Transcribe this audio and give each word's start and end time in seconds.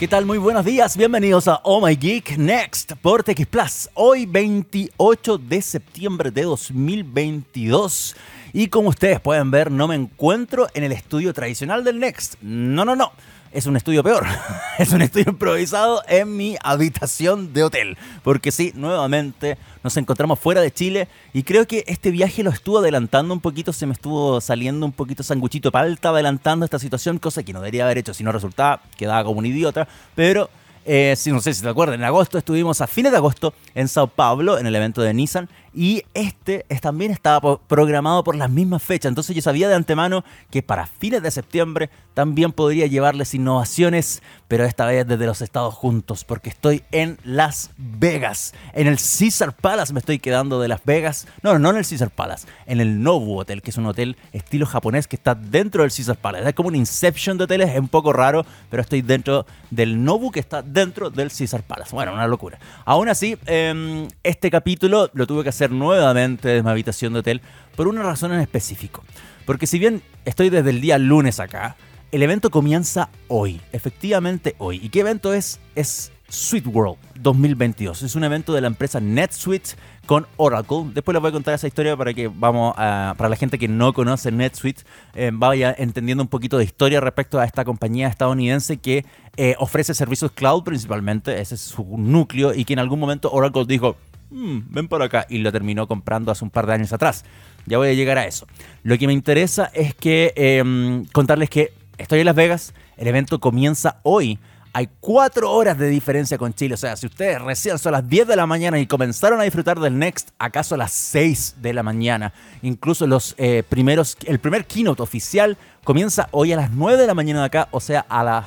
¿Qué 0.00 0.08
tal? 0.08 0.24
Muy 0.24 0.38
buenos 0.38 0.64
días, 0.64 0.96
bienvenidos 0.96 1.46
a 1.46 1.60
Oh 1.62 1.86
My 1.86 1.94
Geek 1.94 2.38
Next 2.38 2.92
por 3.02 3.22
TX 3.22 3.44
Plus. 3.44 3.90
Hoy 3.92 4.24
28 4.24 5.36
de 5.36 5.60
septiembre 5.60 6.30
de 6.30 6.44
2022. 6.44 8.16
Y 8.54 8.68
como 8.68 8.88
ustedes 8.88 9.20
pueden 9.20 9.50
ver, 9.50 9.70
no 9.70 9.88
me 9.88 9.96
encuentro 9.96 10.68
en 10.72 10.84
el 10.84 10.92
estudio 10.92 11.34
tradicional 11.34 11.84
del 11.84 12.00
Next. 12.00 12.36
No, 12.40 12.86
no, 12.86 12.96
no 12.96 13.12
es 13.52 13.66
un 13.66 13.76
estudio 13.76 14.02
peor. 14.02 14.26
es 14.78 14.92
un 14.92 15.02
estudio 15.02 15.30
improvisado 15.30 16.02
en 16.08 16.36
mi 16.36 16.56
habitación 16.62 17.52
de 17.52 17.64
hotel. 17.64 17.98
Porque 18.22 18.52
sí, 18.52 18.72
nuevamente 18.74 19.58
nos 19.82 19.96
encontramos 19.96 20.38
fuera 20.38 20.60
de 20.60 20.70
Chile 20.70 21.08
y 21.32 21.42
creo 21.42 21.66
que 21.66 21.84
este 21.86 22.10
viaje 22.10 22.42
lo 22.42 22.50
estuvo 22.50 22.78
adelantando 22.78 23.34
un 23.34 23.40
poquito, 23.40 23.72
se 23.72 23.86
me 23.86 23.92
estuvo 23.92 24.40
saliendo 24.40 24.86
un 24.86 24.92
poquito 24.92 25.22
sanguchito 25.22 25.72
palta 25.72 26.10
adelantando 26.10 26.64
esta 26.64 26.78
situación, 26.78 27.18
cosa 27.18 27.42
que 27.42 27.52
no 27.52 27.60
debería 27.60 27.84
haber 27.84 27.98
hecho 27.98 28.14
si 28.14 28.22
no 28.22 28.32
resultaba, 28.32 28.82
quedaba 28.96 29.24
como 29.24 29.38
un 29.38 29.46
idiota, 29.46 29.88
pero 30.14 30.50
eh, 30.84 31.14
si 31.16 31.30
no 31.30 31.40
sé 31.40 31.52
si 31.54 31.62
te 31.62 31.68
acuerdas, 31.68 31.94
en 31.94 32.04
agosto 32.04 32.38
estuvimos 32.38 32.80
a 32.80 32.86
fines 32.86 33.12
de 33.12 33.18
agosto 33.18 33.54
en 33.74 33.88
Sao 33.88 34.06
Paulo 34.06 34.58
en 34.58 34.66
el 34.66 34.74
evento 34.74 35.02
de 35.02 35.12
Nissan 35.12 35.48
y 35.74 36.02
este 36.14 36.64
también 36.80 37.10
estaba 37.12 37.58
programado 37.58 38.24
por 38.24 38.34
las 38.34 38.50
mismas 38.50 38.82
fechas. 38.82 39.10
Entonces 39.10 39.36
yo 39.36 39.42
sabía 39.42 39.68
de 39.68 39.74
antemano 39.74 40.24
que 40.50 40.62
para 40.62 40.86
fines 40.86 41.22
de 41.22 41.30
septiembre 41.30 41.90
también 42.14 42.52
podría 42.52 42.86
llevarles 42.86 43.34
innovaciones, 43.34 44.22
pero 44.48 44.64
esta 44.64 44.86
vez 44.86 45.06
desde 45.06 45.26
los 45.26 45.42
Estados 45.42 45.74
Juntos, 45.74 46.24
porque 46.24 46.50
estoy 46.50 46.82
en 46.90 47.18
Las 47.24 47.70
Vegas. 47.76 48.54
En 48.72 48.86
el 48.86 48.96
Caesar 48.96 49.54
Palace 49.54 49.92
me 49.92 50.00
estoy 50.00 50.18
quedando 50.18 50.60
de 50.60 50.68
Las 50.68 50.84
Vegas. 50.84 51.26
No, 51.42 51.58
no 51.58 51.70
en 51.70 51.76
el 51.76 51.86
Caesar 51.86 52.10
Palace, 52.10 52.46
en 52.66 52.80
el 52.80 53.02
Nobu 53.02 53.38
Hotel, 53.38 53.62
que 53.62 53.70
es 53.70 53.76
un 53.76 53.86
hotel 53.86 54.16
estilo 54.32 54.66
japonés 54.66 55.06
que 55.06 55.16
está 55.16 55.34
dentro 55.34 55.82
del 55.82 55.92
Caesar 55.92 56.16
Palace. 56.16 56.48
Es 56.48 56.54
como 56.54 56.68
un 56.68 56.76
Inception 56.76 57.38
de 57.38 57.44
hoteles, 57.44 57.70
es 57.70 57.78
un 57.78 57.88
poco 57.88 58.12
raro, 58.12 58.44
pero 58.70 58.82
estoy 58.82 59.02
dentro 59.02 59.46
del 59.70 60.02
Nobu 60.02 60.30
que 60.30 60.40
está 60.40 60.62
dentro 60.62 61.10
del 61.10 61.30
Caesar 61.30 61.62
Palace. 61.62 61.94
Bueno, 61.94 62.12
una 62.12 62.26
locura. 62.26 62.58
Aún 62.84 63.08
así, 63.08 63.36
em, 63.46 64.08
este 64.22 64.50
capítulo 64.50 65.10
lo 65.12 65.26
tuve 65.26 65.42
que 65.42 65.50
hacer 65.50 65.59
nuevamente 65.68 66.48
de 66.48 66.62
mi 66.62 66.70
habitación 66.70 67.12
de 67.12 67.18
hotel 67.20 67.42
por 67.76 67.88
una 67.88 68.02
razón 68.02 68.32
en 68.32 68.40
específico. 68.40 69.04
Porque 69.44 69.66
si 69.66 69.78
bien 69.78 70.02
estoy 70.24 70.50
desde 70.50 70.70
el 70.70 70.80
día 70.80 70.98
lunes 70.98 71.40
acá, 71.40 71.76
el 72.12 72.22
evento 72.22 72.50
comienza 72.50 73.08
hoy, 73.28 73.60
efectivamente 73.72 74.54
hoy. 74.58 74.80
¿Y 74.82 74.88
qué 74.88 75.00
evento 75.00 75.32
es? 75.32 75.60
Es 75.74 76.12
Sweet 76.28 76.66
World 76.66 76.96
2022. 77.20 78.02
Es 78.02 78.14
un 78.14 78.24
evento 78.24 78.52
de 78.52 78.60
la 78.60 78.68
empresa 78.68 79.00
NetSuite 79.00 79.70
con 80.06 80.26
Oracle. 80.36 80.90
Después 80.94 81.14
les 81.14 81.20
voy 81.20 81.28
a 81.28 81.32
contar 81.32 81.54
esa 81.54 81.66
historia 81.66 81.96
para 81.96 82.14
que 82.14 82.28
vamos 82.28 82.74
para 82.74 83.28
la 83.28 83.36
gente 83.36 83.58
que 83.58 83.68
no 83.68 83.92
conoce 83.92 84.30
NetSuite, 84.30 84.82
eh, 85.14 85.30
vaya 85.32 85.74
entendiendo 85.76 86.22
un 86.22 86.28
poquito 86.28 86.58
de 86.58 86.64
historia 86.64 87.00
respecto 87.00 87.38
a 87.38 87.44
esta 87.44 87.64
compañía 87.64 88.08
estadounidense 88.08 88.78
que 88.78 89.04
eh, 89.36 89.54
ofrece 89.58 89.94
servicios 89.94 90.32
cloud 90.32 90.62
principalmente. 90.64 91.40
Ese 91.40 91.56
es 91.56 91.60
su 91.60 91.84
núcleo 91.96 92.54
y 92.54 92.64
que 92.64 92.72
en 92.72 92.78
algún 92.78 92.98
momento 92.98 93.30
Oracle 93.30 93.64
dijo, 93.66 93.96
Mm, 94.30 94.58
ven 94.68 94.88
por 94.88 95.02
acá, 95.02 95.26
y 95.28 95.38
lo 95.38 95.50
terminó 95.52 95.86
comprando 95.88 96.30
hace 96.30 96.44
un 96.44 96.50
par 96.50 96.66
de 96.66 96.74
años 96.74 96.92
atrás. 96.92 97.24
Ya 97.66 97.78
voy 97.78 97.88
a 97.88 97.94
llegar 97.94 98.18
a 98.18 98.26
eso. 98.26 98.46
Lo 98.82 98.96
que 98.96 99.06
me 99.06 99.12
interesa 99.12 99.70
es 99.74 99.94
que 99.94 100.32
em, 100.36 101.04
contarles 101.06 101.50
que 101.50 101.72
estoy 101.98 102.20
en 102.20 102.26
Las 102.26 102.36
Vegas, 102.36 102.74
el 102.96 103.08
evento 103.08 103.40
comienza 103.40 104.00
hoy. 104.02 104.38
Hay 104.72 104.88
cuatro 105.00 105.50
horas 105.50 105.76
de 105.78 105.88
diferencia 105.88 106.38
con 106.38 106.54
Chile. 106.54 106.74
O 106.74 106.76
sea, 106.76 106.96
si 106.96 107.06
ustedes 107.06 107.42
recién 107.42 107.76
son 107.78 107.92
las 107.92 108.08
10 108.08 108.28
de 108.28 108.36
la 108.36 108.46
mañana 108.46 108.78
y 108.78 108.86
comenzaron 108.86 109.40
a 109.40 109.42
disfrutar 109.42 109.80
del 109.80 109.98
Next, 109.98 110.30
acaso 110.38 110.76
a 110.76 110.78
las 110.78 110.92
6 110.92 111.56
de 111.60 111.72
la 111.72 111.82
mañana. 111.82 112.32
Incluso 112.62 113.08
los 113.08 113.34
eh, 113.36 113.64
primeros, 113.68 114.16
el 114.26 114.38
primer 114.38 114.66
keynote 114.66 115.02
oficial 115.02 115.58
comienza 115.82 116.28
hoy 116.30 116.52
a 116.52 116.56
las 116.56 116.70
9 116.70 117.00
de 117.00 117.06
la 117.08 117.14
mañana 117.14 117.40
de 117.40 117.46
acá, 117.46 117.68
o 117.72 117.80
sea, 117.80 118.06
a 118.08 118.22
las 118.22 118.46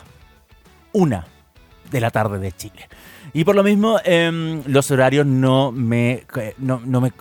1 0.93 1.25
de 1.91 2.01
la 2.01 2.09
tarde 2.09 2.39
de 2.39 2.53
Chile. 2.53 2.87
Y 3.33 3.43
por 3.43 3.55
lo 3.55 3.63
mismo, 3.63 3.99
em, 4.05 4.61
los 4.67 4.91
horarios 4.91 5.25
no 5.25 5.71
me, 5.71 6.23
no, 6.59 6.79
me, 6.79 7.11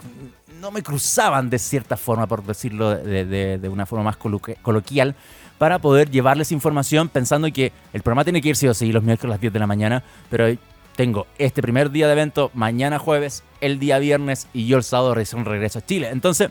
no 0.60 0.70
me 0.70 0.82
cruzaban 0.82 1.48
de 1.48 1.58
cierta 1.58 1.96
forma, 1.96 2.26
por 2.26 2.44
decirlo 2.44 2.90
de, 2.90 3.24
de, 3.58 3.68
una 3.68 3.86
forma 3.86 4.04
más 4.04 4.16
coloquial, 4.16 5.14
para 5.56 5.78
poder 5.78 6.10
llevarles 6.10 6.52
información 6.52 7.08
pensando 7.08 7.50
que 7.50 7.72
el 7.92 8.02
programa 8.02 8.24
tiene 8.24 8.42
que 8.42 8.50
ir 8.50 8.56
sí 8.56 8.68
o 8.68 8.74
sí 8.74 8.92
los 8.92 9.02
miércoles 9.02 9.30
a 9.30 9.34
las 9.34 9.40
10 9.40 9.52
de 9.54 9.58
la 9.58 9.66
mañana, 9.66 10.02
pero 10.28 10.46
tengo 10.96 11.26
este 11.38 11.62
primer 11.62 11.90
día 11.90 12.06
de 12.06 12.12
evento 12.12 12.50
mañana 12.52 12.98
jueves, 12.98 13.42
el 13.62 13.78
día 13.78 13.98
viernes 13.98 14.48
y 14.52 14.66
yo 14.66 14.76
el 14.76 14.82
sábado 14.82 15.14
recién 15.14 15.44
regreso 15.46 15.78
a 15.78 15.86
Chile. 15.86 16.10
Entonces, 16.10 16.50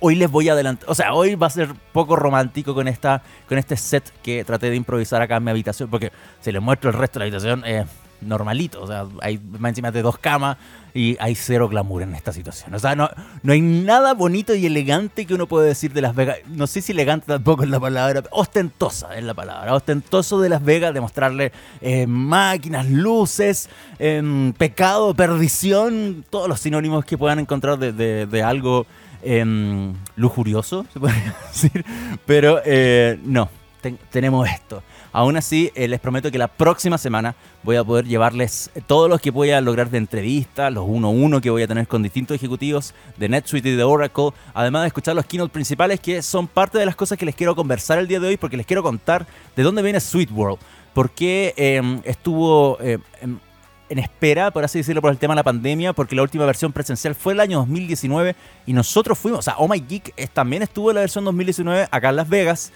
hoy 0.00 0.16
les 0.16 0.30
voy 0.30 0.50
a 0.50 0.52
adelantar, 0.52 0.90
o 0.90 0.94
sea, 0.94 1.14
hoy 1.14 1.34
va 1.36 1.46
a 1.46 1.50
ser 1.50 1.72
poco 1.92 2.16
romántico 2.16 2.74
con 2.74 2.88
esta 2.88 3.22
con 3.48 3.56
este 3.56 3.76
set 3.76 4.12
que 4.22 4.44
traté 4.44 4.68
de 4.68 4.76
improvisar 4.76 5.22
acá 5.22 5.36
en 5.36 5.44
mi 5.44 5.50
habitación, 5.50 5.88
porque 5.88 6.12
si 6.40 6.52
les 6.52 6.60
muestro 6.60 6.90
el 6.90 6.96
resto 6.96 7.18
de 7.18 7.18
la 7.20 7.24
habitación, 7.24 7.62
eh, 7.64 7.86
normalito. 8.24 8.82
O 8.82 8.86
sea, 8.86 9.06
hay 9.20 9.38
más 9.58 9.70
encima 9.70 9.90
de 9.90 10.02
dos 10.02 10.18
camas 10.18 10.56
y 10.94 11.16
hay 11.20 11.34
cero 11.34 11.68
glamour 11.68 12.02
en 12.02 12.14
esta 12.14 12.32
situación. 12.32 12.74
O 12.74 12.78
sea, 12.78 12.94
no, 12.94 13.08
no 13.42 13.52
hay 13.52 13.60
nada 13.60 14.14
bonito 14.14 14.54
y 14.54 14.66
elegante 14.66 15.26
que 15.26 15.34
uno 15.34 15.46
puede 15.46 15.68
decir 15.68 15.92
de 15.92 16.02
Las 16.02 16.14
Vegas. 16.14 16.38
No 16.48 16.66
sé 16.66 16.82
si 16.82 16.92
elegante 16.92 17.26
tampoco 17.26 17.62
es 17.62 17.70
la 17.70 17.80
palabra, 17.80 18.22
ostentosa 18.30 19.16
es 19.16 19.24
la 19.24 19.34
palabra. 19.34 19.74
Ostentoso 19.74 20.40
de 20.40 20.48
Las 20.48 20.64
Vegas, 20.64 20.92
demostrarle 20.94 21.52
eh, 21.80 22.06
máquinas, 22.06 22.88
luces, 22.88 23.68
em, 23.98 24.52
pecado, 24.52 25.14
perdición, 25.14 26.24
todos 26.28 26.48
los 26.48 26.60
sinónimos 26.60 27.04
que 27.04 27.16
puedan 27.16 27.38
encontrar 27.38 27.78
de, 27.78 28.42
algo 28.42 28.86
em, 29.22 29.94
lujurioso, 30.16 30.84
se 30.92 31.00
podría 31.00 31.34
decir. 31.52 31.84
Pero 32.26 32.60
eh, 32.64 33.18
tenemos 34.10 34.48
esto. 34.48 34.82
Aún 35.12 35.36
así, 35.36 35.70
eh, 35.74 35.88
les 35.88 36.00
prometo 36.00 36.30
que 36.30 36.38
la 36.38 36.48
próxima 36.48 36.96
semana 36.96 37.34
voy 37.62 37.76
a 37.76 37.84
poder 37.84 38.06
llevarles 38.06 38.70
todos 38.86 39.10
los 39.10 39.20
que 39.20 39.30
voy 39.30 39.50
a 39.50 39.60
lograr 39.60 39.90
de 39.90 39.98
entrevistas, 39.98 40.72
los 40.72 40.84
uno 40.86 41.08
a 41.08 41.10
uno 41.10 41.40
que 41.40 41.50
voy 41.50 41.62
a 41.62 41.68
tener 41.68 41.86
con 41.86 42.02
distintos 42.02 42.34
ejecutivos 42.34 42.94
de 43.16 43.28
NetSuite 43.28 43.68
y 43.68 43.76
de 43.76 43.84
Oracle, 43.84 44.30
además 44.54 44.82
de 44.82 44.86
escuchar 44.88 45.14
los 45.14 45.26
keynote 45.26 45.52
principales 45.52 46.00
que 46.00 46.22
son 46.22 46.46
parte 46.46 46.78
de 46.78 46.86
las 46.86 46.96
cosas 46.96 47.18
que 47.18 47.26
les 47.26 47.34
quiero 47.34 47.54
conversar 47.54 47.98
el 47.98 48.08
día 48.08 48.20
de 48.20 48.28
hoy 48.28 48.36
porque 48.36 48.56
les 48.56 48.66
quiero 48.66 48.82
contar 48.82 49.26
de 49.54 49.62
dónde 49.62 49.82
viene 49.82 50.00
Sweet 50.00 50.30
World, 50.30 50.58
por 50.94 51.10
qué 51.10 51.54
em, 51.56 52.00
estuvo... 52.04 52.78
Em, 52.80 53.00
em, 53.20 53.38
en 53.88 53.98
espera, 53.98 54.50
por 54.50 54.64
así 54.64 54.78
decirlo, 54.78 55.02
por 55.02 55.10
el 55.10 55.18
tema 55.18 55.34
de 55.34 55.40
la 55.40 55.42
pandemia, 55.42 55.92
porque 55.92 56.16
la 56.16 56.22
última 56.22 56.46
versión 56.46 56.72
presencial 56.72 57.14
fue 57.14 57.34
el 57.34 57.40
año 57.40 57.58
2019 57.58 58.34
y 58.64 58.72
nosotros 58.72 59.18
fuimos, 59.18 59.40
o 59.40 59.42
sea, 59.42 59.56
Oh 59.58 59.68
My 59.68 59.84
Geek 59.86 60.14
también 60.32 60.62
estuvo 60.62 60.90
en 60.90 60.94
la 60.94 61.00
versión 61.02 61.26
2019 61.26 61.88
acá 61.90 62.08
en 62.08 62.16
Las 62.16 62.26
Vegas 62.26 62.72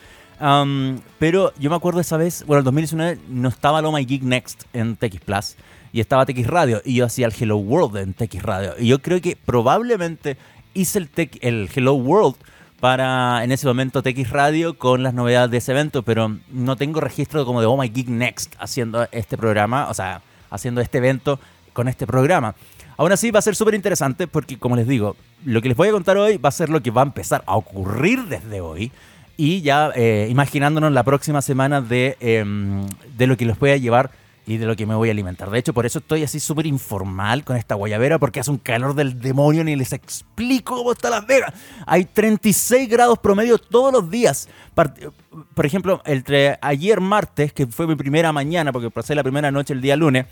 pero 1.18 1.52
yo 1.58 1.70
me 1.70 1.76
acuerdo 1.76 2.00
esa 2.00 2.16
vez, 2.16 2.44
bueno, 2.46 2.60
en 2.60 2.64
2019 2.64 3.18
no 3.28 3.48
estaba 3.48 3.80
lo 3.80 3.92
My 3.92 4.04
Geek 4.04 4.22
Next 4.22 4.64
en 4.72 4.96
TX 4.96 5.20
Plus 5.20 5.56
y 5.92 6.00
estaba 6.00 6.26
TX 6.26 6.46
Radio 6.46 6.82
y 6.84 6.96
yo 6.96 7.06
hacía 7.06 7.26
el 7.26 7.34
Hello 7.38 7.56
World 7.56 7.96
en 7.96 8.14
TX 8.14 8.42
Radio. 8.42 8.74
Y 8.78 8.88
yo 8.88 9.00
creo 9.00 9.20
que 9.20 9.36
probablemente 9.36 10.36
hice 10.74 10.98
el, 10.98 11.10
el 11.40 11.70
Hello 11.74 11.94
World 11.94 12.36
para 12.80 13.42
en 13.44 13.52
ese 13.52 13.66
momento 13.66 14.02
TX 14.02 14.30
Radio 14.30 14.78
con 14.78 15.02
las 15.02 15.14
novedades 15.14 15.50
de 15.50 15.56
ese 15.56 15.72
evento, 15.72 16.02
pero 16.02 16.36
no 16.50 16.76
tengo 16.76 17.00
registro 17.00 17.46
como 17.46 17.60
de 17.60 17.66
Oh 17.66 17.76
My 17.76 17.88
Geek 17.88 18.08
Next 18.08 18.54
haciendo 18.58 19.08
este 19.12 19.38
programa, 19.38 19.88
o 19.88 19.94
sea, 19.94 20.20
haciendo 20.50 20.80
este 20.80 20.98
evento 20.98 21.40
con 21.72 21.88
este 21.88 22.06
programa. 22.06 22.54
Aún 22.98 23.12
así 23.12 23.30
va 23.30 23.38
a 23.38 23.42
ser 23.42 23.54
súper 23.56 23.74
interesante 23.74 24.26
porque, 24.26 24.58
como 24.58 24.76
les 24.76 24.86
digo, 24.86 25.16
lo 25.44 25.60
que 25.60 25.68
les 25.68 25.76
voy 25.76 25.88
a 25.88 25.92
contar 25.92 26.16
hoy 26.16 26.38
va 26.38 26.48
a 26.48 26.52
ser 26.52 26.70
lo 26.70 26.82
que 26.82 26.90
va 26.90 27.02
a 27.02 27.04
empezar 27.04 27.42
a 27.46 27.56
ocurrir 27.56 28.24
desde 28.24 28.60
hoy 28.60 28.90
y 29.36 29.60
ya 29.60 29.90
eh, 29.94 30.28
imaginándonos 30.30 30.92
la 30.92 31.02
próxima 31.02 31.42
semana 31.42 31.80
de, 31.80 32.16
em, 32.20 32.86
de 33.16 33.26
lo 33.26 33.36
que 33.36 33.44
les 33.44 33.58
voy 33.58 33.70
a 33.70 33.76
llevar 33.76 34.10
y 34.46 34.58
de 34.58 34.66
lo 34.66 34.76
que 34.76 34.86
me 34.86 34.94
voy 34.94 35.08
a 35.08 35.12
alimentar. 35.12 35.50
De 35.50 35.58
hecho, 35.58 35.74
por 35.74 35.86
eso 35.86 35.98
estoy 35.98 36.22
así 36.22 36.38
súper 36.38 36.66
informal 36.66 37.42
con 37.44 37.56
esta 37.56 37.74
guayabera, 37.74 38.18
porque 38.18 38.38
hace 38.38 38.50
un 38.50 38.58
calor 38.58 38.94
del 38.94 39.20
demonio, 39.20 39.64
ni 39.64 39.74
les 39.74 39.92
explico 39.92 40.76
cómo 40.76 40.92
está 40.92 41.10
Las 41.10 41.26
Vegas. 41.26 41.52
Hay 41.84 42.04
36 42.04 42.88
grados 42.88 43.18
promedio 43.18 43.58
todos 43.58 43.92
los 43.92 44.08
días. 44.08 44.48
Por 45.54 45.66
ejemplo, 45.66 46.00
entre 46.06 46.58
ayer 46.62 47.00
martes, 47.00 47.52
que 47.52 47.66
fue 47.66 47.88
mi 47.88 47.96
primera 47.96 48.32
mañana, 48.32 48.72
porque 48.72 48.88
pasé 48.88 49.16
la 49.16 49.24
primera 49.24 49.50
noche 49.50 49.72
el 49.72 49.80
día 49.80 49.96
lunes, 49.96 50.26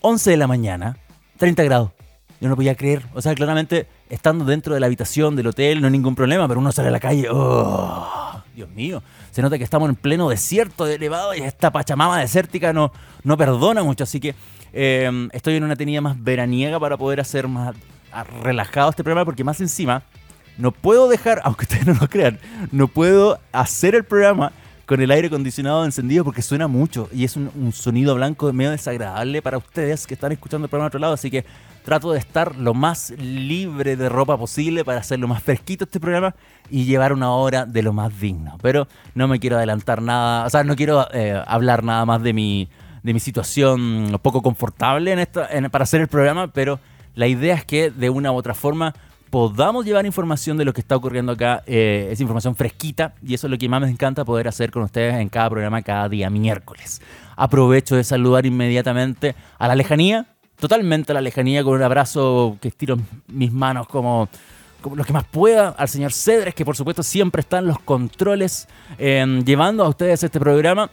11 0.00 0.30
de 0.30 0.36
la 0.36 0.48
mañana, 0.48 0.96
30 1.38 1.62
grados. 1.62 1.92
Yo 2.42 2.48
no 2.48 2.56
podía 2.56 2.74
creer. 2.74 3.04
O 3.14 3.22
sea, 3.22 3.36
claramente 3.36 3.86
estando 4.10 4.44
dentro 4.44 4.74
de 4.74 4.80
la 4.80 4.86
habitación 4.86 5.36
del 5.36 5.46
hotel 5.46 5.80
no 5.80 5.86
hay 5.86 5.92
ningún 5.92 6.16
problema, 6.16 6.48
pero 6.48 6.58
uno 6.58 6.72
sale 6.72 6.88
a 6.88 6.90
la 6.90 6.98
calle, 6.98 7.28
oh, 7.30 8.42
Dios 8.52 8.68
mío, 8.70 9.00
se 9.30 9.42
nota 9.42 9.58
que 9.58 9.62
estamos 9.62 9.88
en 9.88 9.94
pleno 9.94 10.28
desierto 10.28 10.84
de 10.84 10.96
elevado 10.96 11.36
y 11.36 11.38
esta 11.38 11.70
pachamama 11.70 12.18
desértica 12.18 12.72
no, 12.72 12.90
no 13.22 13.36
perdona 13.36 13.84
mucho, 13.84 14.02
así 14.02 14.18
que 14.18 14.34
em, 14.72 15.28
estoy 15.32 15.54
en 15.54 15.62
una 15.62 15.76
tenida 15.76 16.00
más 16.00 16.20
veraniega 16.20 16.80
para 16.80 16.96
poder 16.96 17.20
hacer 17.20 17.46
más 17.46 17.76
relajado 18.42 18.90
este 18.90 19.04
programa, 19.04 19.24
porque 19.24 19.44
más 19.44 19.60
encima 19.60 20.02
no 20.58 20.72
puedo 20.72 21.08
dejar, 21.08 21.42
aunque 21.44 21.62
ustedes 21.62 21.86
no 21.86 21.94
lo 21.94 22.08
crean, 22.08 22.40
no 22.72 22.88
puedo 22.88 23.38
hacer 23.52 23.94
el 23.94 24.02
programa 24.02 24.50
con 24.84 25.00
el 25.00 25.12
aire 25.12 25.28
acondicionado 25.28 25.84
encendido 25.84 26.24
porque 26.24 26.42
suena 26.42 26.66
mucho 26.66 27.08
y 27.12 27.22
es 27.22 27.36
un, 27.36 27.52
un 27.54 27.72
sonido 27.72 28.16
blanco 28.16 28.52
medio 28.52 28.72
desagradable 28.72 29.40
para 29.42 29.58
ustedes 29.58 30.08
que 30.08 30.14
están 30.14 30.32
escuchando 30.32 30.64
el 30.64 30.70
programa 30.70 30.86
a 30.86 30.88
otro 30.88 30.98
lado, 30.98 31.14
así 31.14 31.30
que 31.30 31.44
trato 31.84 32.12
de 32.12 32.18
estar 32.18 32.56
lo 32.56 32.74
más 32.74 33.10
libre 33.18 33.96
de 33.96 34.08
ropa 34.08 34.36
posible 34.36 34.84
para 34.84 35.00
hacer 35.00 35.18
lo 35.18 35.28
más 35.28 35.42
fresquito 35.42 35.84
este 35.84 36.00
programa 36.00 36.34
y 36.70 36.84
llevar 36.84 37.12
una 37.12 37.32
hora 37.32 37.66
de 37.66 37.82
lo 37.82 37.92
más 37.92 38.18
digno. 38.20 38.58
Pero 38.62 38.88
no 39.14 39.28
me 39.28 39.40
quiero 39.40 39.56
adelantar 39.56 40.02
nada, 40.02 40.46
o 40.46 40.50
sea, 40.50 40.64
no 40.64 40.76
quiero 40.76 41.06
eh, 41.12 41.42
hablar 41.46 41.84
nada 41.84 42.04
más 42.06 42.22
de 42.22 42.32
mi 42.32 42.68
de 43.02 43.12
mi 43.12 43.20
situación 43.20 44.18
poco 44.22 44.42
confortable 44.42 45.12
en 45.12 45.18
esta, 45.18 45.48
para 45.70 45.82
hacer 45.82 46.00
el 46.00 46.08
programa, 46.08 46.48
pero 46.48 46.78
la 47.14 47.26
idea 47.26 47.54
es 47.54 47.64
que 47.64 47.90
de 47.90 48.10
una 48.10 48.32
u 48.32 48.36
otra 48.36 48.54
forma 48.54 48.94
podamos 49.30 49.84
llevar 49.84 50.04
información 50.04 50.58
de 50.58 50.64
lo 50.64 50.72
que 50.72 50.82
está 50.82 50.94
ocurriendo 50.94 51.32
acá, 51.32 51.62
eh, 51.66 52.08
es 52.10 52.20
información 52.20 52.54
fresquita 52.54 53.14
y 53.26 53.34
eso 53.34 53.46
es 53.46 53.50
lo 53.50 53.58
que 53.58 53.68
más 53.68 53.80
me 53.80 53.88
encanta 53.88 54.24
poder 54.24 54.46
hacer 54.46 54.70
con 54.70 54.82
ustedes 54.82 55.14
en 55.14 55.28
cada 55.28 55.48
programa, 55.48 55.82
cada 55.82 56.08
día 56.08 56.28
miércoles. 56.28 57.00
Aprovecho 57.34 57.96
de 57.96 58.04
saludar 58.04 58.44
inmediatamente 58.44 59.34
a 59.58 59.68
la 59.68 59.74
lejanía, 59.74 60.26
totalmente 60.62 61.10
a 61.10 61.14
la 61.16 61.20
lejanía, 61.20 61.64
con 61.64 61.74
un 61.74 61.82
abrazo 61.82 62.56
que 62.60 62.68
estiro 62.68 62.96
mis 63.26 63.50
manos 63.50 63.88
como, 63.88 64.28
como 64.80 64.94
lo 64.94 65.02
que 65.02 65.12
más 65.12 65.24
pueda, 65.24 65.70
al 65.70 65.88
señor 65.88 66.12
Cedres, 66.12 66.54
que 66.54 66.64
por 66.64 66.76
supuesto 66.76 67.02
siempre 67.02 67.40
está 67.40 67.58
en 67.58 67.66
los 67.66 67.80
controles, 67.80 68.68
em, 68.96 69.42
llevando 69.44 69.84
a 69.84 69.88
ustedes 69.88 70.22
este 70.22 70.38
programa. 70.38 70.88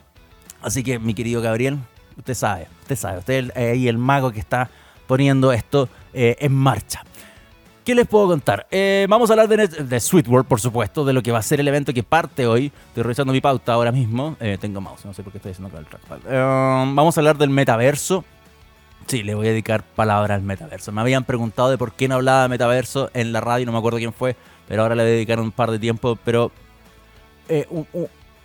Así 0.64 0.82
que, 0.82 0.98
mi 0.98 1.14
querido 1.14 1.40
Gabriel, 1.40 1.78
usted 2.18 2.34
sabe, 2.34 2.68
usted 2.82 2.96
sabe, 2.96 3.20
usted 3.20 3.52
es 3.54 3.56
ahí 3.56 3.88
el 3.88 4.00
mago 4.00 4.32
que 4.32 4.40
está 4.40 4.72
poniendo 5.06 5.54
esto 5.54 5.88
eh, 6.16 6.36
en 6.40 6.52
marcha. 6.52 7.04
¿Qué 7.86 7.94
les 7.94 8.08
puedo 8.08 8.28
contar? 8.28 8.66
Eh, 8.72 9.06
vamos 9.08 9.30
a 9.30 9.34
hablar 9.34 9.48
de, 9.48 9.68
de 9.68 10.00
Sweet 10.00 10.28
World, 10.28 10.48
por 10.48 10.60
supuesto, 10.60 11.06
de 11.06 11.14
lo 11.14 11.22
que 11.22 11.32
va 11.32 11.38
a 11.38 11.44
ser 11.44 11.60
el 11.60 11.68
evento 11.68 11.94
que 11.94 12.02
parte 12.02 12.48
hoy. 12.48 12.72
Estoy 12.88 13.04
revisando 13.04 13.32
mi 13.32 13.42
pauta 13.42 13.74
ahora 13.74 13.92
mismo. 13.92 14.36
Eh, 14.40 14.58
tengo 14.60 14.82
mouse, 14.82 15.06
no 15.06 15.14
sé 15.14 15.22
por 15.22 15.32
qué 15.32 15.38
estoy 15.38 15.52
haciendo 15.52 15.70
con 15.70 15.80
el 15.80 15.86
trackpad. 15.86 16.18
Eh, 16.28 16.92
vamos 16.96 17.16
a 17.16 17.22
hablar 17.22 17.38
del 17.38 17.52
metaverso. 17.52 18.26
Sí, 19.10 19.24
le 19.24 19.34
voy 19.34 19.48
a 19.48 19.50
dedicar 19.50 19.84
palabras 19.84 20.36
al 20.36 20.44
metaverso. 20.44 20.92
Me 20.92 21.02
habían 21.02 21.24
preguntado 21.24 21.72
de 21.72 21.80
por 21.80 21.94
qué 21.94 22.08
no 22.08 22.14
hablaba 22.14 22.44
de 22.44 22.50
metaverso 22.50 23.10
en 23.16 23.34
la 23.34 23.42
radio, 23.42 23.66
no 23.66 23.72
me 23.72 23.80
acuerdo 23.80 23.98
quién 23.98 24.14
fue, 24.14 24.36
pero 24.68 24.84
ahora 24.84 24.94
le 24.94 25.04
dedicaron 25.04 25.46
un 25.46 25.52
par 25.52 25.72
de 25.72 25.80
tiempo, 25.80 26.16
pero 26.24 26.52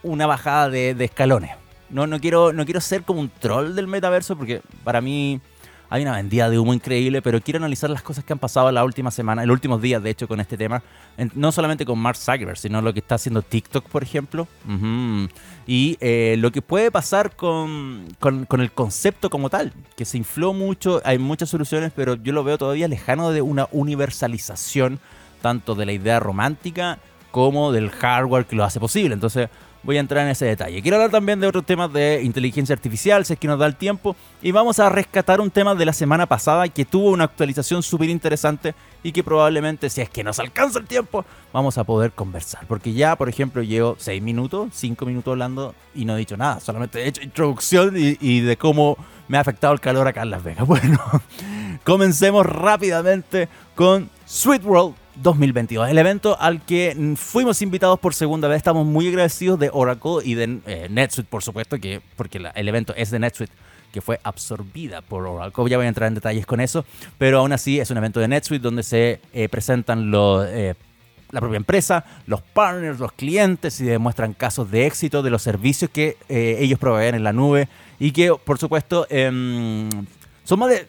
una 0.02 0.26
bajada 0.26 0.70
de, 0.70 0.94
de, 0.94 1.04
escalones. 1.04 1.50
No, 1.90 2.06
no, 2.06 2.18
quiero, 2.18 2.54
no 2.54 2.64
quiero 2.64 2.80
ser 2.80 3.02
como 3.02 3.20
un 3.20 3.28
troll 3.28 3.74
del 3.74 3.88
metaverso 3.88 4.38
porque 4.38 4.62
para 4.84 5.02
mí 5.02 5.38
hay 5.94 6.02
una 6.02 6.16
vendida 6.16 6.50
de 6.50 6.58
humo 6.58 6.74
increíble, 6.74 7.22
pero 7.22 7.40
quiero 7.40 7.58
analizar 7.58 7.88
las 7.88 8.02
cosas 8.02 8.24
que 8.24 8.32
han 8.32 8.40
pasado 8.40 8.72
la 8.72 8.82
última 8.82 9.12
semana, 9.12 9.42
en 9.42 9.48
los 9.48 9.54
últimos 9.54 9.80
días, 9.80 10.02
de 10.02 10.10
hecho, 10.10 10.26
con 10.26 10.40
este 10.40 10.56
tema. 10.56 10.82
no 11.36 11.52
solamente 11.52 11.86
con 11.86 12.00
Mark 12.00 12.16
Zuckerberg, 12.16 12.58
sino 12.58 12.82
lo 12.82 12.92
que 12.92 12.98
está 12.98 13.14
haciendo 13.14 13.42
TikTok, 13.42 13.84
por 13.84 14.02
ejemplo. 14.02 14.48
Y 15.68 15.96
eh, 16.00 16.34
lo 16.40 16.50
que 16.50 16.62
puede 16.62 16.90
pasar 16.90 17.36
con, 17.36 18.08
con, 18.18 18.60
el 18.60 18.72
concepto 18.72 19.30
como 19.30 19.50
tal, 19.50 19.72
que 19.96 20.04
se 20.04 20.18
infló 20.18 20.52
mucho, 20.52 21.00
hay 21.04 21.18
muchas 21.18 21.48
soluciones, 21.48 21.92
pero 21.94 22.16
yo 22.16 22.32
lo 22.32 22.42
veo 22.42 22.58
todavía 22.58 22.88
lejano 22.88 23.30
de 23.30 23.42
una 23.42 23.68
universalización, 23.70 24.98
tanto 25.42 25.76
de 25.76 25.86
la 25.86 25.92
idea 25.92 26.18
romántica 26.18 26.98
como 27.30 27.70
del 27.70 27.90
hardware 27.90 28.46
que 28.46 28.56
lo 28.56 28.64
hace 28.64 28.80
posible. 28.80 29.14
Entonces, 29.14 29.48
voy 29.84 29.98
a 29.98 30.00
entrar 30.00 30.24
en 30.24 30.30
ese 30.30 30.46
detalle. 30.46 30.82
Quiero 30.82 30.96
hablar 30.96 31.10
también 31.10 31.38
de 31.38 31.46
otros 31.46 31.64
temas 31.64 31.92
de 31.92 32.22
inteligencia 32.24 32.74
artificial, 32.74 33.24
si 33.24 33.34
es 33.34 33.38
que 33.38 33.46
nos 33.46 33.58
da 33.58 33.66
el 33.66 33.76
tiempo, 33.76 34.16
y 34.42 34.50
vamos 34.50 34.80
a 34.80 34.88
rescatar 34.88 35.40
un 35.40 35.50
tema 35.50 35.74
de 35.74 35.84
la 35.84 35.92
semana 35.92 36.26
pasada 36.26 36.68
que 36.68 36.84
tuvo 36.84 37.10
una 37.10 37.24
actualización 37.24 37.82
súper 37.82 38.08
interesante 38.08 38.74
y 39.02 39.12
que 39.12 39.22
probablemente, 39.22 39.90
si 39.90 40.00
es 40.00 40.08
que 40.08 40.24
nos 40.24 40.38
alcanza 40.38 40.78
el 40.78 40.86
tiempo, 40.86 41.24
vamos 41.52 41.76
a 41.78 41.84
poder 41.84 42.12
conversar. 42.12 42.66
Porque 42.66 42.92
ya, 42.92 43.16
por 43.16 43.28
ejemplo, 43.28 43.62
llevo 43.62 43.96
6 43.98 44.22
minutos, 44.22 44.70
5 44.72 45.04
minutos 45.04 45.32
hablando 45.32 45.74
y 45.94 46.04
no 46.04 46.16
he 46.16 46.18
dicho 46.18 46.36
nada, 46.36 46.60
solamente 46.60 47.02
he 47.02 47.08
hecho 47.08 47.22
introducción 47.22 47.94
y, 47.96 48.16
y 48.20 48.40
de 48.40 48.56
cómo 48.56 48.96
me 49.28 49.36
ha 49.36 49.40
afectado 49.40 49.72
el 49.74 49.80
calor 49.80 50.08
acá 50.08 50.22
en 50.22 50.30
Las 50.30 50.42
Vegas. 50.42 50.66
Bueno, 50.74 50.98
comencemos 51.84 52.46
rápidamente 52.46 53.48
con 53.76 54.10
Sweet 54.24 54.64
World 54.64 55.03
2022. 55.16 55.88
El 55.88 55.98
evento 55.98 56.36
al 56.40 56.64
que 56.64 57.14
fuimos 57.16 57.62
invitados 57.62 57.98
por 57.98 58.14
segunda 58.14 58.48
vez. 58.48 58.58
Estamos 58.58 58.86
muy 58.86 59.08
agradecidos 59.08 59.58
de 59.58 59.70
Oracle 59.72 60.18
y 60.24 60.34
de 60.34 60.60
eh, 60.66 60.88
NetSuite, 60.90 61.28
por 61.28 61.42
supuesto, 61.42 61.78
que, 61.78 62.00
porque 62.16 62.42
el 62.54 62.68
evento 62.68 62.94
es 62.96 63.10
de 63.10 63.18
NetSuite 63.18 63.52
que 63.92 64.00
fue 64.00 64.18
absorbida 64.24 65.02
por 65.02 65.24
Oracle. 65.26 65.70
Ya 65.70 65.76
voy 65.76 65.86
a 65.86 65.88
entrar 65.88 66.08
en 66.08 66.14
detalles 66.14 66.46
con 66.46 66.60
eso, 66.60 66.84
pero 67.16 67.38
aún 67.38 67.52
así 67.52 67.78
es 67.78 67.90
un 67.90 67.96
evento 67.96 68.18
de 68.18 68.26
NetSuite 68.26 68.62
donde 68.62 68.82
se 68.82 69.20
eh, 69.32 69.48
presentan 69.48 70.10
eh, 70.14 70.74
la 71.30 71.40
propia 71.40 71.56
empresa, 71.56 72.04
los 72.26 72.42
partners, 72.42 72.98
los 72.98 73.12
clientes 73.12 73.80
y 73.80 73.84
demuestran 73.84 74.32
casos 74.32 74.70
de 74.70 74.86
éxito 74.86 75.22
de 75.22 75.30
los 75.30 75.42
servicios 75.42 75.90
que 75.90 76.16
ellos 76.28 76.78
proveen 76.78 77.14
en 77.14 77.22
la 77.22 77.32
nube 77.32 77.68
y 78.00 78.10
que, 78.10 78.34
por 78.34 78.58
supuesto, 78.58 79.06
em, 79.10 79.88
son 80.42 80.58
más 80.58 80.70
de... 80.70 80.88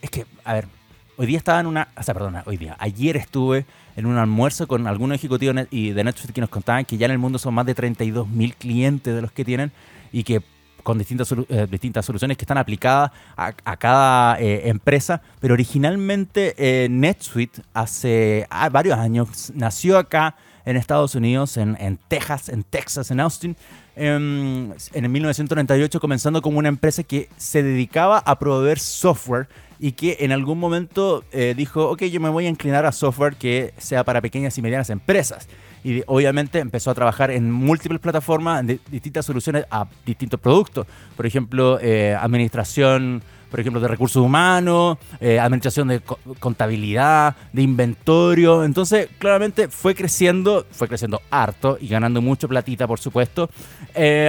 Es 0.00 0.10
que, 0.10 0.24
a 0.44 0.54
ver, 0.54 0.68
Hoy 1.18 1.26
día 1.26 1.38
estaba 1.38 1.60
en 1.60 1.66
una, 1.66 1.88
o 1.96 2.02
sea, 2.02 2.12
perdona, 2.12 2.42
hoy 2.44 2.58
día, 2.58 2.76
ayer 2.78 3.16
estuve 3.16 3.64
en 3.96 4.04
un 4.04 4.18
almuerzo 4.18 4.68
con 4.68 4.86
algunos 4.86 5.14
ejecutivos 5.14 5.56
y 5.70 5.92
de 5.92 6.04
Netflix 6.04 6.30
que 6.30 6.42
nos 6.42 6.50
contaban 6.50 6.84
que 6.84 6.98
ya 6.98 7.06
en 7.06 7.12
el 7.12 7.18
mundo 7.18 7.38
son 7.38 7.54
más 7.54 7.64
de 7.64 7.74
32 7.74 8.28
mil 8.28 8.54
clientes 8.54 9.14
de 9.14 9.22
los 9.22 9.32
que 9.32 9.42
tienen 9.42 9.72
y 10.12 10.24
que 10.24 10.42
con 10.82 10.98
distintas, 10.98 11.32
eh, 11.32 11.66
distintas 11.70 12.04
soluciones 12.04 12.36
que 12.36 12.44
están 12.44 12.58
aplicadas 12.58 13.12
a, 13.34 13.76
cada 13.78 14.38
eh, 14.38 14.68
empresa, 14.68 15.22
pero 15.40 15.54
originalmente 15.54 16.54
eh, 16.58 16.88
NetSuite 16.90 17.62
hace 17.72 18.46
ah, 18.50 18.68
varios 18.68 18.98
años 18.98 19.52
nació 19.54 19.96
acá 19.96 20.36
en 20.66 20.76
Estados 20.76 21.14
Unidos, 21.14 21.56
en, 21.56 21.76
en 21.80 21.96
Texas, 21.96 22.50
en 22.50 22.64
Texas, 22.64 23.10
en 23.10 23.20
Austin, 23.20 23.56
en, 23.94 24.74
en 24.92 25.04
el 25.04 25.10
1998 25.10 26.00
comenzando 26.00 26.42
como 26.42 26.58
una 26.58 26.68
empresa 26.68 27.02
que 27.02 27.30
se 27.38 27.62
dedicaba 27.62 28.18
a 28.18 28.38
proveer 28.38 28.78
software 28.78 29.48
y 29.78 29.92
que 29.92 30.18
en 30.20 30.32
algún 30.32 30.58
momento 30.58 31.24
eh, 31.32 31.54
dijo, 31.56 31.90
ok, 31.90 32.04
yo 32.04 32.20
me 32.20 32.28
voy 32.28 32.46
a 32.46 32.48
inclinar 32.48 32.86
a 32.86 32.92
software 32.92 33.36
que 33.36 33.74
sea 33.78 34.04
para 34.04 34.20
pequeñas 34.20 34.56
y 34.58 34.62
medianas 34.62 34.90
empresas. 34.90 35.48
Y 35.84 36.02
obviamente 36.06 36.58
empezó 36.58 36.90
a 36.90 36.94
trabajar 36.94 37.30
en 37.30 37.50
múltiples 37.50 38.00
plataformas, 38.00 38.66
de 38.66 38.80
distintas 38.90 39.24
soluciones 39.24 39.66
a 39.70 39.86
distintos 40.04 40.40
productos. 40.40 40.86
Por 41.16 41.26
ejemplo, 41.26 41.78
eh, 41.80 42.16
administración, 42.18 43.22
por 43.50 43.60
ejemplo, 43.60 43.80
de 43.80 43.88
recursos 43.88 44.22
humanos, 44.22 44.98
eh, 45.20 45.38
administración 45.38 45.88
de 45.88 46.00
contabilidad, 46.38 47.36
de 47.52 47.62
inventario. 47.62 48.64
Entonces, 48.64 49.08
claramente 49.18 49.68
fue 49.68 49.94
creciendo, 49.94 50.66
fue 50.70 50.88
creciendo 50.88 51.20
harto 51.30 51.78
y 51.80 51.88
ganando 51.88 52.20
mucho 52.20 52.48
platita, 52.48 52.86
por 52.86 52.98
supuesto, 53.00 53.50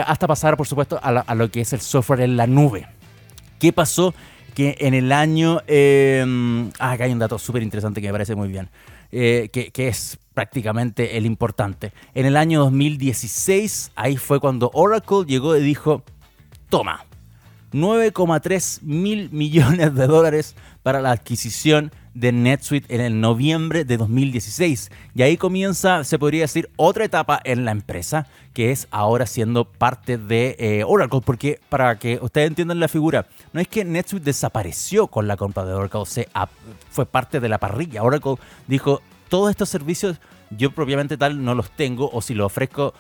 hasta 0.06 0.28
pasar, 0.28 0.58
por 0.58 0.68
supuesto, 0.68 1.00
a, 1.02 1.36
lo 1.36 1.52
que 1.52 1.62
es 1.62 1.74
el 1.74 1.81
software 1.81 2.22
en 2.22 2.38
la 2.38 2.48
nube. 2.48 2.88
¿Qué 3.60 3.74
pasó? 3.74 4.14
que 4.58 4.75
en 4.80 4.96
el 4.96 5.12
año... 5.12 5.62
Em, 5.68 6.72
ah, 6.80 6.94
acá 6.94 7.04
hay 7.04 7.12
un 7.12 7.20
dato 7.20 7.38
súper 7.38 7.62
interesante 7.62 8.02
que 8.02 8.08
me 8.08 8.12
parece 8.12 8.34
muy 8.34 8.48
bien, 8.48 8.70
eh, 9.12 9.50
que, 9.52 9.88
es 9.88 10.18
prácticamente 10.34 11.16
el 11.16 11.28
importante. 11.28 11.94
En 12.16 12.25
el 12.25 12.36
año 12.36 12.62
2016, 12.62 13.92
ahí 13.96 14.18
fue 14.18 14.40
cuando 14.40 14.72
Oracle 14.74 15.25
llegó 15.28 15.56
y 15.56 15.62
dijo, 15.62 16.02
toma, 16.70 17.06
9,3 17.77 18.81
mil 18.81 19.29
millones 19.31 19.93
de 19.93 20.07
dólares 20.07 20.55
para 20.84 21.01
la 21.01 21.12
adquisición 21.12 21.91
de 22.13 22.31
NetSuite 22.31 22.93
en 22.96 23.01
el 23.01 23.22
noviembre 23.22 23.86
de 23.86 23.98
2016. 23.98 24.91
Y 25.13 25.22
ahí 25.22 25.38
comienza, 25.38 26.03
se 26.03 26.17
podría 26.17 26.41
decir, 26.41 26.69
otra 26.75 27.05
etapa 27.05 27.39
en 27.43 27.63
la 27.63 27.72
empresa, 27.72 28.25
que 28.53 28.72
es 28.72 28.88
ahora 28.89 29.27
siendo 29.27 29.65
parte 29.65 30.17
de 30.17 30.55
eh, 30.57 30.84
Oracle. 30.84 31.22
Porque 31.24 31.60
para 31.69 32.00
que 32.00 32.17
ustedes 32.22 32.48
entiendan 32.48 32.79
la 32.79 32.88
figura, 32.88 33.27
no 33.53 33.62
es 33.62 33.67
que 33.67 33.86
NetSuite 33.86 34.25
desapareció 34.25 35.07
con 35.07 35.27
la 35.27 35.38
compra 35.38 35.63
de 35.63 35.74
Oracle, 35.74 36.05
se, 36.05 36.27
fue 36.89 37.05
parte 37.05 37.39
de 37.39 37.50
la 37.50 37.60
parrilla. 37.60 38.01
Oracle 38.01 38.36
dijo, 38.67 39.01
todos 39.29 39.51
estos 39.51 39.69
servicios 39.69 40.19
yo 40.50 40.72
propiamente 40.72 41.17
tal 41.17 41.43
no 41.43 41.53
los 41.53 41.69
tengo, 41.72 42.10
o 42.12 42.22
si 42.22 42.34
lo 42.34 42.46
ofrezco, 42.46 42.93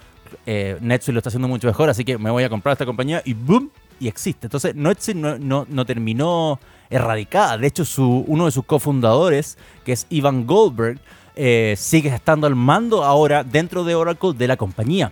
eh, 0.45 0.77
NetSuite 0.81 1.13
lo 1.13 1.19
está 1.19 1.29
haciendo 1.29 1.47
mucho 1.47 1.67
mejor, 1.67 1.89
así 1.89 2.03
que 2.03 2.17
me 2.17 2.29
voy 2.29 2.43
a 2.43 2.49
comprar 2.49 2.73
esta 2.73 2.85
compañía 2.85 3.21
y 3.25 3.33
¡boom! 3.33 3.71
Y 3.99 4.07
existe. 4.07 4.47
Entonces, 4.47 4.75
NetSuite 4.75 5.19
no, 5.19 5.37
no, 5.37 5.65
no 5.69 5.85
terminó 5.85 6.59
erradicada. 6.89 7.57
De 7.57 7.67
hecho, 7.67 7.85
su, 7.85 8.23
uno 8.27 8.45
de 8.45 8.51
sus 8.51 8.65
cofundadores, 8.65 9.57
que 9.83 9.93
es 9.93 10.05
Ivan 10.09 10.45
Goldberg, 10.45 10.99
eh, 11.35 11.75
sigue 11.77 12.09
estando 12.09 12.47
al 12.47 12.55
mando 12.55 13.03
ahora 13.03 13.43
dentro 13.43 13.83
de 13.83 13.95
Oracle 13.95 14.33
de 14.33 14.47
la 14.47 14.57
compañía. 14.57 15.11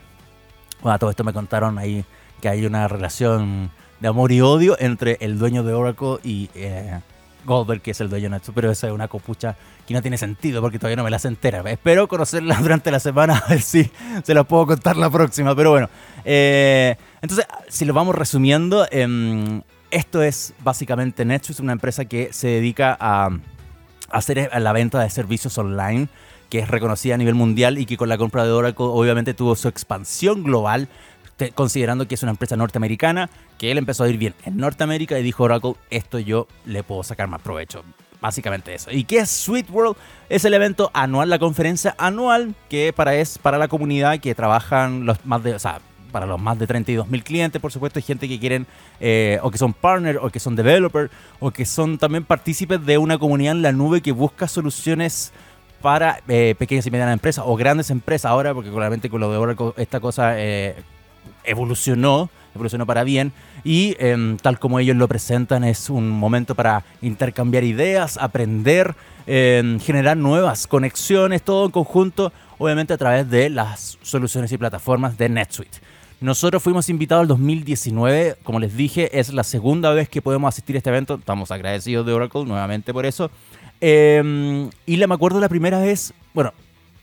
Bueno, 0.82 0.98
todo 1.00 1.10
esto 1.10 1.24
me 1.24 1.34
contaron 1.34 1.78
ahí 1.78 2.04
que 2.42 2.50
hay 2.50 2.66
una 2.66 2.88
relación 2.88 3.72
de 4.00 4.08
amor 4.08 4.32
y 4.32 4.42
odio 4.42 4.76
entre 4.80 5.18
el 5.22 5.38
dueño 5.38 5.64
de 5.64 5.74
Oracle 5.74 6.18
y 6.24 6.50
eh, 6.56 7.00
Goldberg, 7.46 7.82
que 7.82 7.92
es 7.92 8.02
el 8.02 8.10
dueño 8.10 8.26
de 8.26 8.30
Netflix, 8.32 8.56
pero 8.56 8.72
esa 8.72 8.88
es 8.88 8.94
una 8.94 9.08
copucha 9.08 9.56
que 9.88 9.94
no 9.94 10.02
tiene 10.02 10.18
sentido 10.18 10.62
porque 10.62 10.80
todavía 10.80 10.98
no 10.98 11.04
me 11.04 11.10
la 11.10 11.20
sé 11.20 11.28
entera. 11.28 11.62
Espero 11.70 12.08
conocerla 12.08 12.56
durante 12.62 12.92
la 12.92 13.00
semana, 13.00 13.38
a 13.38 13.50
ver 13.50 13.62
si 13.62 13.90
se 14.24 14.34
la 14.34 14.44
puedo 14.44 14.68
contar 14.68 14.98
la 14.98 15.10
próxima, 15.10 15.56
pero 15.56 15.72
bueno. 15.72 15.90
Eh, 16.24 16.96
entonces, 17.22 17.46
si 17.70 17.86
lo 17.86 17.94
vamos 17.94 18.16
resumiendo, 18.16 18.88
eh, 18.92 19.62
esto 19.92 20.22
es 20.22 20.54
básicamente 20.64 21.24
Netflix, 21.26 21.60
una 21.60 21.74
empresa 21.74 22.06
que 22.06 22.34
se 22.34 22.48
dedica 22.48 22.98
a 23.00 23.30
hacer 24.10 24.50
la 24.60 24.74
venta 24.74 25.00
de 25.02 25.10
servicios 25.10 25.58
online, 25.58 26.08
que 26.50 26.60
es 26.60 26.68
reconocida 26.68 27.16
a 27.16 27.18
nivel 27.18 27.36
mundial 27.36 27.78
y 27.78 27.86
que 27.86 27.98
con 27.98 28.10
la 28.10 28.18
compra 28.18 28.46
de 28.46 28.52
Oracle 28.52 28.86
obviamente 28.86 29.34
tuvo 29.34 29.56
su 29.56 29.68
expansión 29.68 30.44
global, 30.44 30.90
considerando 31.54 32.08
que 32.08 32.16
es 32.16 32.24
una 32.24 32.32
empresa 32.32 32.56
norteamericana, 32.56 33.30
que 33.58 33.72
él 33.72 33.78
empezó 33.78 34.04
a 34.04 34.10
ir 34.10 34.18
bien 34.18 34.34
en 34.46 34.58
Norteamérica 34.58 35.20
y 35.20 35.24
dijo 35.24 35.44
Oracle, 35.44 35.76
esto 35.90 36.20
yo 36.20 36.48
le 36.66 36.84
puedo 36.84 37.04
sacar 37.04 37.28
más 37.28 37.42
provecho. 37.42 37.84
Básicamente 38.22 38.74
eso. 38.74 38.90
¿Y 38.92 39.04
qué 39.04 39.20
es 39.20 39.30
Sweet 39.30 39.70
World? 39.70 39.98
Es 40.30 40.46
el 40.46 40.54
evento 40.54 40.90
anual, 40.94 41.30
la 41.30 41.38
conferencia 41.38 41.94
anual 41.98 42.56
que 42.70 42.94
para, 42.94 43.14
es 43.16 43.38
para 43.38 43.58
la 43.58 43.68
comunidad 43.68 44.20
que 44.20 44.34
trabajan 44.34 45.06
los 45.06 45.24
más 45.26 45.44
de, 45.44 45.60
para 46.12 46.26
los 46.26 46.40
más 46.40 46.58
de 46.58 46.66
32 46.66 47.10
mil 47.10 47.24
clientes, 47.24 47.62
por 47.62 47.74
supuesto, 47.74 48.00
hay 48.00 48.04
gente 48.04 48.30
que 48.30 48.40
quieren, 48.40 48.66
eh, 49.02 49.38
o 49.44 49.52
que 49.52 49.58
son 49.58 49.74
partners, 49.74 50.18
o 50.22 50.30
que 50.30 50.40
son 50.40 50.56
developers, 50.56 51.12
o 51.42 51.52
que 51.52 51.66
son 51.66 51.98
también 51.98 52.24
partícipes 52.24 52.86
de 52.86 52.98
una 52.98 53.18
comunidad 53.18 53.52
en 53.52 53.62
la 53.62 53.74
nube 53.74 54.02
que 54.02 54.14
busca 54.14 54.48
soluciones 54.48 55.34
para 55.82 56.22
eh, 56.30 56.56
pequeñas 56.58 56.88
y 56.88 56.92
medianas 56.92 57.14
empresas 57.14 57.44
o 57.46 57.56
grandes 57.56 57.90
empresas 57.90 58.32
ahora, 58.32 58.54
porque 58.54 58.72
claramente 58.72 59.10
con 59.10 59.20
lo 59.20 59.30
de 59.30 59.38
Oracle 59.38 59.74
esta 59.76 60.00
cosa 60.00 60.40
eh, 60.40 60.76
evolucionó, 61.44 62.30
evolucionó 62.54 62.86
para 62.86 63.04
bien 63.04 63.34
y 63.64 63.96
em, 64.00 64.38
tal 64.38 64.60
como 64.60 64.80
ellos 64.80 64.96
lo 64.96 65.08
presentan 65.08 65.64
es 65.64 65.90
un 65.90 66.10
momento 66.10 66.56
para 66.56 66.84
intercambiar 67.02 67.64
ideas, 67.64 68.18
aprender, 68.18 68.96
em, 69.28 69.80
generar 69.80 70.18
nuevas 70.18 70.68
conexiones, 70.68 71.42
todo 71.42 71.66
en 71.66 71.72
conjunto, 71.72 72.32
obviamente 72.58 72.94
a 72.94 72.98
través 72.98 73.30
de 73.30 73.50
las 73.50 73.98
soluciones 74.02 74.52
y 74.52 74.58
plataformas 74.58 75.18
de 75.18 75.30
NetSuite. 75.30 75.80
Nosotros 76.22 76.64
fuimos 76.64 76.90
invitados 76.90 77.24
al 77.24 77.28
2019, 77.28 78.38
como 78.44 78.60
les 78.60 78.76
dije, 78.76 79.20
es 79.20 79.34
la 79.34 79.44
segunda 79.44 79.92
vez 79.92 80.08
que 80.08 80.22
podemos 80.22 80.48
asistir 80.48 80.76
a 80.76 80.78
este 80.78 80.90
evento, 80.90 81.16
estamos 81.16 81.52
agradecidos 81.52 82.06
de 82.06 82.14
Oracle 82.14 82.46
nuevamente 82.46 82.94
por 82.94 83.06
eso. 83.06 83.30
Em, 83.82 84.70
y 84.86 84.96
le 84.96 85.08
me 85.08 85.14
acuerdo 85.14 85.40
la 85.40 85.50
primera 85.50 85.80
vez, 85.80 86.14
bueno, 86.34 86.54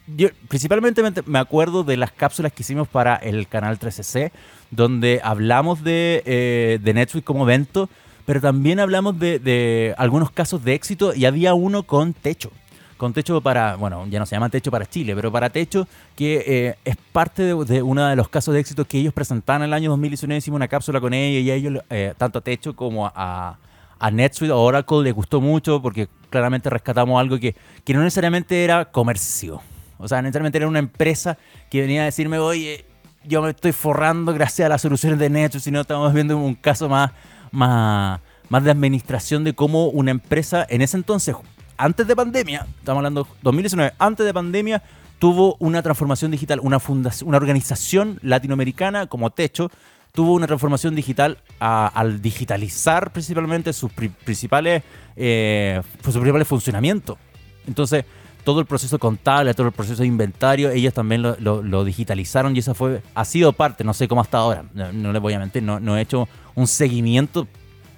yo 0.07 0.29
principalmente 0.49 1.03
me 1.27 1.39
acuerdo 1.39 1.85
de 1.85 1.97
las 1.97 2.13
cápsulas 2.13 2.53
que 2.53 2.63
hicimos 2.63 2.89
para 2.89 3.17
el 3.17 3.47
canal 3.49 3.79
13C, 3.79 4.33
donde 4.71 5.21
hablamos 5.23 5.85
de, 5.85 6.23
eh, 6.27 6.79
de 6.83 6.95
Netflix 6.95 7.25
como 7.25 7.45
evento, 7.45 7.89
pero 8.25 8.41
también 8.41 8.81
hablamos 8.81 9.19
de, 9.19 9.95
algunos 9.97 10.31
casos 10.31 10.65
de 10.65 10.75
éxito 10.75 11.15
y 11.15 11.25
había 11.25 11.55
uno 11.55 11.85
con 11.85 12.15
techo. 12.15 12.51
Con 12.97 13.13
techo 13.13 13.41
para, 13.41 13.75
bueno, 13.75 14.07
ya 14.09 14.21
no 14.21 14.27
se 14.27 14.37
llama 14.37 14.49
techo 14.49 14.71
para 14.71 14.87
Chile, 14.87 15.15
pero 15.17 15.33
para 15.33 15.51
techo, 15.51 15.89
que 16.15 16.45
eh, 16.47 16.75
es 16.85 16.97
parte 17.13 17.43
de, 17.43 17.83
uno 17.83 18.07
de 18.07 18.15
los 18.15 18.29
casos 18.29 18.55
de 18.55 18.61
éxito 18.61 18.85
que 18.85 18.99
ellos 18.99 19.13
presentaron 19.13 19.63
en 19.63 19.69
el 19.69 19.75
año 19.75 19.91
2019. 19.91 20.39
Hicimos 20.39 20.57
una 20.57 20.69
cápsula 20.69 21.01
con 21.01 21.13
ellos 21.13 21.43
y 21.43 21.51
a 21.51 21.55
ellos, 21.55 21.83
eh, 21.91 22.15
tanto 22.17 22.39
a 22.39 22.43
techo 22.43 22.77
como 22.77 23.07
a, 23.07 23.59
a 23.99 24.11
NetSuite 24.11 24.53
o 24.53 24.61
Oracle, 24.61 25.03
les 25.03 25.15
gustó 25.15 25.41
mucho 25.41 25.83
porque 25.83 26.09
claramente 26.31 26.71
rescatamos 26.71 27.21
algo 27.21 27.39
que, 27.39 27.57
que 27.85 27.93
no 27.93 28.03
necesariamente 28.03 28.63
era 28.63 28.85
comercio. 28.85 29.61
O 30.03 30.09
sea, 30.09 30.21
necesariamente 30.21 30.59
era 30.59 30.69
una 30.69 30.81
empresa 30.81 31.39
que 31.71 31.81
venía 31.81 32.03
a 32.03 32.05
decirme, 32.07 32.39
oye, 32.39 32.85
yo 33.25 33.41
me 33.41 33.51
estoy 33.51 33.73
forrando 33.73 34.35
gracias 34.35 34.67
a 34.67 34.69
las 34.69 34.83
soluciones 34.83 35.19
de 35.19 35.31
Netflix, 35.31 35.65
sino 35.65 35.81
estamos 35.81 36.13
viendo 36.13 36.37
un 36.37 36.55
caso 36.57 36.89
más, 36.89 37.13
más, 37.53 38.21
más 38.49 38.65
de 38.65 38.71
administración 38.71 39.45
de 39.45 39.55
cómo 39.55 39.87
una 39.87 40.11
empresa 40.11 40.67
en 40.69 40.83
ese 40.83 40.97
entonces, 40.97 41.37
antes 41.77 42.07
de 42.07 42.17
pandemia, 42.17 42.67
estamos 42.79 42.99
hablando 42.99 43.29
2019, 43.43 43.95
antes 43.99 44.27
de 44.27 44.35
pandemia, 44.35 44.83
tuvo 45.19 45.57
una 45.61 45.83
transformación 45.83 46.33
digital, 46.33 46.59
una, 46.63 46.81
fundación, 46.81 47.29
una 47.29 47.37
organización 47.37 48.19
latinoamericana 48.23 49.07
como 49.07 49.31
Techo, 49.31 49.71
tuvo 50.11 50.35
una 50.35 50.47
transformación 50.47 50.95
digital 50.95 51.39
al 51.59 52.21
digitalizar 52.21 53.13
principalmente 53.13 53.73
sus 53.73 53.91
principales, 53.93 54.83
eh, 55.17 55.81
sus 56.03 56.15
principales 56.15 56.49
funcionamientos. 56.49 57.19
Entonces, 57.67 58.05
todo 58.45 58.61
el 58.61 58.67
proceso 58.67 58.99
contable, 58.99 59.55
todo 59.55 59.67
el 59.67 59.73
proceso 59.73 60.03
de 60.03 60.09
inventario, 60.09 60.71
ellos 60.71 60.93
también 60.93 61.23
lo, 61.23 61.85
digitalizaron 61.85 62.55
y 62.57 62.61
eso 62.61 62.75
fue, 62.75 63.03
ha 63.15 63.25
sido 63.25 63.53
parte, 63.53 63.85
no 63.85 63.95
sé 63.95 64.09
cómo 64.09 64.21
hasta 64.21 64.39
ahora, 64.39 64.65
no, 64.75 65.13
les 65.13 65.23
voy 65.23 65.33
a 65.35 65.39
mentir, 65.39 65.63
no, 65.63 65.97
he 65.97 66.01
hecho 66.01 66.29
un 66.55 66.67
seguimiento 66.67 67.47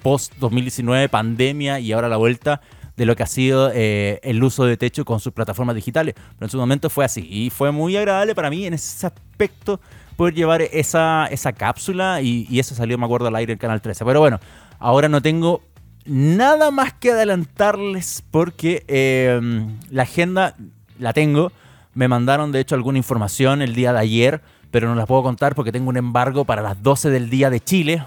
post 0.03 0.35
2019, 0.39 1.09
pandemia 1.09 1.81
y 1.81 1.93
ahora 1.93 2.09
la 2.09 2.17
vuelta 2.17 2.61
de 2.97 3.07
lo 3.07 3.17
que 3.17 3.23
ha 3.23 3.27
sido 3.27 3.73
eh, 3.75 4.21
el 4.23 4.43
uso 4.43 4.65
de 4.65 4.77
techo 4.77 5.05
con 5.05 5.19
sus 5.19 5.33
plataformas 5.33 5.75
digitales. 5.75 6.15
Pero 6.15 6.47
en 6.47 6.51
su 6.51 6.59
momento 6.59 6.91
fue 6.91 7.05
así 7.05 7.27
y 7.29 7.51
fue 7.51 7.73
muy 7.73 7.97
agradable 7.97 8.35
para 8.35 8.51
mí 8.51 8.67
en 8.67 8.75
ese 8.75 9.07
aspecto 9.07 9.81
poder 10.17 10.35
llevar 10.35 10.63
esa, 10.63 11.27
esa 11.27 11.53
cápsula 11.53 12.21
y, 12.23 12.47
y 12.49 12.61
eso 12.61 12.75
salió, 12.75 12.97
me 12.99 13.05
acuerdo, 13.05 13.27
al 13.27 13.37
aire 13.37 13.55
en 13.55 13.59
Canal 13.59 13.81
13. 13.81 14.05
Pero 14.05 14.21
bueno, 14.21 14.39
ahora 14.79 15.09
no 15.09 15.21
tengo 15.21 15.63
nada 16.04 16.70
más 16.70 16.92
que 16.92 17.12
adelantarles 17.12 18.23
porque 18.30 18.84
em, 18.88 19.78
la 19.90 20.02
agenda 20.02 20.56
la 20.99 21.12
tengo. 21.12 21.52
Me 21.94 22.08
mandaron 22.08 22.52
de 22.52 22.61
hecho 22.61 22.75
alguna 22.75 22.99
información 22.99 23.62
el 23.62 23.75
día 23.75 23.92
de 23.92 24.00
ayer, 24.00 24.40
pero 24.70 24.88
no 24.88 24.94
la 24.94 25.06
puedo 25.06 25.23
contar 25.23 25.54
porque 25.54 25.73
tengo 25.73 25.88
un 25.88 25.96
embargo 25.96 26.44
para 26.44 26.62
las 26.62 26.82
12 26.82 27.11
del 27.11 27.30
día 27.30 27.50
de 27.50 27.61
Chile. 27.61 28.04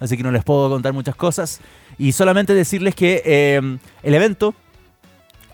Así 0.00 0.16
que 0.16 0.22
no 0.22 0.32
les 0.32 0.42
puedo 0.42 0.68
contar 0.68 0.92
muchas 0.92 1.14
cosas. 1.14 1.60
Y 1.96 2.12
solamente 2.12 2.54
decirles 2.54 2.94
que 2.94 3.22
em, 3.24 3.78
el 4.02 4.14
evento 4.14 4.54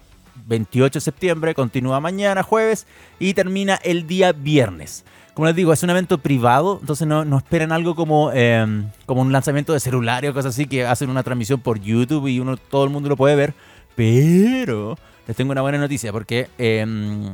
28 0.47 0.99
de 0.99 1.01
septiembre, 1.01 1.55
continúa 1.55 1.99
mañana, 1.99 2.43
jueves, 2.43 2.87
y 3.19 3.33
termina 3.33 3.75
el 3.83 4.07
día 4.07 4.31
viernes. 4.31 5.05
Como 5.33 5.47
les 5.47 5.55
digo, 5.55 5.73
es 5.73 5.83
un 5.83 5.89
evento 5.89 6.17
privado, 6.17 6.77
entonces 6.79 7.05
no, 7.07 7.25
no 7.25 7.37
esperen 7.37 7.73
algo 7.73 7.95
como, 7.95 8.31
em, 8.31 8.89
como 9.05 9.21
un 9.21 9.33
lanzamiento 9.33 9.73
de 9.73 9.81
celular 9.81 10.25
o 10.25 10.33
cosas 10.33 10.55
así 10.55 10.65
que 10.65 10.85
hacen 10.85 11.09
una 11.09 11.23
transmisión 11.23 11.59
por 11.59 11.79
YouTube 11.81 12.27
y 12.27 12.39
uno, 12.39 12.55
todo 12.55 12.85
el 12.85 12.89
mundo 12.89 13.09
lo 13.09 13.17
puede 13.17 13.35
ver. 13.35 13.53
Pero 13.95 14.97
les 15.27 15.35
tengo 15.35 15.51
una 15.51 15.61
buena 15.61 15.77
noticia 15.77 16.13
porque 16.13 16.47
em, 16.57 17.29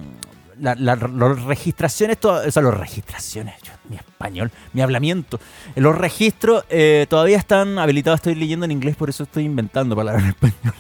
las 0.62 1.00
registraciones, 1.46 2.18
o 2.24 2.52
sea, 2.52 2.62
los 2.62 2.78
registraciones, 2.78 3.56
mi 3.90 3.96
español, 3.96 4.52
mi 4.74 4.82
hablamiento, 4.82 5.40
los 5.76 5.98
registros 5.98 6.64
eh, 6.70 7.08
todavía 7.10 7.38
están 7.38 7.80
habilitados, 7.80 8.20
estoy 8.20 8.36
leyendo 8.36 8.66
en 8.66 8.72
inglés, 8.72 8.96
por 8.96 9.10
eso 9.10 9.24
estoy 9.24 9.46
inventando 9.46 9.96
palabras 9.96 10.24
en 10.24 10.30
español. 10.30 10.76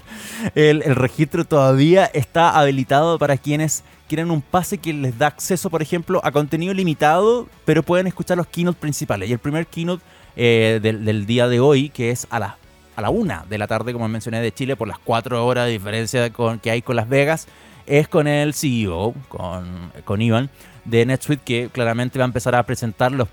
El, 0.56 0.96
registro 0.96 1.46
todavía 1.46 2.06
está 2.06 2.58
habilitado 2.58 3.18
para 3.18 3.38
quienes 3.38 3.84
quieren 4.08 4.32
un 4.32 4.42
pase 4.42 4.78
que 4.78 4.94
les 4.94 5.18
da 5.18 5.28
acceso, 5.28 5.70
por 5.70 5.82
ejemplo, 5.82 6.22
a 6.24 6.32
contenido 6.32 6.74
limitado, 6.74 7.48
pero 7.66 7.84
pueden 7.84 8.08
escuchar 8.08 8.38
los 8.38 8.48
keynote 8.48 8.80
principales. 8.80 9.30
Y 9.30 9.34
el 9.34 9.40
primer 9.40 9.68
keynote 9.68 10.04
eh, 10.36 10.80
del, 10.82 11.26
día 11.26 11.48
de 11.48 11.60
hoy, 11.60 11.90
que 11.90 12.12
es 12.12 12.28
a 12.30 12.40
la, 12.40 12.58
a 12.96 13.02
la 13.02 13.10
una 13.10 13.46
de 13.50 13.58
la 13.58 13.68
tarde, 13.68 13.94
como 13.94 14.08
mencioné, 14.08 14.42
de 14.42 14.52
Chile, 14.52 14.76
por 14.76 14.88
las 14.88 15.00
cuatro 15.00 15.46
horas 15.46 15.66
de 15.66 15.72
diferencia 15.72 16.32
con, 16.32 16.60
que 16.60 16.72
hay 16.72 16.82
con 16.82 16.96
Las 16.96 17.10
Vegas, 17.10 17.48
es 17.92 18.08
con 18.08 18.26
el 18.26 18.54
CEO, 18.54 19.14
con, 19.28 19.92
con 20.06 20.22
Iván, 20.22 20.50
de 20.86 21.06
NetSuite, 21.06 21.44
que 21.44 21.70
claramente 21.70 22.18
va 22.18 22.24
a 22.24 22.28
empezar 22.28 22.56
a 22.56 22.64
presentar 22.64 23.12
los, 23.12 23.28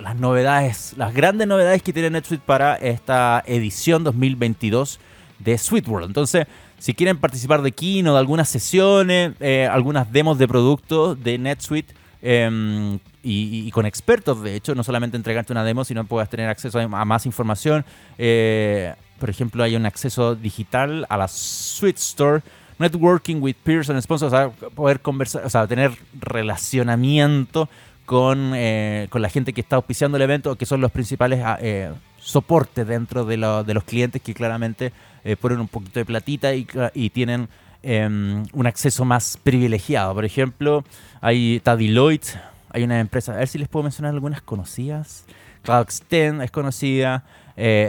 las 0.00 0.14
novedades, 0.14 0.94
las 0.96 1.12
grandes 1.12 1.48
novedades 1.48 1.82
que 1.82 1.92
tiene 1.92 2.10
NetSuite 2.10 2.44
para 2.46 2.76
esta 2.76 3.42
edición 3.46 4.04
2022 4.04 5.00
de 5.40 5.58
SuiteWorld. 5.58 6.06
Entonces, 6.06 6.46
si 6.78 6.94
quieren 6.94 7.18
participar 7.18 7.62
de 7.62 7.72
Kino, 7.72 8.12
de 8.12 8.20
algunas 8.20 8.48
sesiones, 8.48 9.32
eh, 9.40 9.68
algunas 9.68 10.12
demos 10.12 10.38
de 10.38 10.46
productos 10.46 11.20
de 11.24 11.38
NetSuite, 11.38 11.92
em, 12.22 13.00
y, 13.24 13.68
con 13.72 13.86
expertos, 13.86 14.40
de 14.40 14.54
hecho, 14.54 14.76
no 14.76 14.84
solamente 14.84 15.16
entregarte 15.16 15.52
una 15.52 15.64
demo, 15.64 15.84
sino 15.84 16.04
puedas 16.04 16.30
tener 16.30 16.48
acceso 16.48 16.78
a, 16.78 16.86
más 16.86 17.26
información. 17.26 17.84
Eh, 18.18 18.94
por 19.18 19.30
ejemplo, 19.30 19.64
hay 19.64 19.74
un 19.74 19.84
acceso 19.84 20.36
digital 20.36 21.06
a 21.08 21.16
la 21.16 21.26
Suite 21.26 21.98
Store 21.98 22.42
networking 22.78 23.40
with 23.40 23.54
peers 23.62 23.90
and 23.90 24.00
sponsors, 24.00 24.32
o 24.32 24.36
sea, 24.36 24.50
poder 24.70 25.00
conversar, 25.00 25.44
o 25.44 25.50
sea, 25.50 25.66
tener 25.66 25.92
relacionamiento 26.20 27.68
con, 28.06 28.52
eh, 28.54 29.08
con 29.10 29.20
la 29.20 29.28
gente 29.28 29.52
que 29.52 29.60
está 29.60 29.76
auspiciando 29.76 30.16
el 30.16 30.22
evento, 30.22 30.56
que 30.56 30.64
son 30.64 30.80
los 30.80 30.92
principales 30.92 31.42
ah, 31.44 31.58
eh, 31.60 31.92
soportes 32.18 32.86
dentro 32.86 33.24
de, 33.24 33.36
de, 33.36 33.74
los 33.74 33.84
clientes 33.84 34.22
que 34.22 34.32
claramente 34.32 34.92
eh, 35.24 35.36
ponen 35.36 35.60
un 35.60 35.68
poquito 35.68 35.98
de 35.98 36.04
platita 36.04 36.54
y, 36.54 37.10
tienen 37.10 37.48
em, 37.82 38.44
un 38.52 38.66
acceso 38.66 39.04
más 39.04 39.38
privilegiado. 39.42 40.14
Por 40.14 40.24
ejemplo, 40.24 40.84
hay 41.20 41.56
está 41.56 41.76
Deloitte, 41.76 42.38
hay 42.70 42.84
una 42.84 43.00
empresa, 43.00 43.32
a 43.32 43.36
ver 43.36 43.48
si 43.48 43.58
les 43.58 43.68
puedo 43.68 43.82
mencionar 43.82 44.14
algunas 44.14 44.40
conocidas. 44.40 45.24
CloudXTEN 45.62 46.42
es 46.42 46.50
conocida, 46.52 47.24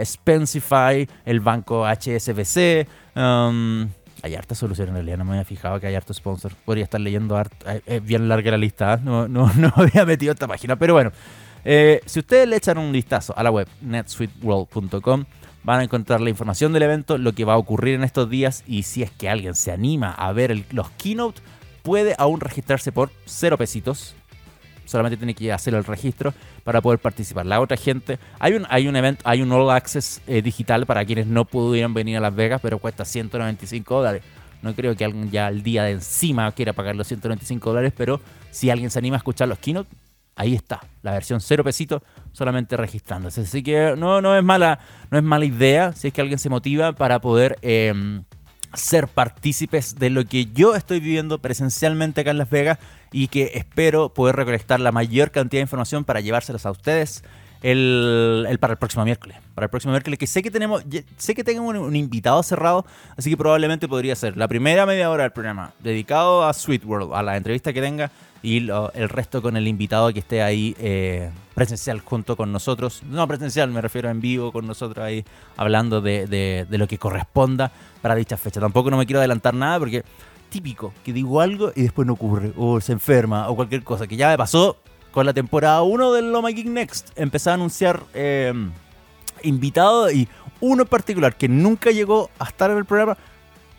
Spensify, 0.03 1.07
el 1.25 1.39
banco 1.41 1.85
HSBC, 1.85 2.87
um, 3.15 3.87
hay 4.23 4.35
hartas 4.35 4.57
soluciones 4.57 4.89
en 4.89 4.95
realidad, 4.95 5.17
no 5.17 5.25
me 5.25 5.31
había 5.31 5.45
fijado 5.45 5.79
que 5.79 5.87
hay 5.87 5.95
harto 5.95 6.13
sponsor. 6.13 6.53
Podría 6.65 6.83
estar 6.83 6.99
leyendo 6.99 7.37
harto, 7.37 7.65
es 7.85 8.03
bien 8.03 8.27
larga 8.27 8.51
la 8.51 8.57
lista, 8.57 8.95
¿eh? 8.95 8.99
no, 9.03 9.27
no, 9.27 9.51
no 9.57 9.73
había 9.75 10.05
metido 10.05 10.33
esta 10.33 10.47
página, 10.47 10.75
pero 10.75 10.93
bueno. 10.93 11.11
Eh, 11.69 11.99
si 12.05 12.19
ustedes 12.19 12.47
le 12.47 12.55
echan 12.55 12.77
un 12.77 12.93
vistazo 12.93 13.37
a 13.37 13.43
la 13.43 13.51
web 13.51 13.67
netsuiteworld.com, 13.81 15.25
van 15.63 15.79
a 15.81 15.83
encontrar 15.83 16.21
la 16.21 16.29
información 16.29 16.71
del 16.71 16.83
evento, 16.83 17.17
lo 17.17 17.33
que 17.33 17.43
va 17.43 17.55
a 17.55 17.57
ocurrir 17.57 17.95
en 17.95 18.05
estos 18.05 18.29
días 18.29 18.63
y 18.67 18.83
si 18.83 19.03
es 19.03 19.11
que 19.11 19.27
alguien 19.27 19.53
se 19.53 19.71
anima 19.73 20.11
a 20.11 20.31
ver 20.31 20.63
los 20.71 20.89
keynote, 20.91 21.41
puede 21.83 22.15
aún 22.17 22.39
registrarse 22.39 22.91
por 22.91 23.11
cero 23.25 23.57
pesitos. 23.57 24.15
Solamente 24.87 25.17
tiene 25.17 25.35
que 25.35 25.53
hacer 25.53 25.75
el 25.75 25.83
registro 25.83 26.33
para 26.63 26.81
poder 26.81 26.99
participar. 26.99 27.45
La 27.45 27.59
otra 27.59 27.77
gente, 27.77 28.17
hay 28.39 28.53
un, 28.53 28.65
hay 28.69 28.87
un 28.87 28.95
evento, 28.95 29.21
hay 29.25 29.41
un 29.41 29.51
All 29.51 29.69
Access 29.69 30.21
eh, 30.25 30.41
digital 30.41 30.85
para 30.85 31.05
quienes 31.05 31.27
no 31.27 31.45
pudieran 31.45 31.93
venir 31.93 32.17
a 32.17 32.21
Las 32.21 32.33
Vegas, 32.33 32.61
pero 32.63 32.79
cuesta 32.79 33.05
195 33.05 33.95
dólares. 33.95 34.23
No 34.61 34.73
creo 34.73 34.95
que 34.95 35.05
alguien 35.05 35.29
ya 35.29 35.47
al 35.47 35.61
día 35.61 35.83
de 35.83 35.91
encima 35.91 36.51
quiera 36.53 36.73
pagar 36.73 36.95
los 36.95 37.07
195 37.07 37.69
dólares, 37.69 37.93
pero 37.95 38.19
si 38.49 38.69
alguien 38.69 38.89
se 38.89 38.97
anima 38.97 39.17
a 39.17 39.19
escuchar 39.19 39.47
los 39.47 39.59
keynote, 39.59 39.89
ahí 40.37 40.55
está, 40.55 40.81
la 41.01 41.11
versión 41.11 41.41
cero 41.41 41.63
pesito, 41.63 42.01
solamente 42.31 42.77
registrándose. 42.77 43.41
Así 43.41 43.61
que 43.61 43.95
no, 43.97 44.21
no 44.21 44.37
es 44.37 44.43
mala, 44.43 44.79
no 45.11 45.17
es 45.17 45.23
mala 45.23 45.45
idea 45.45 45.91
si 45.91 46.07
es 46.07 46.13
que 46.13 46.21
alguien 46.21 46.39
se 46.39 46.49
motiva 46.49 46.93
para 46.93 47.19
poder 47.19 47.57
em, 47.61 48.23
ser 48.77 49.07
partícipes 49.07 49.95
de 49.95 50.09
lo 50.09 50.25
que 50.25 50.45
yo 50.45 50.75
estoy 50.75 50.99
viviendo 50.99 51.39
presencialmente 51.39 52.21
acá 52.21 52.31
en 52.31 52.37
Las 52.37 52.49
Vegas 52.49 52.79
y 53.11 53.27
que 53.27 53.51
espero 53.55 54.13
poder 54.13 54.35
recolectar 54.35 54.79
la 54.79 54.91
mayor 54.91 55.31
cantidad 55.31 55.59
de 55.59 55.63
información 55.63 56.05
para 56.05 56.21
llevárselos 56.21 56.65
a 56.65 56.71
ustedes 56.71 57.23
el, 57.61 58.57
para 58.59 58.73
el 58.73 58.77
próximo 58.77 59.03
miércoles. 59.03 59.37
Para 59.55 59.65
el 59.65 59.69
próximo 59.69 59.91
miércoles, 59.91 60.19
que 60.19 60.27
sé 60.27 60.41
que 60.43 60.51
tenemos, 60.51 60.83
sé 61.17 61.35
que 61.35 61.43
tengo 61.43 61.63
un, 61.63 61.95
invitado 61.95 62.41
cerrado, 62.43 62.85
así 63.15 63.29
que 63.29 63.37
probablemente 63.37 63.87
podría 63.87 64.15
ser 64.15 64.37
la 64.37 64.47
primera 64.47 64.85
media 64.85 65.09
hora 65.09 65.23
del 65.23 65.31
programa 65.31 65.73
dedicado 65.79 66.45
a 66.45 66.53
Sweet 66.53 66.85
World, 66.85 67.13
a 67.13 67.23
la 67.23 67.37
entrevista 67.37 67.73
que 67.73 67.81
tenga, 67.81 68.11
y 68.43 68.69
el 68.69 69.09
resto 69.09 69.41
con 69.41 69.57
el 69.57 69.67
invitado 69.67 70.13
que 70.13 70.19
esté 70.19 70.43
ahí 70.43 70.75
eh, 70.79 71.31
presencial 71.55 71.99
junto 72.01 72.37
con 72.37 72.51
nosotros. 72.51 73.01
No 73.03 73.27
presencial, 73.27 73.71
me 73.71 73.81
refiero 73.81 74.09
en 74.09 74.21
vivo 74.21 74.51
con 74.51 74.67
nosotros 74.67 75.03
ahí 75.03 75.25
hablando 75.57 76.01
de, 76.01 76.27
de 76.27 76.77
lo 76.77 76.87
que 76.87 76.99
corresponda 76.99 77.71
para 78.01 78.15
dicha 78.15 78.37
fecha. 78.37 78.59
Tampoco 78.59 78.91
no 78.91 78.97
me 78.97 79.07
quiero 79.07 79.19
adelantar 79.19 79.55
nada 79.55 79.79
porque 79.79 80.03
típico 80.49 80.93
que 81.03 81.13
digo 81.13 81.41
algo 81.41 81.71
y 81.75 81.83
después 81.83 82.05
no 82.05 82.13
ocurre, 82.13 82.53
o 82.55 82.79
se 82.81 82.93
enferma, 82.93 83.49
o 83.49 83.55
cualquier 83.55 83.83
cosa, 83.83 84.07
que 84.07 84.15
ya 84.15 84.29
me 84.29 84.37
pasó 84.37 84.77
con 85.17 85.25
la 85.25 85.33
temporada 85.33 85.81
1 85.81 86.13
del 86.13 86.31
Loma 86.31 86.51
Geek 86.51 86.67
Next. 86.67 87.09
Empecé 87.15 87.49
a 87.49 87.55
anunciar 87.55 88.03
eh, 88.13 88.53
invitados 89.41 90.13
y 90.13 90.27
uno 90.61 90.83
en 90.83 90.87
particular 90.87 91.35
que 91.35 91.47
nunca 91.47 91.89
llegó 91.89 92.29
a 92.37 92.43
estar 92.43 92.69
en 92.69 92.77
el 92.77 92.85
programa 92.85 93.17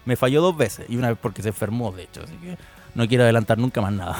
me 0.04 0.16
falló 0.16 0.42
dos 0.42 0.56
veces 0.56 0.86
y 0.88 0.96
una 0.96 1.10
vez 1.10 1.18
porque 1.22 1.40
se 1.42 1.50
enfermó, 1.50 1.92
de 1.92 2.02
hecho. 2.02 2.22
Así 2.24 2.32
que 2.42 2.58
no 2.96 3.06
quiero 3.06 3.22
adelantar 3.22 3.56
nunca 3.56 3.80
más 3.80 3.92
nada. 3.92 4.16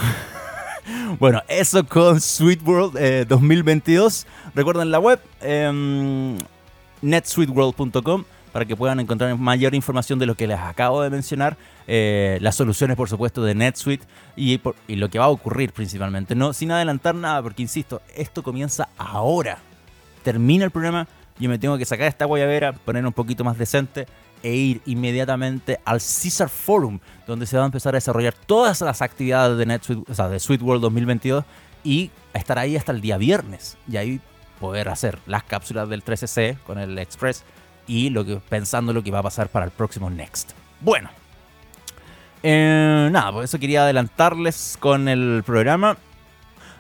bueno, 1.19 1.43
eso 1.49 1.85
con 1.85 2.21
Sweet 2.21 2.63
World 2.65 3.27
2022. 3.27 4.23
Eh, 4.23 4.51
Recuerden 4.55 4.93
la 4.93 5.01
web 5.01 5.19
em, 5.41 6.39
netsweetworld.com 7.03 8.27
para 8.53 8.65
que 8.65 8.77
puedan 8.77 9.01
encontrar 9.01 9.37
mayor 9.37 9.75
información 9.75 10.19
de 10.19 10.27
lo 10.27 10.35
que 10.35 10.47
les 10.47 10.59
acabo 10.59 11.03
de 11.03 11.11
mencionar, 11.11 11.57
eh, 11.87 12.39
las 12.41 12.55
soluciones 12.55 12.97
por 12.97 13.09
supuesto 13.09 13.43
de 13.43 13.55
NetSuite 13.55 14.07
y, 14.37 14.61
y, 14.87 14.97
lo 14.97 15.09
que 15.09 15.19
va 15.19 15.27
a 15.27 15.29
ocurrir 15.29 15.73
principalmente. 15.73 16.35
No, 16.35 16.53
sin 16.53 16.71
adelantar 16.71 17.15
nada, 17.15 17.43
porque 17.43 17.63
insisto, 17.63 18.03
esto 18.15 18.43
comienza 18.43 18.89
ahora. 18.97 19.59
Termina 20.23 20.65
el 20.65 20.71
programa, 20.71 21.07
yo 21.39 21.49
me 21.49 21.59
tengo 21.59 21.79
que 21.79 21.85
sacar 21.85 22.09
esta 22.09 22.25
guayabera, 22.25 22.73
poner 22.73 23.07
un 23.07 23.13
poquito 23.13 23.45
más 23.45 23.59
decente 23.59 24.07
e 24.43 24.55
ir 24.55 24.83
inmediatamente 24.87 25.81
al 25.85 25.99
Caesar 25.99 26.49
Forum, 26.49 27.01
donde 27.27 27.47
se 27.47 27.57
va 27.57 27.65
a 27.65 27.67
empezar 27.67 27.95
a 27.95 27.99
desarrollar 27.99 28.35
todas 28.35 28.81
las 28.81 29.03
actividades 29.03 29.59
de 29.59 29.67
NetSuite, 29.67 30.11
o 30.11 30.15
sea, 30.15 30.29
de 30.29 30.39
Suite 30.39 30.65
World 30.65 30.83
2022 30.83 31.45
y 31.85 32.11
estar 32.35 32.59
ahí 32.59 32.77
hasta 32.77 32.93
el 32.93 33.01
día 33.01 33.17
viernes 33.17 33.77
y 33.91 33.97
ahí 33.97 34.21
poder 34.61 34.89
hacer 34.89 35.19
las 35.27 35.45
cápsulas 35.45 35.89
del 35.89 36.05
13C 36.05 36.59
con 36.67 36.79
el 36.79 36.99
Express 36.99 37.45
y 37.89 38.11
lo 38.11 38.25
que, 38.25 38.37
pensando 38.49 38.93
lo 38.93 39.03
que 39.03 39.11
va 39.11 39.19
a 39.19 39.23
pasar 39.25 39.49
para 39.49 39.65
el 39.65 39.73
próximo 39.73 40.09
Next. 40.09 40.53
Bueno, 40.81 41.11
eh, 42.43 43.09
nada, 43.11 43.33
por 43.33 43.43
eso 43.43 43.59
quería 43.59 43.83
adelantarles 43.83 44.77
con 44.79 45.09
el 45.09 45.43
programa. 45.45 45.97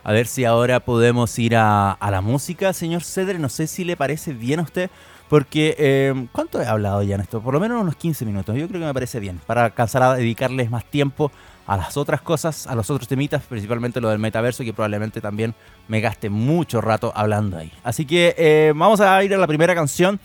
A 0.05 0.13
ver 0.13 0.27
si 0.27 0.45
ahora 0.45 0.81
podemos 0.81 1.37
ir 1.39 1.57
a, 1.57 1.99
la 2.01 2.21
música, 2.21 2.73
señor 2.73 3.03
Cedre. 3.03 3.39
No 3.39 3.49
sé 3.49 3.67
si 3.67 3.85
le 3.85 3.97
parece 3.97 4.33
bien 4.33 4.61
a 4.61 4.63
usted. 4.63 4.91
Porque, 5.29 5.75
eh, 5.79 6.27
¿cuánto 6.33 6.63
he 6.63 6.67
hablado 6.67 7.03
ya 7.03 7.17
en 7.17 7.21
esto? 7.21 7.43
Por 7.43 7.53
lo 7.53 7.61
menos 7.61 7.83
unos 7.83 7.97
15 7.97 8.25
minutos. 8.25 8.57
Yo 8.57 8.67
creo 8.69 8.81
que 8.81 8.87
me 8.87 8.95
parece 8.95 9.21
bien. 9.21 9.39
Para 9.47 9.67
alcanzar 9.67 10.03
a 10.03 10.15
dedicarles 10.15 10.71
más 10.71 10.87
tiempo 10.87 11.31
a 11.67 11.77
las 11.77 11.99
otras 11.99 12.23
cosas, 12.23 12.67
a 12.67 12.75
los 12.75 12.89
otros 12.89 13.07
temitas, 13.07 13.43
principalmente 13.43 14.01
lo 14.01 14.09
del 14.09 14.19
metaverso, 14.19 14.65
que 14.65 14.73
probablemente 14.73 15.21
también 15.21 15.55
me 15.87 16.01
gaste 16.01 16.31
mucho 16.31 16.81
rato 16.81 17.13
hablando 17.15 17.59
ahí. 17.59 17.71
Así 17.85 18.07
que 18.07 18.35
eh, 18.39 18.73
vamos 18.75 19.03
a 19.03 19.23
ir 19.23 19.35
a 19.35 19.37
la 19.37 19.47
primera 19.47 19.75
canción. 19.75 20.19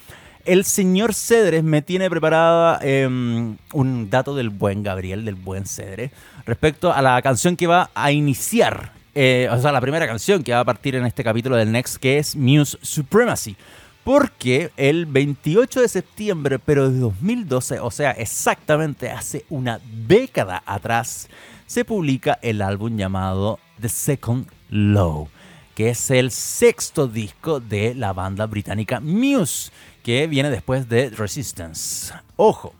El 0.45 0.65
señor 0.65 1.13
Cedres 1.13 1.63
me 1.63 1.81
tiene 1.81 2.09
preparada 2.09 2.77
em, 2.81 3.55
un 3.71 4.09
dato 4.09 4.35
del 4.35 4.49
buen 4.49 4.83
Gabriel, 4.83 5.23
del 5.23 5.35
buen 5.35 5.65
Cedre, 5.65 6.11
respecto 6.45 6.91
a 6.91 7.01
la 7.01 7.21
canción 7.21 7.55
que 7.55 7.65
va 7.65 7.91
a 7.95 8.11
iniciar, 8.11 8.91
eh, 9.15 9.47
o 9.49 9.61
sea, 9.61 9.71
la 9.71 9.79
primera 9.79 10.05
canción 10.05 10.43
que 10.43 10.51
va 10.51 10.59
a 10.59 10.65
partir 10.65 10.95
en 10.95 11.05
este 11.05 11.23
capítulo 11.23 11.55
del 11.55 11.71
Next, 11.71 11.95
que 11.95 12.17
es 12.17 12.35
Muse 12.35 12.77
Supremacy. 12.81 13.55
Porque 14.03 14.71
el 14.75 15.05
28 15.05 15.79
de 15.79 15.87
septiembre, 15.87 16.59
pero 16.59 16.89
de 16.89 16.99
2012, 16.99 17.79
o 17.79 17.89
sea, 17.89 18.11
exactamente 18.11 19.11
hace 19.11 19.45
una 19.49 19.79
década 20.05 20.61
atrás, 20.65 21.29
se 21.67 21.85
publica 21.85 22.37
el 22.41 22.61
álbum 22.61 22.97
llamado 22.97 23.59
The 23.79 23.87
Second 23.87 24.47
Low, 24.69 25.29
que 25.73 25.91
es 25.91 26.11
el 26.11 26.31
sexto 26.31 27.07
disco 27.07 27.61
de 27.61 27.95
la 27.95 28.11
banda 28.11 28.45
británica 28.45 28.99
Muse 28.99 29.71
que 30.03 30.27
viene 30.27 30.49
después 30.49 30.89
de 30.89 31.09
Resistance. 31.09 32.13
Ojo, 32.35 32.73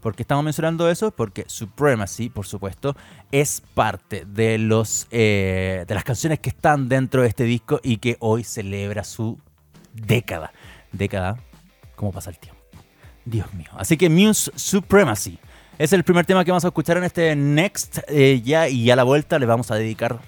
¿por 0.00 0.14
qué 0.14 0.22
estamos 0.22 0.44
mencionando 0.44 0.88
eso? 0.90 1.10
Porque 1.10 1.44
Supremacy, 1.48 2.28
por 2.28 2.46
supuesto, 2.46 2.94
es 3.32 3.62
parte 3.74 4.24
de, 4.26 4.58
los, 4.58 5.08
eh, 5.10 5.84
de 5.88 5.94
las 5.94 6.04
canciones 6.04 6.38
que 6.38 6.50
están 6.50 6.88
dentro 6.88 7.22
de 7.22 7.28
este 7.28 7.44
disco 7.44 7.80
y 7.82 7.96
que 7.96 8.16
hoy 8.20 8.44
celebra 8.44 9.02
su 9.02 9.38
década. 9.94 10.52
Década, 10.92 11.38
¿cómo 11.96 12.12
pasa 12.12 12.30
el 12.30 12.38
tiempo? 12.38 12.60
Dios 13.24 13.52
mío. 13.54 13.70
Así 13.76 13.96
que 13.96 14.08
Muse 14.08 14.52
Supremacy 14.54 15.38
es 15.78 15.92
el 15.92 16.04
primer 16.04 16.24
tema 16.24 16.44
que 16.44 16.50
vamos 16.50 16.64
a 16.64 16.68
escuchar 16.68 16.98
en 16.98 17.04
este 17.04 17.34
Next. 17.34 17.98
Eh, 18.08 18.42
ya, 18.44 18.68
y 18.68 18.90
a 18.90 18.96
la 18.96 19.02
vuelta 19.02 19.38
le 19.38 19.46
vamos 19.46 19.70
a 19.70 19.76
dedicar 19.76 20.20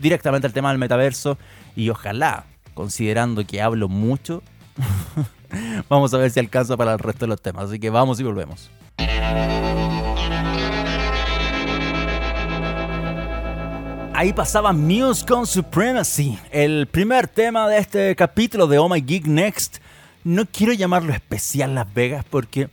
directamente 0.00 0.46
al 0.46 0.52
tema 0.52 0.68
del 0.68 0.78
metaverso. 0.78 1.38
Y 1.74 1.88
ojalá, 1.88 2.44
considerando 2.74 3.46
que 3.46 3.60
hablo 3.60 3.88
mucho, 3.88 4.42
vamos 5.88 6.12
a 6.14 6.18
ver 6.18 6.30
si 6.30 6.40
alcanza 6.40 6.76
para 6.76 6.92
el 6.92 6.98
resto 6.98 7.26
de 7.26 7.28
los 7.28 7.40
temas. 7.40 7.66
Así 7.66 7.78
que 7.78 7.90
vamos 7.90 8.20
y 8.20 8.22
volvemos. 8.22 8.70
Ahí 14.16 14.32
pasaba 14.32 14.72
Muse 14.72 15.26
con 15.26 15.44
Supremacy, 15.44 16.38
el 16.52 16.86
primer 16.86 17.26
tema 17.26 17.68
de 17.68 17.78
este 17.78 18.14
capítulo 18.14 18.68
de 18.68 18.78
Oh 18.78 18.88
My 18.88 19.00
Geek 19.00 19.26
Next. 19.26 19.78
No 20.22 20.46
quiero 20.46 20.72
llamarlo 20.72 21.12
especial 21.12 21.74
Las 21.74 21.92
Vegas 21.92 22.24
porque 22.30 22.70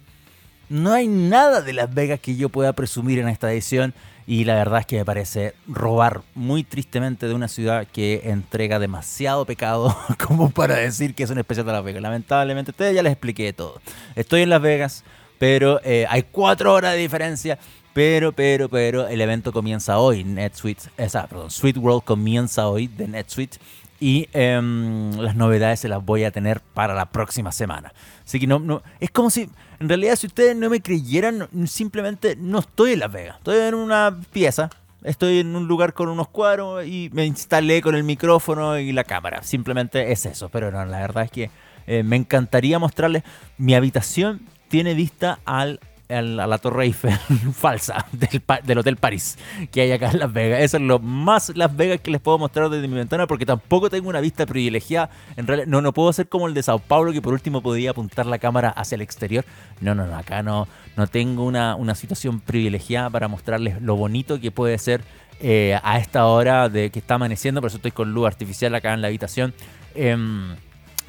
no 0.70 0.94
hay 0.94 1.08
nada 1.08 1.62
de 1.62 1.74
Las 1.74 1.92
Vegas 1.92 2.20
que 2.20 2.36
yo 2.36 2.50
pueda 2.50 2.74
presumir 2.74 3.18
en 3.18 3.28
esta 3.28 3.52
edición. 3.52 3.96
Y 4.28 4.46
la 4.46 4.56
verdad 4.56 4.82
es 4.82 4.86
que 4.86 4.98
me 4.98 5.06
parece 5.06 5.56
robar 5.68 6.22
muy 6.36 6.64
tristemente 6.64 7.28
de 7.28 7.34
una 7.34 7.48
ciudad 7.48 7.88
que 7.88 8.22
entrega 8.26 8.80
demasiado 8.80 9.46
pecado 9.46 9.96
como 10.26 10.50
para 10.52 10.76
decir 10.76 11.16
que 11.16 11.24
es 11.24 11.30
un 11.30 11.40
especial 11.40 11.66
de 11.66 11.72
Las 11.72 11.84
Vegas. 11.84 12.02
Lamentablemente, 12.02 12.72
ustedes 12.72 12.96
ya 12.96 13.04
les 13.04 13.14
expliqué 13.14 13.54
todo. 13.54 13.82
Estoy 14.16 14.42
en 14.42 14.50
Las 14.50 14.62
Vegas, 14.62 15.04
pero 15.40 15.82
eh, 15.84 16.06
hay 16.10 16.24
cuatro 16.24 16.74
horas 16.74 16.94
de 16.94 17.00
diferencia. 17.00 17.58
Pero, 17.94 18.32
pero, 18.32 18.70
pero, 18.70 19.08
el 19.08 19.20
evento 19.20 19.52
comienza 19.52 19.98
hoy. 19.98 20.24
NetSuite, 20.24 20.84
esa, 20.96 21.28
perdón, 21.28 21.52
Sweet 21.52 21.78
World 21.78 22.04
comienza 22.04 22.68
hoy 22.68 22.88
de 22.88 23.08
NetSuite. 23.08 23.58
Y 24.00 24.30
em, 24.34 25.12
las 25.20 25.36
novedades 25.36 25.82
se 25.82 25.90
las 25.90 26.04
voy 26.04 26.24
a 26.24 26.32
tener 26.32 26.62
para 26.62 26.96
la 26.96 27.12
próxima 27.12 27.52
semana. 27.52 27.94
Así 28.32 28.40
que 28.40 28.48
no, 28.48 28.60
no, 28.60 28.82
es 29.02 29.12
como 29.12 29.30
si, 29.30 29.50
en 29.82 29.90
realidad, 29.90 30.16
si 30.16 30.26
ustedes 30.26 30.56
no 30.56 30.70
me 30.70 30.80
creyeran, 30.80 31.50
simplemente 31.68 32.38
no 32.38 32.60
estoy 32.60 32.94
en 32.94 33.00
Las 33.00 33.12
Vegas. 33.12 33.36
Estoy 33.40 33.58
en 33.58 33.76
una 33.76 34.22
pieza, 34.32 34.70
estoy 35.04 35.40
en 35.40 35.54
un 35.54 35.68
lugar 35.68 35.94
con 35.94 36.08
unos 36.08 36.30
cuadros 36.30 36.86
y 36.86 37.10
me 37.12 37.26
instalé 37.26 37.82
con 37.82 37.94
el 37.94 38.06
micrófono 38.06 38.80
y 38.80 38.94
la 38.94 39.04
cámara. 39.04 39.44
Simplemente 39.44 40.14
es 40.14 40.26
eso. 40.26 40.48
Pero 40.48 40.72
no, 40.72 40.86
la 40.86 41.02
verdad 41.02 41.26
es 41.26 41.32
que 41.32 41.52
eh, 41.88 42.04
me 42.04 42.16
encantaría 42.16 42.80
mostrarles. 42.80 43.24
Mi 43.58 43.76
habitación 43.76 44.48
tiene 44.70 44.94
vista 44.94 45.40
al 45.44 45.82
a 46.14 46.22
la 46.22 46.58
Torre 46.58 46.92
falsa 47.54 48.06
del, 48.12 48.78
Hotel 48.78 48.98
París 48.98 49.38
que 49.72 49.82
hay 49.82 49.92
acá 49.92 50.12
en 50.12 50.20
Las 50.20 50.34
Vegas. 50.34 50.62
Eso 50.62 50.78
es 50.78 50.84
lo 50.84 51.00
más 51.00 51.56
Las 51.56 51.76
Vegas 51.76 52.00
que 52.02 52.12
les 52.12 52.22
puedo 52.22 52.38
mostrar 52.38 52.70
desde 52.70 52.88
mi 52.88 52.96
ventana 52.96 53.28
porque 53.28 53.46
tampoco 53.46 53.90
tengo 53.90 54.10
una 54.10 54.22
vista 54.22 54.46
privilegiada. 54.46 55.10
En 55.38 55.48
realidad, 55.48 55.68
no, 55.68 55.82
no 55.82 55.94
puedo 55.94 56.12
ser 56.14 56.28
como 56.28 56.48
el 56.48 56.54
de 56.54 56.64
Sao 56.64 56.80
Paulo 56.80 57.12
que 57.12 57.22
por 57.22 57.34
último 57.34 57.62
podía 57.62 57.92
apuntar 57.92 58.26
la 58.26 58.40
cámara 58.40 58.70
hacia 58.70 58.96
el 58.96 59.02
exterior. 59.02 59.46
No, 59.80 59.96
no, 59.96 60.06
no, 60.06 60.18
acá 60.18 60.44
no, 60.44 60.68
no 60.98 61.08
tengo 61.08 61.46
una, 61.46 61.76
una 61.76 61.96
situación 61.96 62.40
privilegiada 62.40 63.10
para 63.10 63.28
mostrarles 63.28 63.82
lo 63.82 63.96
bonito 63.96 64.40
que 64.40 64.52
puede 64.52 64.78
ser 64.78 65.02
eh, 65.40 65.80
a 65.84 65.98
esta 65.98 66.26
hora 66.28 66.70
de 66.70 66.92
que 66.92 67.00
está 67.00 67.16
amaneciendo. 67.16 67.62
Por 67.62 67.70
eso 67.70 67.78
estoy 67.78 67.92
con 67.92 68.14
luz 68.14 68.28
artificial 68.28 68.76
acá 68.76 68.94
en 68.94 69.02
la 69.02 69.08
habitación. 69.08 69.54
Em, 69.96 70.56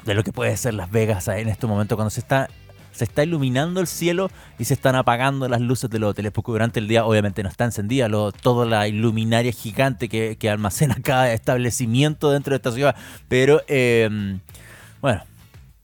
de 0.05 0.13
lo 0.13 0.23
que 0.23 0.33
puede 0.33 0.55
ser 0.57 0.73
Las 0.73 0.91
Vegas 0.91 1.27
en 1.27 1.47
este 1.47 1.67
momento 1.67 1.95
cuando 1.95 2.09
se 2.09 2.19
está 2.19 2.49
se 2.93 3.03
está 3.03 3.23
iluminando 3.23 3.81
el 3.81 3.87
cielo 3.87 4.31
y 4.57 4.65
se 4.65 4.73
están 4.73 4.95
apagando 4.95 5.47
las 5.49 5.61
luces 5.61 5.89
de 5.89 5.99
los 5.99 6.11
hoteles, 6.11 6.31
porque 6.31 6.51
durante 6.51 6.79
el 6.79 6.87
día 6.87 7.05
obviamente 7.05 7.43
no 7.43 7.49
está 7.49 7.65
encendida 7.65 8.07
lo, 8.07 8.31
toda 8.31 8.65
la 8.65 8.87
iluminaria 8.87 9.51
gigante 9.51 10.07
que, 10.07 10.49
almacena 10.49 10.95
cada 11.03 11.33
establecimiento 11.33 12.31
dentro 12.31 12.51
de 12.51 12.57
esta 12.57 12.71
ciudad. 12.71 12.95
Pero, 13.27 13.61
em, 13.67 14.39
bueno, 15.01 15.23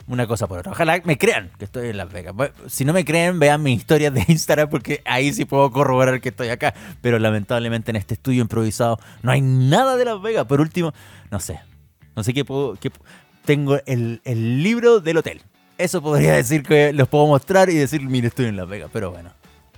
una 0.07 0.25
cosa 0.27 0.47
por 0.47 0.59
otra. 0.59 0.71
Ojalá 0.71 1.01
me 1.03 1.17
crean 1.17 1.51
que 1.57 1.65
estoy 1.65 1.89
en 1.89 1.97
Las 1.97 2.11
Vegas. 2.11 2.33
si 2.67 2.85
no 2.85 2.93
me 2.93 3.05
creen, 3.05 3.39
vean 3.39 3.61
mis 3.61 3.77
historias 3.79 4.13
de 4.13 4.25
Instagram 4.27 4.69
porque 4.69 5.01
ahí 5.05 5.33
sí 5.33 5.45
puedo 5.45 5.71
corroborar 5.71 6.19
que 6.21 6.29
estoy 6.29 6.49
acá. 6.49 6.73
Pero 7.01 7.19
lamentablemente 7.19 7.91
en 7.91 7.95
este 7.95 8.15
estudio 8.15 8.41
improvisado 8.41 8.99
no 9.21 9.31
hay 9.31 9.41
nada 9.41 9.97
de 9.97 10.05
Las 10.05 10.21
Vegas. 10.21 10.45
Por 10.45 10.61
último, 10.61 10.93
no 11.31 11.39
sé. 11.39 11.59
No 12.15 12.23
sé 12.23 12.33
qué 12.33 12.43
puedo... 12.43 12.75
Qué, 12.75 12.91
tengo 13.45 13.79
el, 13.85 14.21
el 14.25 14.61
libro 14.61 14.99
del 14.99 15.17
hotel. 15.17 15.41
Eso 15.79 16.01
podría 16.01 16.33
decir 16.33 16.61
que 16.61 16.91
los 16.91 17.07
puedo 17.07 17.25
mostrar 17.25 17.69
y 17.69 17.75
decir, 17.75 18.01
mire, 18.01 18.27
estoy 18.27 18.47
en 18.47 18.57
Las 18.57 18.67
Vegas. 18.67 18.89
Pero 18.91 19.11
bueno, 19.11 19.31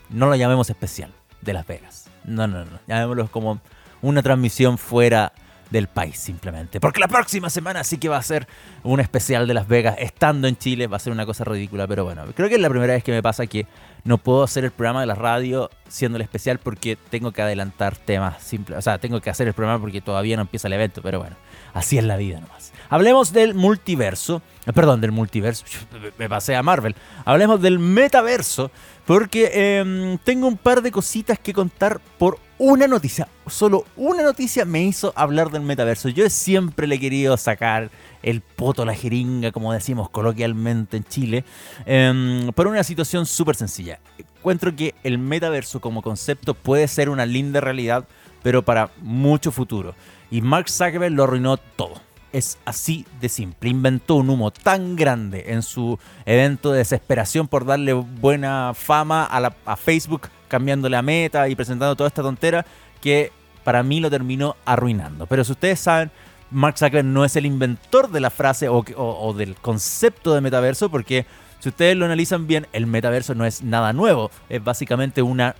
no 0.09 0.25
lo 0.25 0.35
llamemos 0.35 0.67
especial 0.71 1.11
de 1.41 1.53
Las 1.53 1.67
Vegas. 1.67 2.09
No, 2.25 2.47
no, 2.47 2.65
no. 2.65 2.79
Llamémoslo 2.87 3.29
como 3.29 3.61
una 4.01 4.23
transmisión 4.23 4.79
fuera 4.79 5.31
del 5.69 5.87
país 5.87 6.17
simplemente. 6.17 6.79
Porque 6.79 6.99
la 6.99 7.07
próxima 7.07 7.51
semana 7.51 7.83
sí 7.83 7.99
que 7.99 8.09
va 8.09 8.17
a 8.17 8.23
ser 8.23 8.47
un 8.81 8.99
especial 8.99 9.47
de 9.47 9.53
Las 9.53 9.67
Vegas 9.67 9.95
estando 9.99 10.47
en 10.47 10.57
Chile. 10.57 10.87
Va 10.87 10.97
a 10.97 10.99
ser 10.99 11.13
una 11.13 11.27
cosa 11.27 11.43
ridícula, 11.43 11.85
pero 11.87 12.03
bueno, 12.03 12.25
creo 12.35 12.49
que 12.49 12.55
es 12.55 12.61
la 12.61 12.69
primera 12.69 12.93
vez 12.93 13.03
que 13.03 13.11
me 13.11 13.21
pasa 13.21 13.45
que 13.45 13.67
no 14.03 14.17
puedo 14.17 14.41
hacer 14.41 14.65
el 14.65 14.71
programa 14.71 15.01
de 15.01 15.05
la 15.05 15.13
radio 15.13 15.69
siendo 15.87 16.15
el 16.15 16.23
especial 16.23 16.57
porque 16.57 16.97
tengo 17.11 17.31
que 17.31 17.43
adelantar 17.43 17.95
temas 17.95 18.41
simples. 18.41 18.79
O 18.79 18.81
sea, 18.81 18.97
tengo 18.97 19.21
que 19.21 19.29
hacer 19.29 19.47
el 19.47 19.53
programa 19.53 19.79
porque 19.79 20.01
todavía 20.01 20.35
no 20.35 20.41
empieza 20.41 20.67
el 20.67 20.73
evento, 20.73 21.03
pero 21.03 21.19
bueno, 21.19 21.35
así 21.73 21.97
es 21.97 22.03
la 22.03 22.17
vida 22.17 22.39
nomás. 22.39 22.71
Hablemos 22.89 23.31
del 23.31 23.53
multiverso. 23.53 24.41
Eh, 24.65 24.73
perdón, 24.73 24.99
del 24.99 25.13
multiverso. 25.13 25.65
Me 26.17 26.27
pasé 26.27 26.55
a 26.55 26.63
Marvel. 26.63 26.95
Hablemos 27.23 27.61
del 27.61 27.79
metaverso. 27.79 28.69
Porque 29.05 29.79
em, 29.79 30.17
tengo 30.19 30.47
un 30.47 30.57
par 30.57 30.81
de 30.81 30.91
cositas 30.91 31.39
que 31.39 31.53
contar 31.53 32.01
por 32.17 32.37
una 32.57 32.87
noticia. 32.87 33.27
Solo 33.47 33.85
una 33.95 34.21
noticia 34.21 34.65
me 34.65 34.83
hizo 34.83 35.13
hablar 35.15 35.49
del 35.49 35.63
metaverso. 35.63 36.09
Yo 36.09 36.29
siempre 36.29 36.85
le 36.85 36.95
he 36.95 36.99
querido 36.99 37.35
sacar 37.37 37.89
el 38.21 38.41
poto 38.41 38.85
la 38.85 38.93
jeringa, 38.93 39.51
como 39.51 39.73
decimos 39.73 40.09
coloquialmente 40.09 40.97
en 40.97 41.03
Chile, 41.05 41.43
em, 41.85 42.51
por 42.53 42.67
una 42.67 42.83
situación 42.83 43.25
súper 43.25 43.55
sencilla. 43.55 43.99
Encuentro 44.19 44.75
que 44.75 44.93
el 45.03 45.17
metaverso 45.17 45.81
como 45.81 46.01
concepto 46.01 46.53
puede 46.53 46.87
ser 46.87 47.09
una 47.09 47.25
linda 47.25 47.61
realidad, 47.61 48.05
pero 48.41 48.63
para 48.63 48.89
mucho 49.01 49.51
futuro. 49.51 49.95
Y 50.29 50.41
Mark 50.41 50.69
Zuckerberg 50.69 51.13
lo 51.13 51.23
arruinó 51.23 51.57
todo 51.57 52.01
es 52.33 52.57
así 52.65 53.05
de 53.19 53.29
simple. 53.29 53.69
Inventó 53.69 54.15
un 54.15 54.29
humo 54.29 54.51
tan 54.51 54.95
grande 54.95 55.45
en 55.47 55.61
su 55.61 55.99
evento 56.25 56.71
de 56.71 56.79
desesperación 56.79 57.47
por 57.47 57.65
darle 57.65 57.93
buena 57.93 58.73
fama 58.73 59.25
a, 59.25 59.75
Facebook, 59.75 60.29
cambiándole 60.47 60.97
a 60.97 61.01
meta 61.01 61.47
y 61.49 61.55
presentando 61.55 61.95
toda 61.95 62.07
esta 62.07 62.21
tontera, 62.21 62.65
que 63.01 63.31
para 63.63 63.83
mí 63.83 63.99
lo 63.99 64.09
terminó 64.09 64.55
arruinando. 64.65 65.25
Pero 65.27 65.43
si 65.43 65.51
ustedes 65.51 65.79
saben, 65.79 66.11
Mark 66.49 66.77
Zuckerberg 66.77 67.05
no 67.05 67.25
es 67.25 67.35
el 67.35 67.45
inventor 67.45 68.09
de 68.09 68.19
la 68.19 68.29
frase 68.29 68.69
o, 68.69 68.83
o 68.97 69.33
del 69.33 69.55
concepto 69.55 70.33
de 70.33 70.41
metaverso, 70.41 70.89
porque 70.89 71.25
si 71.59 71.69
ustedes 71.69 71.95
lo 71.95 72.05
analizan 72.05 72.47
bien, 72.47 72.67
el 72.73 72.87
metaverso 72.87 73.35
no 73.35 73.45
es 73.45 73.63
nada 73.63 73.93
nuevo, 73.93 74.31
es 74.49 74.63
básicamente 74.63 75.21
una 75.21 75.55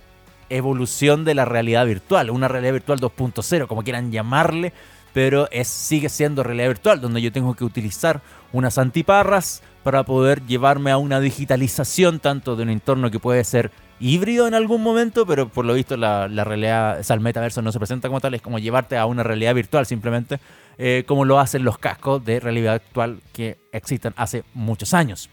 evolución 0.56 1.24
de 1.24 1.34
la 1.34 1.44
realidad 1.44 1.86
virtual, 1.86 2.30
una 2.30 2.48
realidad 2.48 2.72
virtual 2.74 3.00
2.0, 3.00 3.66
como 3.66 3.82
quieran 3.82 4.12
llamarle, 4.12 4.72
pero 5.12 5.48
sigue 5.64 6.08
siendo 6.08 6.42
realidad 6.42 6.68
virtual, 6.68 7.00
donde 7.00 7.20
yo 7.20 7.32
tengo 7.32 7.54
que 7.54 7.64
utilizar 7.64 8.22
unas 8.52 8.78
antiparras 8.78 9.62
para 9.82 10.04
poder 10.04 10.44
llevarme 10.46 10.90
a 10.90 10.96
una 10.96 11.20
digitalización 11.20 12.20
tanto 12.20 12.56
de 12.56 12.62
un 12.62 12.70
entorno 12.70 13.10
que 13.10 13.18
puede 13.18 13.44
ser 13.44 13.70
híbrido 14.00 14.48
en 14.48 14.54
algún 14.54 14.82
momento, 14.82 15.26
pero 15.26 15.48
por 15.48 15.64
lo 15.64 15.74
visto 15.74 15.96
la, 15.96 16.26
realidad, 16.28 17.00
o 17.00 17.04
sea, 17.04 17.14
el 17.14 17.20
metaverso 17.20 17.62
no 17.62 17.72
se 17.72 17.78
presenta 17.78 18.08
como 18.08 18.20
tal, 18.20 18.34
es 18.34 18.42
como 18.42 18.58
llevarte 18.58 18.96
a 18.96 19.06
una 19.06 19.22
realidad 19.22 19.54
virtual 19.54 19.86
simplemente, 19.86 20.40
eh, 20.78 21.04
como 21.06 21.24
lo 21.24 21.38
hacen 21.38 21.64
los 21.64 21.78
cascos 21.78 22.24
de 22.24 22.40
realidad 22.40 22.74
actual 22.74 23.20
que 23.32 23.58
existen 23.72 24.12
hace 24.16 24.44
muchos 24.54 24.92
años. 24.94 25.30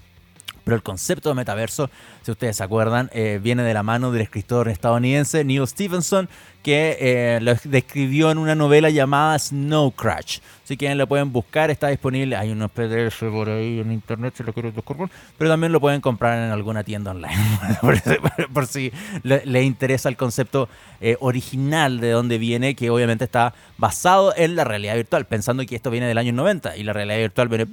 Pero 0.69 0.75
el 0.75 0.83
concepto 0.83 1.29
de 1.29 1.35
metaverso, 1.35 1.89
si 2.21 2.29
ustedes 2.29 2.57
se 2.57 2.63
acuerdan, 2.63 3.09
eh, 3.11 3.39
viene 3.41 3.63
de 3.63 3.73
la 3.73 3.81
mano 3.81 4.11
del 4.11 4.21
escritor 4.21 4.69
estadounidense 4.69 5.43
Neil 5.43 5.67
Stephenson, 5.67 6.29
que 6.61 6.95
eh, 6.99 7.39
lo 7.41 7.55
describió 7.63 8.29
en 8.29 8.37
una 8.37 8.53
novela 8.53 8.91
llamada 8.91 9.39
Snow 9.39 9.89
Crash. 9.93 10.41
Si 10.65 10.77
quieren 10.77 10.99
lo 10.99 11.07
pueden 11.07 11.31
buscar, 11.31 11.71
está 11.71 11.87
disponible. 11.87 12.35
Hay 12.35 12.51
unos 12.51 12.69
PDF 12.69 13.23
por 13.31 13.49
ahí 13.49 13.79
en 13.79 13.91
internet 13.91 14.35
si 14.37 14.43
lo 14.43 14.53
quieren 14.53 14.75
descargar, 14.75 15.09
pero 15.39 15.49
también 15.49 15.71
lo 15.71 15.79
pueden 15.79 16.01
comprar 16.01 16.37
en 16.37 16.51
alguna 16.51 16.83
tienda 16.83 17.09
online. 17.09 17.33
por, 18.53 18.67
si 18.67 18.91
les 19.23 19.63
interesa 19.63 20.07
el 20.07 20.17
concepto 20.17 20.69
eh, 21.01 21.17
original 21.19 21.99
de 21.99 22.11
dónde 22.11 22.37
viene, 22.37 22.75
que 22.75 22.91
obviamente 22.91 23.23
está 23.23 23.55
basado 23.79 24.35
en 24.37 24.55
la 24.55 24.65
realidad 24.65 24.93
virtual, 24.93 25.25
pensando 25.25 25.65
que 25.65 25.75
esto 25.75 25.89
viene 25.89 26.05
del 26.05 26.19
año 26.19 26.33
90 26.33 26.77
y 26.77 26.83
la 26.83 26.93
realidad 26.93 27.17
virtual 27.17 27.47
viene 27.47 27.65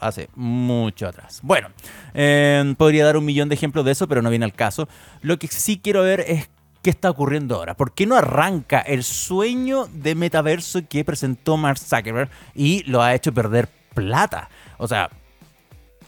hace 0.00 0.28
mucho 0.34 1.08
atrás. 1.08 1.40
Bueno, 1.42 1.68
eh, 2.14 2.74
podría 2.76 3.04
dar 3.04 3.16
un 3.16 3.24
millón 3.24 3.48
de 3.48 3.54
ejemplos 3.54 3.84
de 3.84 3.92
eso, 3.92 4.08
pero 4.08 4.22
no 4.22 4.30
viene 4.30 4.44
al 4.44 4.54
caso. 4.54 4.88
Lo 5.22 5.38
que 5.38 5.48
sí 5.48 5.80
quiero 5.82 6.02
ver 6.02 6.20
es 6.20 6.48
qué 6.82 6.90
está 6.90 7.10
ocurriendo 7.10 7.56
ahora. 7.56 7.76
¿Por 7.76 7.92
qué 7.92 8.06
no 8.06 8.16
arranca 8.16 8.80
el 8.80 9.02
sueño 9.02 9.86
de 9.92 10.14
metaverso 10.14 10.80
que 10.88 11.04
presentó 11.04 11.56
Mark 11.56 11.78
Zuckerberg 11.78 12.30
y 12.54 12.82
lo 12.84 13.02
ha 13.02 13.14
hecho 13.14 13.32
perder 13.32 13.68
plata? 13.94 14.48
O 14.78 14.86
sea, 14.86 15.10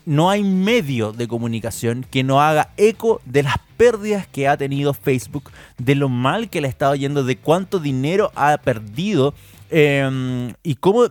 no 0.07 0.31
hay 0.31 0.43
medio 0.43 1.13
de 1.13 1.29
comunicación 1.29 2.05
que 2.11 2.25
no 2.25 2.41
haga 2.41 2.71
eco 2.77 3.21
de 3.25 3.43
las 3.43 3.57
pérdidas 3.77 4.27
que 4.27 4.49
ha 4.49 4.57
tenido 4.57 4.95
Facebook, 4.95 5.51
de 5.79 5.95
lo 5.95 6.09
mal 6.09 6.51
que 6.51 6.61
le 6.61 6.69
ha 6.69 6.71
estado 6.71 6.95
yendo, 6.95 7.25
de 7.25 7.37
cuánto 7.37 7.79
dinero 7.79 8.33
ha 8.35 8.57
perdido 8.59 9.35
eh, 9.71 10.53
y 10.63 10.75
cómo 10.77 11.05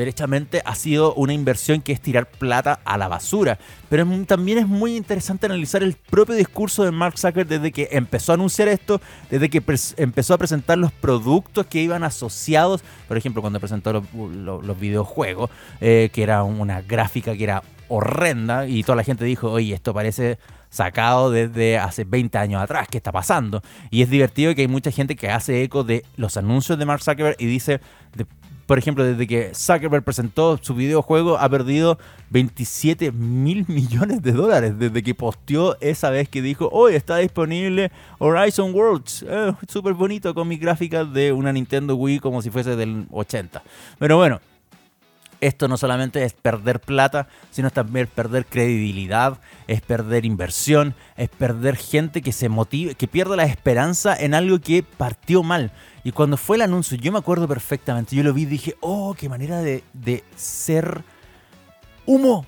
derechamente 0.00 0.62
ha 0.64 0.74
sido 0.74 1.14
una 1.14 1.32
inversión 1.32 1.82
que 1.82 1.92
es 1.92 2.00
tirar 2.00 2.26
plata 2.26 2.80
a 2.84 2.98
la 2.98 3.06
basura. 3.06 3.58
Pero 3.88 4.06
también 4.26 4.58
es 4.58 4.66
muy 4.66 4.96
interesante 4.96 5.46
analizar 5.46 5.82
el 5.82 5.94
propio 5.94 6.34
discurso 6.34 6.84
de 6.84 6.90
Mark 6.90 7.18
Zuckerberg 7.18 7.48
desde 7.48 7.70
que 7.70 7.88
empezó 7.92 8.32
a 8.32 8.34
anunciar 8.34 8.68
esto, 8.68 9.00
desde 9.30 9.50
que 9.50 9.62
empezó 9.96 10.34
a 10.34 10.38
presentar 10.38 10.78
los 10.78 10.92
productos 10.92 11.66
que 11.66 11.82
iban 11.82 12.02
asociados, 12.02 12.82
por 13.06 13.16
ejemplo, 13.16 13.42
cuando 13.42 13.60
presentó 13.60 13.92
los, 13.92 14.80
videojuegos, 14.80 15.50
eh, 15.80 16.10
que 16.12 16.22
era 16.22 16.42
una 16.42 16.80
gráfica 16.80 17.36
que 17.36 17.44
era 17.44 17.62
horrenda 17.88 18.66
y 18.66 18.82
toda 18.82 18.96
la 18.96 19.04
gente 19.04 19.24
dijo, 19.24 19.50
oye, 19.50 19.74
esto 19.74 19.92
parece 19.92 20.38
sacado 20.70 21.30
desde 21.30 21.78
hace 21.78 22.04
20 22.04 22.38
años 22.38 22.62
atrás, 22.62 22.86
¿qué 22.88 22.96
está 22.96 23.12
pasando? 23.12 23.60
Y 23.90 24.02
es 24.02 24.08
divertido 24.08 24.54
que 24.54 24.62
hay 24.62 24.68
mucha 24.68 24.92
gente 24.92 25.16
que 25.16 25.28
hace 25.28 25.62
eco 25.64 25.82
de 25.84 26.04
los 26.16 26.36
anuncios 26.36 26.78
de 26.78 26.86
Mark 26.86 27.02
Zuckerberg 27.02 27.36
y 27.38 27.46
dice, 27.46 27.80
por 28.70 28.78
ejemplo, 28.78 29.02
desde 29.02 29.26
que 29.26 29.50
Zuckerberg 29.52 30.04
presentó 30.04 30.56
su 30.62 30.76
videojuego, 30.76 31.36
ha 31.36 31.48
perdido 31.48 31.98
27 32.28 33.10
mil 33.10 33.64
millones 33.68 34.22
de 34.22 34.30
dólares. 34.30 34.78
Desde 34.78 35.02
que 35.02 35.12
posteó 35.12 35.76
esa 35.80 36.08
vez 36.10 36.28
que 36.28 36.40
dijo, 36.40 36.68
hoy 36.70 36.94
está 36.94 37.16
disponible 37.16 37.90
Horizon 38.20 38.72
Worlds. 38.72 39.24
Eh, 39.28 39.52
Súper 39.66 39.94
bonito 39.94 40.32
con 40.34 40.46
mi 40.46 40.56
gráfica 40.56 41.04
de 41.04 41.32
una 41.32 41.52
Nintendo 41.52 41.96
Wii 41.96 42.20
como 42.20 42.42
si 42.42 42.50
fuese 42.50 42.76
del 42.76 43.08
80. 43.10 43.60
Pero 43.98 44.18
bueno, 44.18 44.40
esto 45.40 45.68
no 45.68 45.76
solamente 45.76 46.24
es 46.24 46.32
perder 46.32 46.80
plata, 46.80 47.28
sino 47.50 47.70
también 47.70 48.06
perder 48.06 48.46
credibilidad, 48.46 49.38
es 49.66 49.80
perder 49.80 50.24
inversión, 50.24 50.94
es 51.16 51.28
perder 51.28 51.76
gente 51.76 52.22
que 52.22 52.32
se 52.32 52.48
motive, 52.48 52.94
que 52.94 53.08
pierde 53.08 53.36
la 53.36 53.44
esperanza 53.44 54.16
en 54.16 54.34
algo 54.34 54.60
que 54.60 54.82
partió 54.82 55.42
mal. 55.42 55.72
Y 56.04 56.12
cuando 56.12 56.36
fue 56.36 56.56
el 56.56 56.62
anuncio, 56.62 56.96
yo 56.96 57.12
me 57.12 57.18
acuerdo 57.18 57.46
perfectamente, 57.46 58.16
yo 58.16 58.22
lo 58.22 58.32
vi 58.32 58.42
y 58.42 58.46
dije, 58.46 58.76
oh, 58.80 59.14
qué 59.16 59.28
manera 59.28 59.60
de, 59.60 59.84
de 59.92 60.24
ser 60.36 61.04
humo. 62.06 62.46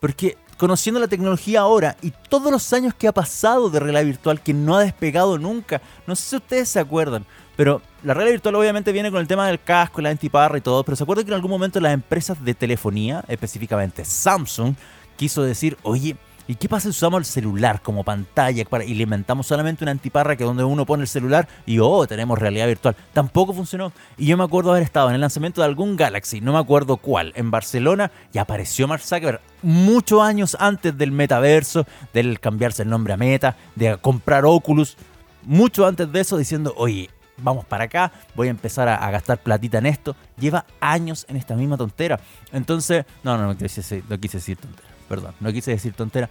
Porque 0.00 0.36
conociendo 0.56 1.00
la 1.00 1.08
tecnología 1.08 1.60
ahora 1.60 1.96
y 2.00 2.12
todos 2.28 2.50
los 2.50 2.72
años 2.72 2.94
que 2.94 3.08
ha 3.08 3.12
pasado 3.12 3.70
de 3.70 3.80
realidad 3.80 4.04
virtual, 4.04 4.40
que 4.40 4.54
no 4.54 4.76
ha 4.76 4.82
despegado 4.82 5.38
nunca, 5.38 5.82
no 6.06 6.16
sé 6.16 6.30
si 6.30 6.36
ustedes 6.36 6.68
se 6.68 6.80
acuerdan, 6.80 7.26
pero 7.56 7.80
la 8.02 8.14
realidad 8.14 8.34
virtual 8.34 8.54
obviamente 8.56 8.92
viene 8.92 9.10
con 9.10 9.20
el 9.20 9.26
tema 9.26 9.46
del 9.46 9.60
casco, 9.60 10.00
la 10.00 10.10
antiparra 10.10 10.58
y 10.58 10.60
todo, 10.60 10.84
pero 10.84 10.94
se 10.94 11.02
acuerda 11.02 11.24
que 11.24 11.30
en 11.30 11.34
algún 11.34 11.50
momento 11.50 11.80
las 11.80 11.94
empresas 11.94 12.42
de 12.44 12.54
telefonía, 12.54 13.24
específicamente 13.28 14.04
Samsung, 14.04 14.74
quiso 15.16 15.42
decir, 15.42 15.78
oye, 15.82 16.16
¿y 16.46 16.54
qué 16.54 16.68
pasa 16.68 16.82
si 16.84 16.90
usamos 16.90 17.18
el 17.18 17.24
celular 17.24 17.80
como 17.82 18.04
pantalla 18.04 18.64
para, 18.66 18.84
y 18.84 18.94
le 18.94 19.04
inventamos 19.04 19.46
solamente 19.46 19.82
una 19.82 19.90
antiparra 19.90 20.36
que 20.36 20.44
donde 20.44 20.64
uno 20.64 20.84
pone 20.84 21.02
el 21.02 21.08
celular 21.08 21.48
y 21.64 21.78
oh, 21.78 22.06
tenemos 22.06 22.38
realidad 22.38 22.66
virtual? 22.66 22.94
Tampoco 23.14 23.54
funcionó. 23.54 23.92
Y 24.18 24.26
yo 24.26 24.36
me 24.36 24.44
acuerdo 24.44 24.70
haber 24.70 24.82
estado 24.82 25.08
en 25.08 25.14
el 25.14 25.20
lanzamiento 25.22 25.62
de 25.62 25.66
algún 25.66 25.96
Galaxy, 25.96 26.42
no 26.42 26.52
me 26.52 26.58
acuerdo 26.58 26.98
cuál, 26.98 27.32
en 27.36 27.50
Barcelona, 27.50 28.12
y 28.32 28.38
apareció 28.38 28.86
Mark 28.86 29.02
Zuckerberg 29.02 29.40
muchos 29.62 30.22
años 30.22 30.56
antes 30.60 30.96
del 30.96 31.10
metaverso, 31.10 31.86
del 32.12 32.38
cambiarse 32.38 32.82
el 32.82 32.90
nombre 32.90 33.14
a 33.14 33.16
Meta, 33.16 33.56
de 33.74 33.96
comprar 33.96 34.44
Oculus. 34.44 34.96
Mucho 35.42 35.86
antes 35.86 36.10
de 36.10 36.20
eso 36.20 36.36
diciendo, 36.36 36.74
oye, 36.76 37.08
vamos 37.38 37.64
para 37.64 37.84
acá, 37.84 38.12
voy 38.34 38.48
a 38.48 38.50
empezar 38.50 38.88
a, 38.88 39.10
gastar 39.10 39.38
platita 39.38 39.78
en 39.78 39.86
esto. 39.86 40.16
Lleva 40.38 40.64
años 40.80 41.26
en 41.28 41.36
esta 41.36 41.54
misma 41.54 41.76
tontera. 41.76 42.20
Entonces, 42.52 43.04
no, 43.22 43.36
no, 43.36 43.46
no 43.46 43.56
quise, 43.56 43.80
decir 43.80 44.56
tontera. 44.56 44.88
perdón, 45.08 45.34
no 45.40 45.52
quise 45.52 45.70
decir 45.70 45.92
tontera, 45.92 46.28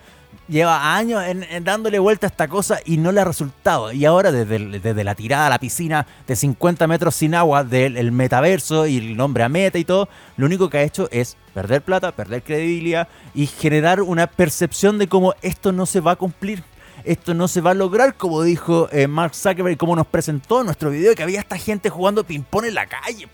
lleva 0.48 0.96
años 0.96 1.24
en, 1.24 1.64
dándole 1.64 2.00
vuelta 2.00 2.28
a 2.28 2.30
esta 2.30 2.48
cosa 2.48 2.80
y 2.86 2.98
no 2.98 3.12
le 3.12 3.22
ha 3.22 3.26
resultado. 3.26 3.92
Y 3.92 4.06
ahora 4.06 4.32
desde, 4.32 4.80
desde 4.80 5.04
la 5.04 5.16
tirada 5.16 5.48
a 5.48 5.50
la 5.50 5.60
piscina 5.60 6.06
de 6.28 6.36
50 6.36 6.88
metros 6.88 7.16
sin 7.16 7.36
agua 7.36 7.64
del 7.64 8.12
metaverso 8.12 8.88
y 8.88 8.98
el 8.98 9.18
nombre 9.18 9.44
a 9.44 9.50
meta 9.50 9.78
y 9.78 9.86
todo, 9.86 10.10
lo 10.38 10.46
único 10.46 10.70
que 10.70 10.80
ha 10.80 10.84
hecho 10.84 11.08
es 11.12 11.38
perder 11.54 11.82
plata, 11.82 12.12
perder 12.12 12.44
credibilidad 12.44 13.08
y 13.34 13.48
generar 13.48 14.02
una 14.02 14.28
percepción 14.28 14.98
de 14.98 15.08
cómo 15.08 15.34
esto 15.42 15.72
no 15.72 15.86
se 15.86 16.02
va 16.02 16.12
a 16.12 16.16
cumplir. 16.16 16.64
Esto 17.06 17.34
no 17.34 17.48
se 17.48 17.62
va 17.62 17.72
a 17.72 17.76
lograr, 17.76 18.16
como 18.16 18.42
dijo 18.42 18.90
eh, 18.92 19.08
Mark 19.08 19.36
Zuckerberg, 19.36 19.78
como 19.78 19.96
nos 19.96 20.08
presentó 20.08 20.62
en 20.62 20.66
nuestro 20.66 20.90
video, 20.90 21.14
que 21.14 21.24
había 21.24 21.40
esta 21.40 21.58
gente 21.58 21.90
jugando 21.90 22.24
ping-pong 22.24 22.66
en 22.66 22.74
la 22.74 22.88
calle. 22.88 23.28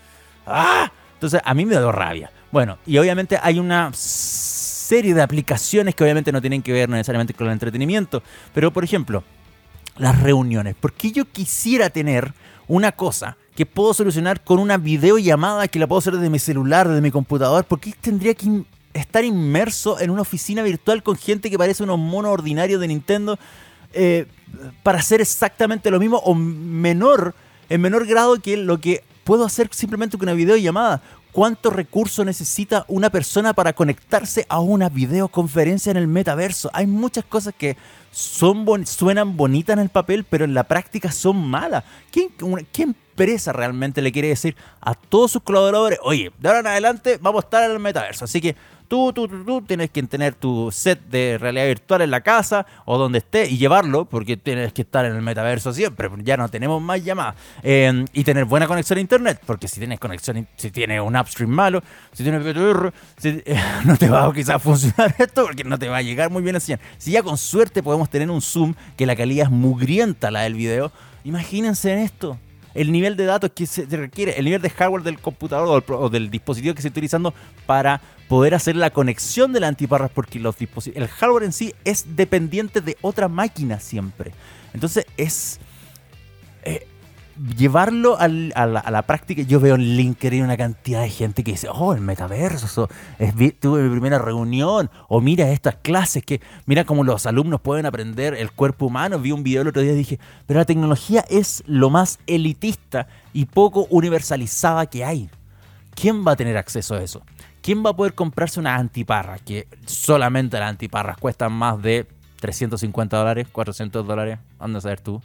¡Ah! 0.46 0.92
Entonces 1.14 1.40
a 1.44 1.54
mí 1.54 1.64
me 1.64 1.76
dio 1.76 1.90
rabia. 1.90 2.30
Bueno, 2.50 2.78
y 2.84 2.98
obviamente 2.98 3.38
hay 3.42 3.58
una 3.58 3.90
serie 3.94 5.14
de 5.14 5.22
aplicaciones 5.22 5.94
que 5.94 6.04
obviamente 6.04 6.32
no 6.32 6.40
tienen 6.40 6.62
que 6.62 6.72
ver 6.72 6.88
necesariamente 6.88 7.32
con 7.32 7.46
el 7.46 7.54
entretenimiento. 7.54 8.22
Pero, 8.52 8.72
por 8.72 8.84
ejemplo, 8.84 9.24
las 9.96 10.20
reuniones. 10.20 10.74
¿Por 10.74 10.92
qué 10.92 11.12
yo 11.12 11.24
quisiera 11.24 11.88
tener 11.88 12.34
una 12.68 12.92
cosa 12.92 13.36
que 13.54 13.64
puedo 13.64 13.94
solucionar 13.94 14.42
con 14.42 14.58
una 14.58 14.76
videollamada 14.76 15.68
que 15.68 15.78
la 15.78 15.86
puedo 15.86 16.00
hacer 16.00 16.14
desde 16.14 16.28
mi 16.28 16.38
celular, 16.38 16.88
desde 16.88 17.00
mi 17.00 17.10
computador? 17.10 17.64
¿Por 17.64 17.80
qué 17.80 17.94
tendría 17.98 18.34
que 18.34 18.64
estar 18.94 19.24
inmerso 19.24 20.00
en 20.00 20.10
una 20.10 20.22
oficina 20.22 20.62
virtual 20.62 21.02
con 21.02 21.16
gente 21.16 21.50
que 21.50 21.58
parece 21.58 21.82
unos 21.82 21.98
monos 21.98 22.32
ordinarios 22.32 22.80
de 22.80 22.88
Nintendo 22.88 23.38
eh, 23.92 24.26
para 24.82 24.98
hacer 24.98 25.20
exactamente 25.20 25.90
lo 25.90 25.98
mismo 25.98 26.18
o 26.18 26.34
menor, 26.34 27.34
en 27.68 27.80
menor 27.80 28.06
grado 28.06 28.38
que 28.40 28.56
lo 28.56 28.80
que 28.80 29.02
puedo 29.24 29.44
hacer 29.44 29.68
simplemente 29.72 30.18
con 30.18 30.28
una 30.28 30.34
videollamada? 30.34 31.02
cuánto 31.32 31.70
recurso 31.70 32.24
necesita 32.24 32.84
una 32.88 33.10
persona 33.10 33.54
para 33.54 33.72
conectarse 33.72 34.46
a 34.48 34.60
una 34.60 34.88
videoconferencia 34.88 35.90
en 35.90 35.96
el 35.96 36.06
metaverso. 36.06 36.70
Hay 36.72 36.86
muchas 36.86 37.24
cosas 37.24 37.54
que 37.56 37.76
son 38.12 38.66
suenan 38.86 39.36
bonitas 39.36 39.72
en 39.72 39.80
el 39.80 39.88
papel, 39.88 40.24
pero 40.24 40.44
en 40.44 40.54
la 40.54 40.64
práctica 40.64 41.10
son 41.10 41.48
malas. 41.48 41.82
¿Qué, 42.10 42.28
¿Qué, 42.70 42.92
empresa 43.22 43.52
realmente 43.52 44.02
le 44.02 44.10
quiere 44.10 44.28
decir 44.28 44.56
a 44.80 44.94
todos 44.94 45.32
sus 45.32 45.42
colaboradores, 45.42 45.98
oye, 46.02 46.32
de 46.38 46.48
ahora 46.48 46.60
en 46.60 46.66
adelante 46.66 47.18
vamos 47.20 47.44
a 47.44 47.46
estar 47.46 47.64
en 47.64 47.72
el 47.72 47.78
metaverso? 47.78 48.24
Así 48.24 48.40
que 48.40 48.56
Tú, 48.92 49.10
tú, 49.14 49.26
tú, 49.26 49.42
tú 49.42 49.62
tienes 49.62 49.88
que 49.88 50.02
tener 50.02 50.34
tu 50.34 50.70
set 50.70 51.00
de 51.08 51.38
realidad 51.38 51.64
virtual 51.64 52.02
en 52.02 52.10
la 52.10 52.20
casa 52.20 52.66
o 52.84 52.98
donde 52.98 53.20
esté 53.20 53.48
y 53.48 53.56
llevarlo, 53.56 54.04
porque 54.04 54.36
tienes 54.36 54.74
que 54.74 54.82
estar 54.82 55.06
en 55.06 55.16
el 55.16 55.22
metaverso 55.22 55.72
siempre, 55.72 56.10
ya 56.18 56.36
no 56.36 56.50
tenemos 56.50 56.82
más 56.82 57.02
llamadas. 57.02 57.36
Em, 57.62 58.04
y 58.12 58.22
tener 58.22 58.44
buena 58.44 58.66
conexión 58.66 58.98
a 58.98 59.00
internet, 59.00 59.40
porque 59.46 59.66
si 59.66 59.78
tienes 59.78 59.98
conexión, 59.98 60.46
si 60.56 60.70
tienes 60.70 61.00
un 61.00 61.16
upstream 61.16 61.48
malo, 61.48 61.82
si 62.12 62.22
tienes 62.22 62.42
PTR, 62.42 62.92
no 63.86 63.96
te 63.96 64.10
va 64.10 64.26
a 64.26 64.32
quizás 64.34 64.62
funcionar 64.62 65.14
esto 65.18 65.44
porque 65.46 65.64
no 65.64 65.78
te 65.78 65.88
va 65.88 65.96
a 65.96 66.02
llegar 66.02 66.28
muy 66.28 66.42
bien 66.42 66.56
así. 66.56 66.74
Si 66.98 67.12
ya 67.12 67.22
con 67.22 67.38
suerte 67.38 67.82
podemos 67.82 68.10
tener 68.10 68.30
un 68.30 68.42
zoom 68.42 68.74
que 68.98 69.06
la 69.06 69.16
calidad 69.16 69.46
es 69.46 69.50
mugrienta 69.50 70.30
la 70.30 70.42
del 70.42 70.52
video, 70.52 70.92
imagínense 71.24 71.94
en 71.94 72.00
esto 72.00 72.38
el 72.74 72.92
nivel 72.92 73.16
de 73.16 73.24
datos 73.24 73.50
que 73.54 73.66
se 73.66 73.84
requiere, 73.84 74.38
el 74.38 74.44
nivel 74.44 74.62
de 74.62 74.70
hardware 74.70 75.02
del 75.02 75.18
computador 75.18 75.84
o 75.88 76.08
del 76.08 76.30
dispositivo 76.30 76.74
que 76.74 76.82
se 76.82 76.88
está 76.88 76.98
utilizando 76.98 77.34
para 77.66 78.00
poder 78.28 78.54
hacer 78.54 78.76
la 78.76 78.90
conexión 78.90 79.52
de 79.52 79.60
la 79.60 79.68
antiparras, 79.68 80.10
porque 80.10 80.38
los 80.38 80.56
el 80.94 81.08
hardware 81.08 81.44
en 81.44 81.52
sí 81.52 81.74
es 81.84 82.16
dependiente 82.16 82.80
de 82.80 82.96
otra 83.02 83.28
máquina 83.28 83.80
siempre. 83.80 84.32
Entonces 84.72 85.06
es... 85.16 85.60
Eh, 86.64 86.86
llevarlo 87.56 88.16
a, 88.18 88.28
la, 88.28 89.02
práctica, 89.02 89.42
yo 89.42 89.60
veo 89.60 89.74
en 89.74 89.96
LinkedIn 89.96 90.42
una 90.42 90.56
cantidad 90.56 91.02
de 91.02 91.10
gente 91.10 91.42
que 91.42 91.52
dice, 91.52 91.68
oh, 91.70 91.94
el 91.94 92.00
metaverso, 92.00 92.88
es, 93.18 93.34
tuve 93.58 93.82
mi 93.82 93.90
primera 93.90 94.18
reunión, 94.18 94.90
o 95.08 95.20
mira 95.20 95.50
estas 95.50 95.76
clases, 95.76 96.24
que 96.24 96.40
mira 96.66 96.84
cómo 96.84 97.04
los 97.04 97.26
alumnos 97.26 97.60
pueden 97.60 97.86
aprender 97.86 98.34
el 98.34 98.52
cuerpo 98.52 98.86
humano. 98.86 99.18
Vi 99.18 99.32
un 99.32 99.42
video 99.42 99.62
el 99.62 99.68
otro 99.68 99.82
día 99.82 99.92
y 99.92 99.96
dije, 99.96 100.18
pero 100.46 100.60
la 100.60 100.66
tecnología 100.66 101.24
es 101.28 101.62
lo 101.66 101.90
más 101.90 102.18
elitista 102.26 103.06
y 103.32 103.46
poco 103.46 103.86
universalizada 103.90 104.86
que 104.86 105.04
hay. 105.04 105.30
¿Quién 105.94 106.26
va 106.26 106.32
a 106.32 106.36
tener 106.36 106.56
acceso 106.56 106.94
a 106.94 107.02
eso? 107.02 107.22
¿Quién 107.60 107.84
va 107.84 107.90
a 107.90 107.96
poder 107.96 108.14
comprarse 108.14 108.58
unas 108.58 108.80
antiparras? 108.80 109.40
Que 109.42 109.68
solamente 109.86 110.58
las 110.58 110.70
antiparras 110.70 111.16
cuestan 111.18 111.52
más 111.52 111.80
de 111.80 112.06
350 112.40 113.16
dólares, 113.16 113.46
400 113.52 114.06
dólares, 114.06 114.38
anda 114.58 114.78
a 114.78 114.82
saber 114.82 115.00
tú 115.00 115.22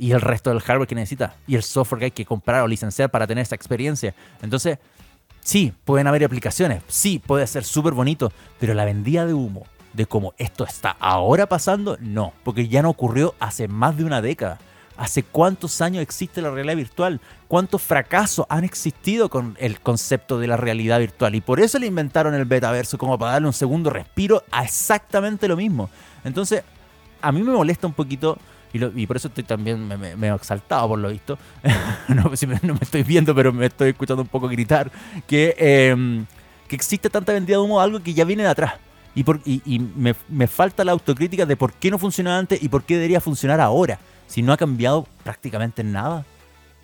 y 0.00 0.12
el 0.12 0.20
resto 0.20 0.50
del 0.50 0.60
hardware 0.60 0.88
que 0.88 0.94
necesita 0.94 1.34
y 1.46 1.54
el 1.54 1.62
software 1.62 1.98
que 1.98 2.04
hay 2.06 2.10
que 2.10 2.24
comprar 2.24 2.62
o 2.62 2.66
licenciar 2.66 3.10
para 3.10 3.26
tener 3.26 3.42
esa 3.42 3.54
experiencia. 3.54 4.14
Entonces, 4.42 4.78
sí, 5.40 5.72
pueden 5.84 6.06
haber 6.06 6.24
aplicaciones, 6.24 6.82
sí, 6.88 7.18
puede 7.24 7.46
ser 7.46 7.64
súper 7.64 7.92
bonito, 7.92 8.32
pero 8.58 8.74
la 8.74 8.86
vendida 8.86 9.26
de 9.26 9.34
humo 9.34 9.66
de 9.92 10.06
cómo 10.06 10.34
esto 10.38 10.64
está 10.64 10.96
ahora 10.98 11.48
pasando, 11.48 11.98
no, 12.00 12.32
porque 12.44 12.66
ya 12.68 12.80
no 12.82 12.88
ocurrió 12.88 13.34
hace 13.40 13.68
más 13.68 13.96
de 13.96 14.04
una 14.04 14.22
década. 14.22 14.58
¿Hace 14.96 15.22
cuántos 15.22 15.80
años 15.80 16.02
existe 16.02 16.42
la 16.42 16.50
realidad 16.50 16.76
virtual? 16.76 17.20
¿Cuántos 17.48 17.80
fracasos 17.80 18.44
han 18.50 18.64
existido 18.64 19.30
con 19.30 19.56
el 19.58 19.80
concepto 19.80 20.38
de 20.38 20.46
la 20.46 20.58
realidad 20.58 20.98
virtual? 20.98 21.34
Y 21.34 21.40
por 21.40 21.58
eso 21.58 21.78
le 21.78 21.86
inventaron 21.86 22.34
el 22.34 22.44
betaverso, 22.44 22.98
como 22.98 23.18
para 23.18 23.32
darle 23.32 23.48
un 23.48 23.54
segundo 23.54 23.88
respiro 23.88 24.44
a 24.50 24.62
exactamente 24.62 25.48
lo 25.48 25.56
mismo. 25.56 25.88
Entonces, 26.22 26.62
a 27.22 27.32
mí 27.32 27.42
me 27.42 27.52
molesta 27.52 27.86
un 27.86 27.94
poquito 27.94 28.36
y, 28.72 29.06
por 29.06 29.16
eso 29.16 29.28
estoy 29.28 29.44
también 29.44 29.88
me, 29.88 30.28
he 30.28 30.34
exaltado 30.34 30.88
por 30.88 30.98
lo 30.98 31.08
visto. 31.08 31.38
no, 32.08 32.30
me, 32.30 32.78
estoy 32.80 33.02
viendo, 33.02 33.34
pero 33.34 33.52
me 33.52 33.66
estoy 33.66 33.90
escuchando 33.90 34.22
un 34.22 34.28
poco 34.28 34.48
gritar. 34.48 34.90
Que, 35.26 35.54
em, 35.58 36.24
que 36.68 36.76
existe 36.76 37.10
tanta 37.10 37.32
vendida 37.32 37.56
de 37.56 37.62
humo, 37.62 37.80
algo 37.80 38.00
que 38.00 38.14
ya 38.14 38.24
viene 38.24 38.44
de 38.44 38.48
atrás. 38.48 38.74
Y, 39.14 39.78
me, 39.96 40.14
me, 40.28 40.46
falta 40.46 40.84
la 40.84 40.92
autocrítica 40.92 41.44
de 41.44 41.56
por 41.56 41.72
qué 41.72 41.90
no 41.90 41.98
funcionaba 41.98 42.38
antes 42.38 42.62
y 42.62 42.68
por 42.68 42.84
qué 42.84 42.94
debería 42.94 43.20
funcionar 43.20 43.60
ahora. 43.60 43.98
Si 44.28 44.40
no 44.40 44.52
ha 44.52 44.56
cambiado 44.56 45.06
prácticamente 45.24 45.82
nada. 45.82 46.24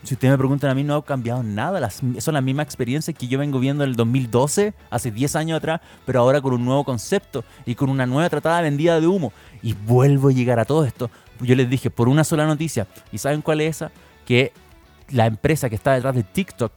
Si 0.03 0.14
ustedes 0.14 0.33
me 0.33 0.38
preguntan 0.38 0.70
a 0.70 0.75
mí, 0.75 0.85
no 0.85 0.96
ha 0.96 1.05
cambiado 1.05 1.42
nada. 1.42 1.88
Son 1.90 2.35
las 2.35 2.42
mismas 2.42 2.66
experiencias 2.66 3.16
que 3.16 3.29
yo 3.29 3.38
vengo 3.38 3.61
viendo 3.61 3.85
en 3.85 3.90
el 3.90 3.96
2012, 3.96 4.75
hace 4.90 5.11
10 5.11 5.37
años 5.37 5.57
atrás, 5.57 5.81
pero 6.05 6.20
ahora 6.20 6.40
con 6.40 6.53
un 6.53 6.64
nuevo 6.64 6.85
concepto 6.85 7.44
y 7.64 7.75
con 7.75 7.88
una 7.90 8.07
nueva 8.07 8.29
tratada 8.29 8.61
vendida 8.61 9.01
de 9.01 9.07
humo. 9.07 9.33
Y 9.62 9.72
vuelvo 9.72 10.29
a 10.29 10.33
llegar 10.33 10.59
a 10.59 10.64
todo 10.64 10.85
esto 10.85 11.11
yo 11.40 11.55
les 11.55 11.68
dije, 11.68 11.90
por 11.90 12.09
una 12.09 12.25
sola 12.25 12.46
noticia. 12.46 12.87
¿Y 13.12 13.18
saben 13.18 13.42
cuál 13.42 13.61
es 13.61 13.77
esa? 13.77 13.92
Que 14.27 14.53
la 15.11 15.27
empresa 15.27 15.68
que 15.68 15.75
está 15.75 15.92
detrás 15.92 16.14
de 16.14 16.22
TikTok 16.22 16.72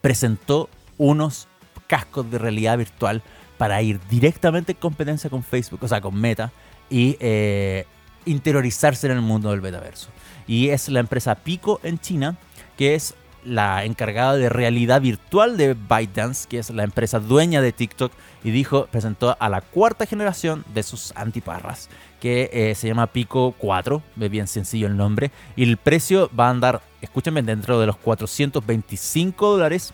presentó 0.00 0.68
unos 0.98 1.48
cascos 1.86 2.30
de 2.30 2.38
realidad 2.38 2.78
virtual 2.78 3.22
para 3.58 3.80
ir 3.82 4.00
directamente 4.08 4.72
en 4.72 4.78
competencia 4.78 5.30
con 5.30 5.42
Facebook, 5.42 5.80
o 5.82 5.88
sea, 5.88 6.00
con 6.00 6.14
Meta, 6.14 6.50
y 6.90 7.16
eh, 7.20 7.86
interiorizarse 8.24 9.06
en 9.06 9.12
el 9.12 9.20
mundo 9.20 9.50
del 9.50 9.62
metaverso. 9.62 10.08
Y 10.46 10.70
es 10.70 10.88
la 10.88 11.00
empresa 11.00 11.36
Pico 11.36 11.80
en 11.82 11.98
China, 11.98 12.36
que 12.76 12.94
es 12.94 13.14
la 13.44 13.84
encargada 13.84 14.36
de 14.36 14.48
realidad 14.48 15.00
virtual 15.00 15.56
de 15.56 15.74
ByteDance, 15.74 16.48
que 16.48 16.58
es 16.58 16.70
la 16.70 16.84
empresa 16.84 17.18
dueña 17.18 17.60
de 17.60 17.72
TikTok, 17.72 18.12
y 18.44 18.50
dijo, 18.50 18.86
presentó 18.86 19.36
a 19.38 19.48
la 19.48 19.60
cuarta 19.60 20.06
generación 20.06 20.64
de 20.74 20.82
sus 20.82 21.12
antiparras, 21.16 21.88
que 22.22 22.50
eh, 22.52 22.76
se 22.76 22.86
llama 22.86 23.08
Pico 23.08 23.52
4, 23.58 24.00
es 24.20 24.30
bien 24.30 24.46
sencillo 24.46 24.86
el 24.86 24.96
nombre, 24.96 25.32
y 25.56 25.64
el 25.64 25.76
precio 25.76 26.30
va 26.38 26.46
a 26.46 26.50
andar, 26.50 26.80
escúchenme, 27.00 27.42
dentro 27.42 27.80
de 27.80 27.86
los 27.86 27.96
425 27.96 29.50
dólares 29.50 29.92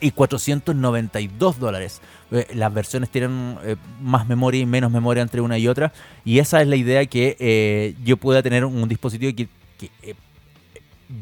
y 0.00 0.12
492 0.12 1.58
dólares. 1.60 2.00
Eh, 2.30 2.46
las 2.54 2.72
versiones 2.72 3.10
tienen 3.10 3.58
eh, 3.62 3.76
más 4.00 4.26
memoria 4.26 4.62
y 4.62 4.64
menos 4.64 4.90
memoria 4.90 5.22
entre 5.22 5.42
una 5.42 5.58
y 5.58 5.68
otra, 5.68 5.92
y 6.24 6.38
esa 6.38 6.62
es 6.62 6.66
la 6.66 6.76
idea 6.76 7.04
que 7.04 7.94
yo 8.02 8.16
pueda 8.16 8.42
tener 8.42 8.64
un 8.64 8.88
dispositivo 8.88 9.30
que, 9.36 9.46
que 9.76 10.16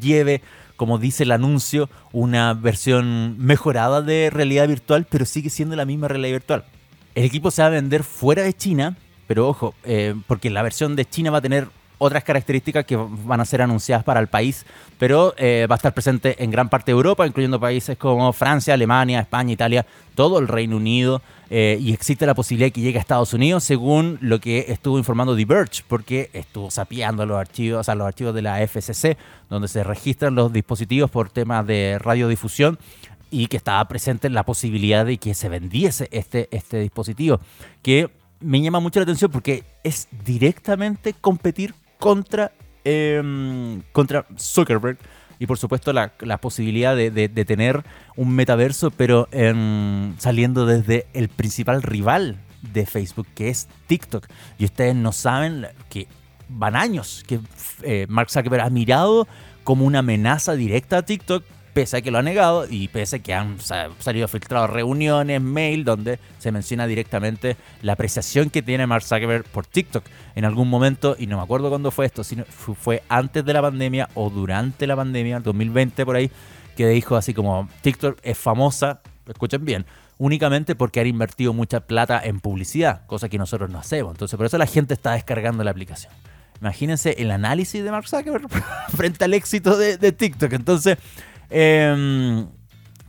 lleve 0.00 0.40
como 0.76 0.98
dice 0.98 1.24
el 1.24 1.32
anuncio, 1.32 1.90
una 2.12 2.54
versión 2.54 3.36
mejorada 3.38 4.02
de 4.02 4.30
realidad 4.30 4.68
virtual, 4.68 5.04
pero 5.08 5.24
sigue 5.24 5.50
siendo 5.50 5.74
la 5.74 5.84
misma 5.84 6.06
realidad 6.06 6.34
virtual. 6.34 6.64
El 7.16 7.24
equipo 7.24 7.50
se 7.50 7.62
va 7.62 7.68
a 7.68 7.70
vender 7.70 8.04
fuera 8.04 8.42
de 8.42 8.52
China, 8.52 8.96
pero 9.32 9.48
ojo, 9.48 9.74
eh, 9.84 10.14
porque 10.26 10.50
la 10.50 10.60
versión 10.60 10.94
de 10.94 11.06
China 11.06 11.30
va 11.30 11.38
a 11.38 11.40
tener 11.40 11.66
otras 11.96 12.22
características 12.22 12.84
que 12.84 12.96
van 12.96 13.40
a 13.40 13.46
ser 13.46 13.62
anunciadas 13.62 14.04
para 14.04 14.20
el 14.20 14.26
país, 14.26 14.66
pero 14.98 15.32
eh, 15.38 15.66
va 15.70 15.76
a 15.76 15.78
estar 15.78 15.94
presente 15.94 16.44
en 16.44 16.50
gran 16.50 16.68
parte 16.68 16.92
de 16.92 16.96
Europa, 16.96 17.26
incluyendo 17.26 17.58
países 17.58 17.96
como 17.96 18.30
Francia, 18.34 18.74
Alemania, 18.74 19.20
España, 19.20 19.54
Italia, 19.54 19.86
todo 20.14 20.38
el 20.38 20.48
Reino 20.48 20.76
Unido, 20.76 21.22
eh, 21.48 21.78
y 21.80 21.94
existe 21.94 22.26
la 22.26 22.34
posibilidad 22.34 22.66
de 22.66 22.72
que 22.72 22.82
llegue 22.82 22.98
a 22.98 23.00
Estados 23.00 23.32
Unidos, 23.32 23.64
según 23.64 24.18
lo 24.20 24.38
que 24.38 24.66
estuvo 24.68 24.98
informando 24.98 25.34
Diverge, 25.34 25.82
porque 25.88 26.28
estuvo 26.34 26.70
sapeando 26.70 27.24
los 27.24 27.38
archivos, 27.38 27.88
o 27.88 27.94
los 27.94 28.06
archivos 28.06 28.34
de 28.34 28.42
la 28.42 28.60
FCC, 28.60 29.16
donde 29.48 29.66
se 29.66 29.82
registran 29.82 30.34
los 30.34 30.52
dispositivos 30.52 31.10
por 31.10 31.30
temas 31.30 31.66
de 31.66 31.98
radiodifusión 31.98 32.78
y 33.30 33.46
que 33.46 33.56
estaba 33.56 33.82
presente 33.88 34.28
la 34.28 34.44
posibilidad 34.44 35.06
de 35.06 35.16
que 35.16 35.32
se 35.32 35.48
vendiese 35.48 36.06
este, 36.12 36.48
este 36.50 36.80
dispositivo, 36.80 37.40
que 37.82 38.10
me 38.42 38.60
llama 38.60 38.80
mucho 38.80 39.00
la 39.00 39.04
atención 39.04 39.30
porque 39.30 39.64
es 39.82 40.08
directamente 40.24 41.14
competir 41.14 41.74
contra, 41.98 42.52
em, 42.84 43.82
contra 43.92 44.26
Zuckerberg 44.38 44.98
y 45.38 45.46
por 45.46 45.58
supuesto 45.58 45.92
la, 45.92 46.12
posibilidad 46.38 46.94
de, 46.94 47.28
tener 47.44 47.82
un 48.16 48.32
metaverso, 48.32 48.90
pero 48.92 49.28
saliendo 50.18 50.66
desde 50.66 51.06
el 51.14 51.28
principal 51.28 51.82
rival 51.82 52.36
de 52.62 52.86
Facebook, 52.86 53.26
que 53.34 53.48
es 53.48 53.68
TikTok. 53.88 54.26
Y 54.58 54.64
ustedes 54.64 54.94
no 54.94 55.10
saben 55.10 55.66
que 55.88 56.06
van 56.48 56.76
años 56.76 57.24
que 57.26 57.40
eh, 57.82 58.06
Mark 58.08 58.30
Zuckerberg 58.30 58.62
ha 58.62 58.70
mirado 58.70 59.26
como 59.64 59.84
una 59.84 60.00
amenaza 60.00 60.54
directa 60.54 60.98
a 60.98 61.02
TikTok 61.02 61.44
pese 61.72 61.96
a 61.96 62.02
que 62.02 62.10
lo 62.10 62.18
ha 62.18 62.22
negado 62.22 62.66
y 62.68 62.88
pese 62.88 63.16
a 63.16 63.18
que 63.20 63.34
han 63.34 63.58
salido 63.60 64.28
filtrados 64.28 64.70
reuniones, 64.70 65.40
mail, 65.40 65.84
donde 65.84 66.18
se 66.38 66.52
menciona 66.52 66.86
directamente 66.86 67.56
la 67.82 67.94
apreciación 67.94 68.50
que 68.50 68.62
tiene 68.62 68.86
Mark 68.86 69.04
Zuckerberg 69.04 69.44
por 69.44 69.66
TikTok 69.66 70.04
en 70.34 70.44
algún 70.44 70.68
momento, 70.68 71.16
y 71.18 71.26
no 71.26 71.38
me 71.38 71.42
acuerdo 71.42 71.70
cuándo 71.70 71.90
fue 71.90 72.06
esto, 72.06 72.24
sino 72.24 72.44
fue 72.44 73.02
antes 73.08 73.44
de 73.44 73.52
la 73.52 73.62
pandemia 73.62 74.08
o 74.14 74.30
durante 74.30 74.86
la 74.86 74.96
pandemia, 74.96 75.40
2020 75.40 76.04
por 76.04 76.16
ahí, 76.16 76.30
que 76.76 76.88
dijo 76.88 77.16
así 77.16 77.34
como 77.34 77.68
TikTok 77.82 78.18
es 78.22 78.38
famosa, 78.38 79.00
escuchen 79.26 79.64
bien, 79.64 79.86
únicamente 80.18 80.74
porque 80.74 81.00
ha 81.00 81.06
invertido 81.06 81.52
mucha 81.52 81.80
plata 81.80 82.20
en 82.22 82.40
publicidad, 82.40 83.06
cosa 83.06 83.28
que 83.28 83.38
nosotros 83.38 83.70
no 83.70 83.78
hacemos. 83.78 84.12
Entonces, 84.12 84.36
por 84.36 84.46
eso 84.46 84.58
la 84.58 84.66
gente 84.66 84.94
está 84.94 85.12
descargando 85.12 85.64
la 85.64 85.70
aplicación. 85.70 86.12
Imagínense 86.60 87.16
el 87.18 87.30
análisis 87.32 87.82
de 87.82 87.90
Mark 87.90 88.08
Zuckerberg 88.08 88.48
frente 88.96 89.24
al 89.24 89.34
éxito 89.34 89.76
de 89.76 90.12
TikTok. 90.12 90.52
Entonces, 90.52 90.96
Em, 91.52 92.46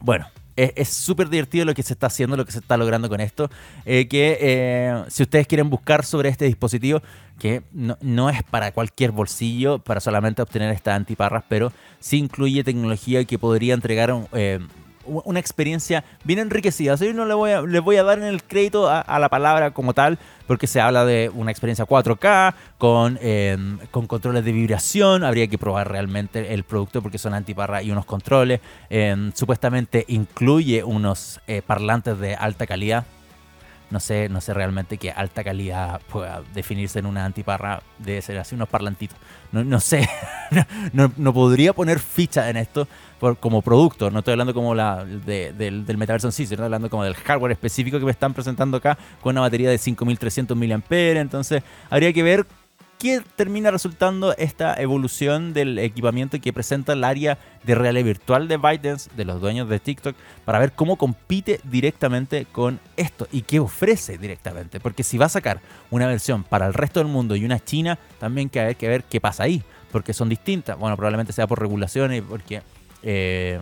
bueno, 0.01 0.27
es 0.55 0.89
súper 0.89 1.29
divertido 1.29 1.65
lo 1.65 1.73
que 1.73 1.83
se 1.83 1.93
está 1.93 2.07
haciendo, 2.07 2.37
lo 2.37 2.45
que 2.45 2.51
se 2.51 2.59
está 2.59 2.77
logrando 2.77 3.09
con 3.09 3.19
esto. 3.19 3.49
Eh, 3.85 4.07
que 4.07 4.37
eh, 4.39 5.03
si 5.07 5.23
ustedes 5.23 5.47
quieren 5.47 5.69
buscar 5.69 6.05
sobre 6.05 6.29
este 6.29 6.45
dispositivo, 6.45 7.01
que 7.39 7.63
no, 7.73 8.29
es 8.29 8.43
para 8.43 8.71
cualquier 8.71 9.11
bolsillo, 9.11 9.79
para 9.79 9.99
solamente 9.99 10.41
obtener 10.41 10.71
estas 10.71 10.95
antiparras, 10.95 11.43
pero 11.49 11.71
sí 11.99 12.17
incluye 12.17 12.63
tecnología 12.63 13.23
que 13.25 13.39
podría 13.39 13.73
entregar 13.73 14.13
eh, 14.33 14.59
una 15.05 15.39
experiencia 15.39 16.03
bien 16.23 16.39
enriquecida. 16.39 16.95
Yo 16.95 17.13
no 17.13 17.25
le 17.25 17.33
voy 17.33 17.51
a, 17.51 17.61
voy 17.61 17.97
a 17.97 18.03
dar 18.03 18.19
en 18.19 18.25
el 18.25 18.43
crédito 18.43 18.89
a, 18.89 19.19
la 19.19 19.29
palabra 19.29 19.71
como 19.71 19.93
tal, 19.93 20.17
porque 20.47 20.67
se 20.67 20.81
habla 20.81 21.05
de 21.05 21.31
una 21.33 21.51
experiencia 21.51 21.85
4K 21.85 22.53
con, 22.77 23.17
em, 23.21 23.79
con 23.91 24.07
controles 24.07 24.43
de 24.45 24.51
vibración. 24.51 25.23
Habría 25.23 25.47
que 25.47 25.57
probar 25.57 25.89
realmente 25.89 26.53
el 26.53 26.63
producto 26.63 27.01
porque 27.01 27.17
son 27.17 27.33
antiparra 27.33 27.83
y 27.83 27.91
unos 27.91 28.05
controles. 28.05 28.61
Em, 28.89 29.31
supuestamente 29.33 30.05
incluye 30.07 30.83
unos 30.83 31.39
eh, 31.47 31.61
parlantes 31.65 32.19
de 32.19 32.35
alta 32.35 32.67
calidad. 32.67 33.05
No 33.93 33.99
sé, 33.99 34.27
no 34.27 34.41
sé 34.41 34.55
realmente 34.55 34.97
qué 34.97 35.11
alta 35.11 35.43
calidad 35.43 36.01
pueda 36.11 36.41
definirse 36.55 36.97
en 36.97 37.05
una 37.05 37.25
antiparra. 37.25 37.83
Debe 37.99 38.23
ser 38.23 38.39
así, 38.39 38.55
unos 38.55 38.67
parlantitos. 38.67 39.15
No, 39.51 39.63
no 39.63 39.79
sé, 39.79 40.09
no, 40.93 41.11
no, 41.15 41.31
podría 41.31 41.73
poner 41.73 41.99
ficha 41.99 42.49
en 42.49 42.57
esto 42.57 42.87
por, 43.19 43.37
como 43.37 43.61
producto. 43.61 44.09
No 44.09 44.19
estoy 44.19 44.31
hablando 44.31 44.55
como 44.55 44.73
la 44.73 45.05
del, 45.05 45.85
del 45.85 45.97
metaverso 45.97 46.27
en 46.27 46.31
sí, 46.31 46.47
sino 46.47 46.63
hablando 46.63 46.89
como 46.89 47.03
del 47.03 47.13
hardware 47.13 47.51
específico 47.51 47.99
que 47.99 48.05
me 48.05 48.09
están 48.09 48.33
presentando 48.33 48.77
acá 48.77 48.97
con 49.21 49.35
una 49.35 49.41
batería 49.41 49.69
de 49.69 49.77
5300 49.77 50.57
mAh. 50.57 50.81
Entonces, 50.89 51.61
habría 51.91 52.11
que 52.13 52.23
ver 52.23 52.47
qué 53.03 53.21
termina 53.35 53.69
resultando 53.69 54.33
esta 54.37 54.75
evolución 54.75 55.51
del 55.51 55.77
equipamiento 55.77 56.39
que 56.39 56.53
presenta 56.53 56.93
el 56.93 57.03
área 57.03 57.37
de 57.63 57.75
realidad 57.75 58.05
virtual 58.05 58.47
de 58.47 58.55
ByteDance, 58.55 59.09
de 59.13 59.25
los 59.25 59.41
dueños 59.41 59.67
de 59.67 59.77
TikTok, 59.81 60.15
para 60.45 60.57
ver 60.57 60.71
cómo 60.71 60.95
compite 60.95 61.59
directamente 61.65 62.47
con 62.49 62.79
esto 62.95 63.27
y 63.29 63.41
qué 63.41 63.59
ofrece 63.59 64.17
directamente. 64.17 64.79
Porque 64.79 65.03
si 65.03 65.17
va 65.17 65.25
a 65.25 65.29
sacar 65.29 65.59
una 65.91 66.07
versión 66.07 66.45
para 66.45 66.65
el 66.65 66.73
resto 66.73 67.01
del 67.01 67.09
mundo 67.09 67.35
y 67.35 67.43
una 67.43 67.59
China, 67.59 67.99
también 68.21 68.49
hay 68.55 68.75
que 68.75 68.87
ver 68.87 69.03
qué 69.03 69.19
pasa 69.19 69.43
ahí, 69.43 69.61
porque 69.91 70.13
son 70.13 70.29
distintas. 70.29 70.79
Bueno, 70.79 70.95
probablemente 70.95 71.33
sea 71.33 71.45
por 71.45 71.59
regulaciones, 71.59 72.23
porque... 72.25 72.61
Eh, 73.01 73.59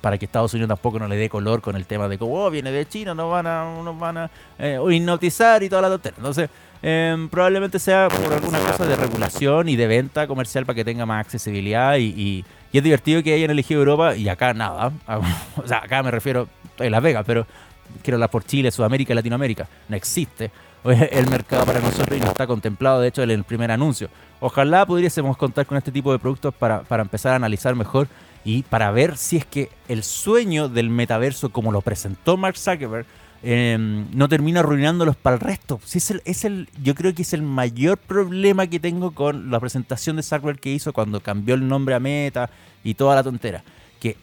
para 0.00 0.16
que 0.16 0.26
Estados 0.26 0.54
Unidos 0.54 0.68
tampoco 0.68 1.00
no 1.00 1.08
le 1.08 1.16
dé 1.16 1.28
color 1.28 1.60
con 1.60 1.74
el 1.74 1.84
tema 1.84 2.08
de 2.08 2.16
que 2.18 2.24
oh, 2.24 2.48
viene 2.50 2.70
de 2.70 2.86
China, 2.86 3.14
nos 3.14 3.30
van 3.30 3.48
a, 3.48 3.64
nos 3.82 3.98
van 3.98 4.16
a 4.16 4.30
eh, 4.56 4.78
hipnotizar 4.90 5.60
y 5.64 5.68
toda 5.68 5.82
la 5.82 5.88
tontería. 5.88 6.16
Entonces, 6.18 6.48
Em, 6.80 7.28
probablemente 7.28 7.78
sea 7.78 8.08
por 8.08 8.32
alguna 8.32 8.60
cosa 8.60 8.86
de 8.86 8.94
regulación 8.94 9.68
y 9.68 9.74
de 9.74 9.86
venta 9.88 10.28
comercial 10.28 10.64
para 10.64 10.76
que 10.76 10.84
tenga 10.84 11.06
más 11.06 11.20
accesibilidad 11.24 11.96
y, 11.98 12.44
es 12.72 12.82
divertido 12.82 13.22
que 13.22 13.34
hayan 13.34 13.50
elegido 13.50 13.80
Europa 13.80 14.14
y 14.14 14.28
acá 14.28 14.54
nada. 14.54 14.92
o 15.56 15.66
sea, 15.66 15.78
acá 15.78 16.02
me 16.02 16.10
refiero 16.10 16.48
a 16.78 16.84
Las 16.84 17.02
Vegas, 17.02 17.24
pero 17.26 17.46
quiero 18.02 18.16
hablar 18.16 18.30
por 18.30 18.44
Chile, 18.44 18.70
Sudamérica 18.70 19.12
y 19.12 19.16
Latinoamérica. 19.16 19.68
No 19.88 19.96
existe 19.96 20.50
el 20.84 21.28
mercado 21.28 21.64
para 21.64 21.80
nosotros 21.80 22.16
y 22.16 22.20
no 22.20 22.28
está 22.28 22.46
contemplado, 22.46 23.00
de 23.00 23.08
hecho, 23.08 23.22
en 23.22 23.30
el 23.30 23.42
primer 23.44 23.70
anuncio. 23.70 24.08
Ojalá 24.40 24.86
pudiésemos 24.86 25.36
contar 25.36 25.66
con 25.66 25.78
este 25.78 25.90
tipo 25.90 26.12
de 26.12 26.18
productos 26.18 26.54
para, 26.54 26.82
para 26.82 27.02
empezar 27.02 27.32
a 27.32 27.36
analizar 27.36 27.74
mejor 27.74 28.06
y 28.44 28.62
para 28.62 28.90
ver 28.92 29.16
si 29.16 29.38
es 29.38 29.44
que 29.44 29.70
el 29.88 30.04
sueño 30.04 30.68
del 30.68 30.90
metaverso 30.90 31.50
como 31.50 31.72
lo 31.72 31.80
presentó 31.80 32.36
Mark 32.36 32.56
Zuckerberg 32.56 33.06
Em, 33.42 34.06
no 34.12 34.28
termina 34.28 34.60
arruinándolos 34.60 35.16
para 35.16 35.36
el 35.36 35.40
resto. 35.40 35.80
es 35.94 36.10
el, 36.10 36.22
es 36.24 36.44
el, 36.44 36.68
yo 36.82 36.94
creo 36.94 37.14
que 37.14 37.22
es 37.22 37.32
el 37.32 37.42
mayor 37.42 37.96
problema 37.98 38.66
que 38.66 38.80
tengo 38.80 39.12
con 39.12 39.50
la 39.50 39.60
presentación 39.60 40.16
de 40.16 40.22
Zuckerberg 40.22 40.58
que 40.58 40.72
hizo 40.72 40.92
cuando 40.92 41.20
cambió 41.20 41.54
el 41.54 41.68
nombre 41.68 41.94
a 41.94 42.00
Meta 42.00 42.50
y 42.82 42.94
toda 42.94 43.14
la 43.14 43.22
tontera. 43.22 43.62
Que 44.00 44.16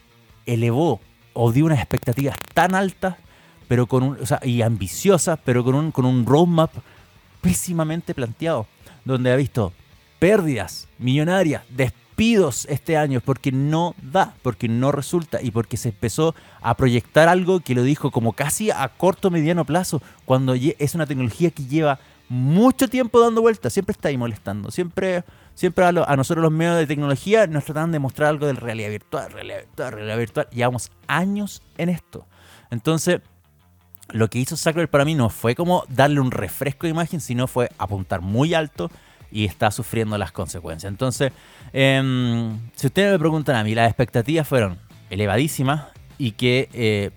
elevó 0.46 1.00
o 1.34 1.52
dio 1.52 1.66
unas 1.66 1.80
expectativas 1.80 2.36
tan 2.54 2.76
altas 2.76 3.16
pero 3.68 3.88
con 3.88 4.04
un, 4.04 4.18
y 4.44 4.62
ambiciosas, 4.62 5.40
pero 5.44 5.64
con 5.64 5.76
un, 5.76 5.92
con 5.92 6.06
un 6.06 6.26
roadmap 6.26 6.72
pésimamente 7.42 8.14
planteado, 8.14 8.68
donde 9.04 9.32
ha 9.32 9.36
visto 9.36 9.74
pérdidas 10.20 10.88
millonarias, 10.98 11.64
pidos 12.16 12.66
este 12.70 12.98
año 12.98 13.22
porque 13.24 13.52
no 13.52 13.96
da, 14.02 14.34
porque 14.42 14.68
no 14.68 14.92
resulta 14.92 15.42
y 15.42 15.52
porque 15.52 15.78
se 15.78 15.90
empezó 15.90 16.36
a 16.62 16.76
proyectar 16.76 17.28
algo 17.28 17.60
que 17.60 17.76
lo 17.76 17.84
dijo 17.84 18.12
como 18.12 18.34
casi 18.34 18.72
a 18.72 18.88
corto 18.90 19.30
mediano 19.30 19.66
plazo, 19.66 20.02
cuando 20.26 20.54
es 20.56 20.96
una 20.96 21.06
tecnología 21.06 21.52
que 21.52 21.66
lleva 21.66 22.00
mucho 22.28 22.88
tiempo 22.88 23.20
dando 23.20 23.42
vueltas, 23.42 23.74
siempre 23.74 23.92
está 23.92 24.10
ahí 24.10 24.18
molestando, 24.18 24.72
siempre, 24.72 25.24
siempre 25.54 25.86
a, 25.86 25.92
nosotros 25.92 26.42
los 26.42 26.52
medios 26.52 26.78
de 26.78 26.88
tecnología 26.88 27.46
nos 27.48 27.66
tratan 27.66 27.92
de 27.92 28.00
mostrar 28.00 28.30
algo 28.30 28.48
de 28.48 28.54
realidad 28.54 28.90
virtual, 28.90 29.32
realidad 29.32 29.60
virtual, 29.60 29.92
realidad 29.92 30.18
virtual, 30.18 30.48
llevamos 30.52 30.92
años 31.08 31.62
en 31.78 31.90
esto. 31.90 32.26
Entonces, 32.72 33.22
lo 34.10 34.30
que 34.30 34.40
hizo 34.40 34.58
Zuckerberg 34.58 34.90
para 34.90 35.06
mí 35.06 35.16
no 35.16 35.30
fue 35.30 35.56
como 35.56 35.84
darle 35.90 36.20
un 36.20 36.32
refresco 36.32 36.88
de 36.88 36.92
imagen, 36.92 37.22
sino 37.22 37.48
fue 37.48 37.70
apuntar 37.78 38.22
muy 38.22 38.54
alto 38.54 38.90
y 39.32 39.46
está 39.46 39.72
sufriendo 39.72 40.18
las 40.18 40.32
consecuencias. 40.32 40.92
Entonces, 40.92 41.32
em, 41.74 42.60
si 42.76 42.88
ustedes 42.88 43.12
me 43.12 43.20
preguntan 43.20 43.56
a 43.56 43.64
mí, 43.64 43.76
las 43.76 43.88
expectativas 43.88 44.48
fueron 44.48 44.80
elevadísimas 45.10 45.86
y 46.18 46.32
que 46.32 46.70
eh, 46.74 47.12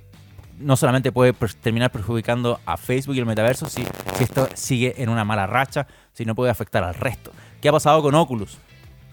no 0.59 0.77
solamente 0.77 1.12
puede 1.12 1.33
terminar 1.61 1.90
perjudicando 1.90 2.61
a 2.66 2.77
Facebook 2.77 3.16
y 3.16 3.21
el 3.21 3.27
metaverso 3.27 3.66
si, 3.66 3.85
si 4.16 4.25
esto 4.25 4.49
sigue 4.55 5.03
en 5.03 5.09
una 5.09 5.25
mala 5.25 5.47
racha, 5.47 5.87
sino 6.12 6.35
puede 6.35 6.51
afectar 6.51 6.83
al 6.85 6.94
resto. 6.94 7.33
¿Qué 7.61 7.68
ha 7.68 7.73
pasado 7.73 8.03
con 8.03 8.14
Oculus? 8.14 8.59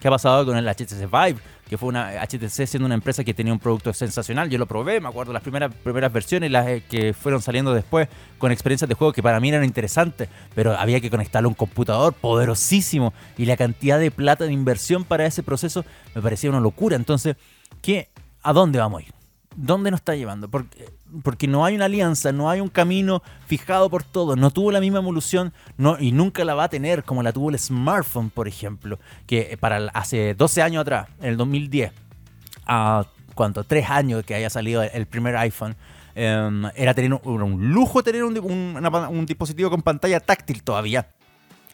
¿Qué 0.00 0.08
ha 0.08 0.10
pasado 0.10 0.44
con 0.44 0.56
el 0.56 0.66
HTC 0.66 1.10
Vive? 1.10 1.40
Que 1.68 1.78
fue 1.78 1.88
una 1.88 2.22
HTC 2.22 2.66
siendo 2.66 2.86
una 2.86 2.94
empresa 2.94 3.24
que 3.24 3.34
tenía 3.34 3.52
un 3.52 3.58
producto 3.58 3.92
sensacional. 3.92 4.48
Yo 4.50 4.58
lo 4.58 4.66
probé, 4.66 5.00
me 5.00 5.08
acuerdo 5.08 5.32
las 5.32 5.42
primeras, 5.42 5.74
primeras 5.74 6.12
versiones, 6.12 6.50
las 6.50 6.66
eh, 6.68 6.84
que 6.88 7.12
fueron 7.12 7.42
saliendo 7.42 7.74
después 7.74 8.08
con 8.38 8.52
experiencias 8.52 8.88
de 8.88 8.94
juego 8.94 9.12
que 9.12 9.22
para 9.22 9.40
mí 9.40 9.48
eran 9.48 9.64
interesantes, 9.64 10.28
pero 10.54 10.76
había 10.76 11.00
que 11.00 11.10
conectarlo 11.10 11.48
a 11.48 11.50
un 11.50 11.54
computador 11.54 12.12
poderosísimo 12.12 13.14
y 13.36 13.46
la 13.46 13.56
cantidad 13.56 13.98
de 13.98 14.10
plata 14.10 14.44
de 14.44 14.52
inversión 14.52 15.04
para 15.04 15.26
ese 15.26 15.42
proceso 15.42 15.84
me 16.14 16.22
parecía 16.22 16.50
una 16.50 16.60
locura. 16.60 16.94
Entonces, 16.94 17.36
¿qué, 17.82 18.10
¿a 18.42 18.52
dónde 18.52 18.78
vamos 18.78 19.02
a 19.02 19.06
ir? 19.06 19.15
¿Dónde 19.56 19.90
nos 19.90 20.00
está 20.00 20.14
llevando? 20.14 20.50
Porque, 20.50 21.48
no 21.48 21.64
hay 21.64 21.76
una 21.76 21.86
alianza, 21.86 22.30
no 22.30 22.50
hay 22.50 22.60
un 22.60 22.68
camino 22.68 23.22
fijado 23.46 23.88
por 23.88 24.02
todos, 24.02 24.36
no 24.36 24.50
tuvo 24.50 24.70
la 24.70 24.80
misma 24.80 24.98
evolución 24.98 25.52
y 25.98 26.12
nunca 26.12 26.44
la 26.44 26.54
va 26.54 26.64
a 26.64 26.68
tener 26.68 27.04
como 27.04 27.22
la 27.22 27.32
tuvo 27.32 27.48
el 27.48 27.58
smartphone, 27.58 28.28
por 28.28 28.48
ejemplo, 28.48 28.98
que 29.26 29.56
para 29.58 29.88
hace 29.94 30.34
12 30.34 30.62
años 30.62 30.82
atrás, 30.82 31.08
en 31.20 31.30
el 31.30 31.36
2010, 31.38 31.92
a 32.66 33.06
cuánto, 33.34 33.64
tres 33.64 33.88
años 33.88 34.24
que 34.24 34.34
haya 34.34 34.50
salido 34.50 34.82
el 34.82 35.06
primer 35.06 35.36
iPhone, 35.36 35.74
em, 36.14 36.66
era 36.74 36.92
tener 36.92 37.14
un, 37.14 37.72
lujo 37.72 38.02
tener 38.02 38.24
un 38.24 39.26
dispositivo 39.26 39.70
con 39.70 39.80
pantalla 39.80 40.20
táctil 40.20 40.62
todavía 40.62 41.08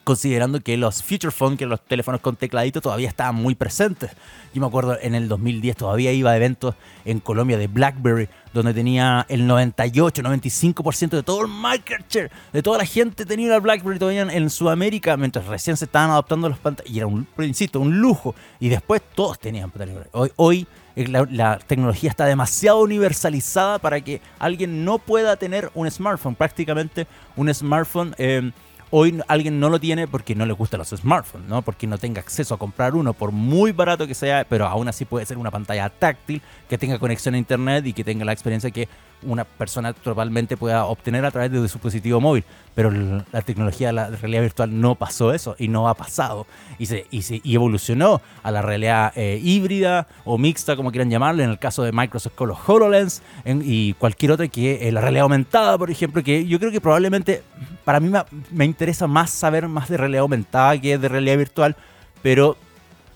considerando 0.04 0.60
que 0.60 0.76
los 0.76 1.02
Future 1.02 1.30
Phone, 1.30 1.56
que 1.56 1.66
los 1.66 1.80
teléfonos 1.80 2.20
con 2.20 2.36
tecladito 2.36 2.80
todavía 2.80 3.08
estaban 3.08 3.34
muy 3.34 3.54
presentes. 3.54 4.10
Yo 4.54 4.60
me 4.60 4.66
acuerdo 4.66 4.98
en 5.00 5.14
el 5.14 5.28
2010 5.28 5.76
todavía 5.76 6.12
iba 6.12 6.30
a 6.30 6.36
eventos 6.36 6.74
en 7.04 7.20
Colombia 7.20 7.56
de 7.58 7.68
BlackBerry, 7.68 8.28
donde 8.52 8.74
tenía 8.74 9.24
el 9.28 9.46
98, 9.46 10.22
95% 10.22 11.10
de 11.10 11.22
todo 11.22 11.42
el 11.42 11.48
market 11.48 12.04
share, 12.08 12.30
de 12.52 12.62
toda 12.62 12.78
la 12.78 12.84
gente 12.84 13.24
tenía 13.24 13.46
una 13.46 13.58
BlackBerry 13.58 13.98
todavía 13.98 14.22
en, 14.22 14.50
Sudamérica, 14.50 15.16
mientras 15.16 15.46
recién 15.46 15.76
se 15.76 15.86
estaban 15.86 16.10
adoptando 16.10 16.48
los 16.48 16.58
pantallas, 16.58 16.92
y 16.92 16.98
era 16.98 17.06
un, 17.06 17.26
un 17.74 17.98
lujo, 17.98 18.34
y 18.60 18.68
después 18.68 19.00
todos 19.14 19.38
tenían 19.38 19.70
pantallas. 19.70 20.06
Hoy, 20.12 20.30
hoy 20.36 20.66
eh, 20.96 21.08
la, 21.08 21.58
tecnología 21.58 22.10
está 22.10 22.26
demasiado 22.26 22.80
universalizada 22.80 23.78
para 23.78 24.00
que 24.00 24.20
alguien 24.38 24.84
no 24.84 24.98
pueda 24.98 25.36
tener 25.36 25.70
un 25.74 25.90
smartphone, 25.90 26.34
prácticamente 26.34 27.06
un 27.36 27.52
smartphone... 27.52 28.14
Eh, 28.18 28.50
Hoy 28.94 29.18
alguien 29.26 29.58
no 29.58 29.70
lo 29.70 29.80
tiene 29.80 30.06
porque 30.06 30.34
no 30.34 30.44
le 30.44 30.52
gustan 30.52 30.76
los 30.76 30.90
smartphones, 30.90 31.48
¿no? 31.48 31.62
Porque 31.62 31.86
no 31.86 31.96
tenga 31.96 32.20
acceso 32.20 32.52
a 32.52 32.58
comprar 32.58 32.94
uno, 32.94 33.14
por 33.14 33.32
muy 33.32 33.72
barato 33.72 34.06
que 34.06 34.14
sea, 34.14 34.44
pero 34.46 34.66
aún 34.66 34.86
así 34.86 35.06
puede 35.06 35.24
ser 35.24 35.38
una 35.38 35.50
pantalla 35.50 35.88
táctil 35.88 36.42
que 36.68 36.76
tenga 36.76 36.98
conexión 36.98 37.34
a 37.34 37.38
internet 37.38 37.86
y 37.86 37.94
que 37.94 38.04
tenga 38.04 38.26
la 38.26 38.34
experiencia 38.34 38.70
que 38.70 38.90
una 39.22 39.44
persona 39.44 39.90
actualmente 39.90 40.56
pueda 40.56 40.86
obtener 40.86 41.24
a 41.24 41.30
través 41.30 41.50
de 41.50 41.58
su 41.58 41.62
dispositivo 41.62 42.20
móvil. 42.20 42.44
Pero 42.74 42.90
la 42.90 43.42
tecnología 43.42 43.88
de 43.88 43.92
la 43.92 44.08
realidad 44.08 44.42
virtual 44.42 44.80
no 44.80 44.94
pasó 44.94 45.32
eso 45.32 45.54
y 45.58 45.68
no 45.68 45.88
ha 45.88 45.94
pasado. 45.94 46.46
Y, 46.78 46.86
se, 46.86 47.06
y, 47.10 47.22
se, 47.22 47.40
evolucionó 47.44 48.22
a 48.42 48.50
la 48.50 48.62
realidad 48.62 49.12
eh, 49.14 49.38
híbrida 49.42 50.06
o 50.24 50.38
mixta, 50.38 50.74
como 50.76 50.90
quieran 50.90 51.10
llamarle, 51.10 51.44
en 51.44 51.50
el 51.50 51.58
caso 51.58 51.82
de 51.82 51.92
Microsoft 51.92 52.34
con 52.34 52.48
los 52.48 52.58
HoloLens 52.66 53.22
y 53.44 53.92
cualquier 53.94 54.32
otra 54.32 54.48
que 54.48 54.90
la 54.90 55.00
realidad 55.00 55.24
aumentada, 55.24 55.76
por 55.76 55.90
ejemplo, 55.90 56.22
que 56.22 56.46
yo 56.46 56.58
creo 56.58 56.70
que 56.70 56.80
probablemente 56.80 57.42
para 57.84 58.00
mí 58.00 58.08
me, 58.08 58.22
me 58.50 58.64
interesa 58.64 59.06
más 59.06 59.30
saber 59.30 59.68
más 59.68 59.88
de 59.88 59.96
realidad 59.96 60.22
aumentada 60.22 60.78
que 60.80 60.96
de 60.96 61.08
realidad 61.08 61.36
virtual, 61.36 61.76
pero 62.22 62.56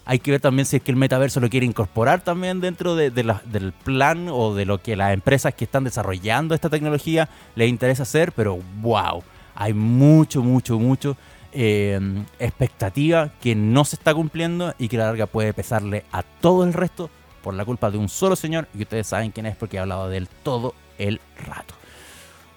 hay 0.07 0.21
que 0.21 0.31
ver 0.31 0.41
también 0.41 0.65
si 0.65 0.77
es 0.77 0.83
que 0.83 0.93
el 0.93 0.97
metaverso 0.97 1.41
lo 1.41 1.51
quiere 1.51 1.67
incorporar 1.67 2.21
también 2.21 2.61
dentro 2.61 2.95
de, 2.95 3.11
del 3.11 3.73
plan 3.73 4.29
o 4.31 4.55
de 4.55 4.65
lo 4.65 4.81
que 4.81 4.95
las 4.95 5.13
empresas 5.13 5.53
que 5.53 5.65
están 5.65 5.83
desarrollando 5.83 6.55
esta 6.55 6.71
tecnología 6.71 7.29
les 7.57 7.69
interesa 7.69 8.05
hacer, 8.05 8.31
pero 8.31 8.61
wow, 8.81 9.25
hay 9.57 9.75
mucho, 9.75 10.43
mucho, 10.43 10.79
mucho 10.79 11.17
eh, 11.53 11.99
expectativa 12.39 13.31
que 13.41 13.57
no 13.57 13.85
se 13.85 13.97
está 13.97 14.15
cumpliendo 14.15 14.75
y 14.79 14.89
que 14.89 14.97
a 14.97 15.01
la 15.01 15.07
larga 15.07 15.27
puede 15.27 15.53
pesarle 15.53 16.05
a 16.13 16.23
todo 16.23 16.63
el 16.63 16.73
resto 16.73 17.11
por 17.43 17.55
la 17.55 17.65
culpa 17.65 17.91
de 17.91 17.99
un 17.99 18.09
solo 18.09 18.37
señor 18.37 18.69
y 18.75 18.83
ustedes 18.83 19.09
saben 19.09 19.33
quién 19.33 19.47
es 19.47 19.57
porque 19.57 19.77
he 19.77 19.81
hablado 19.81 20.09
de 20.09 20.19
él 20.19 20.29
todo 20.45 20.75
el 20.99 21.21
rato. 21.47 21.75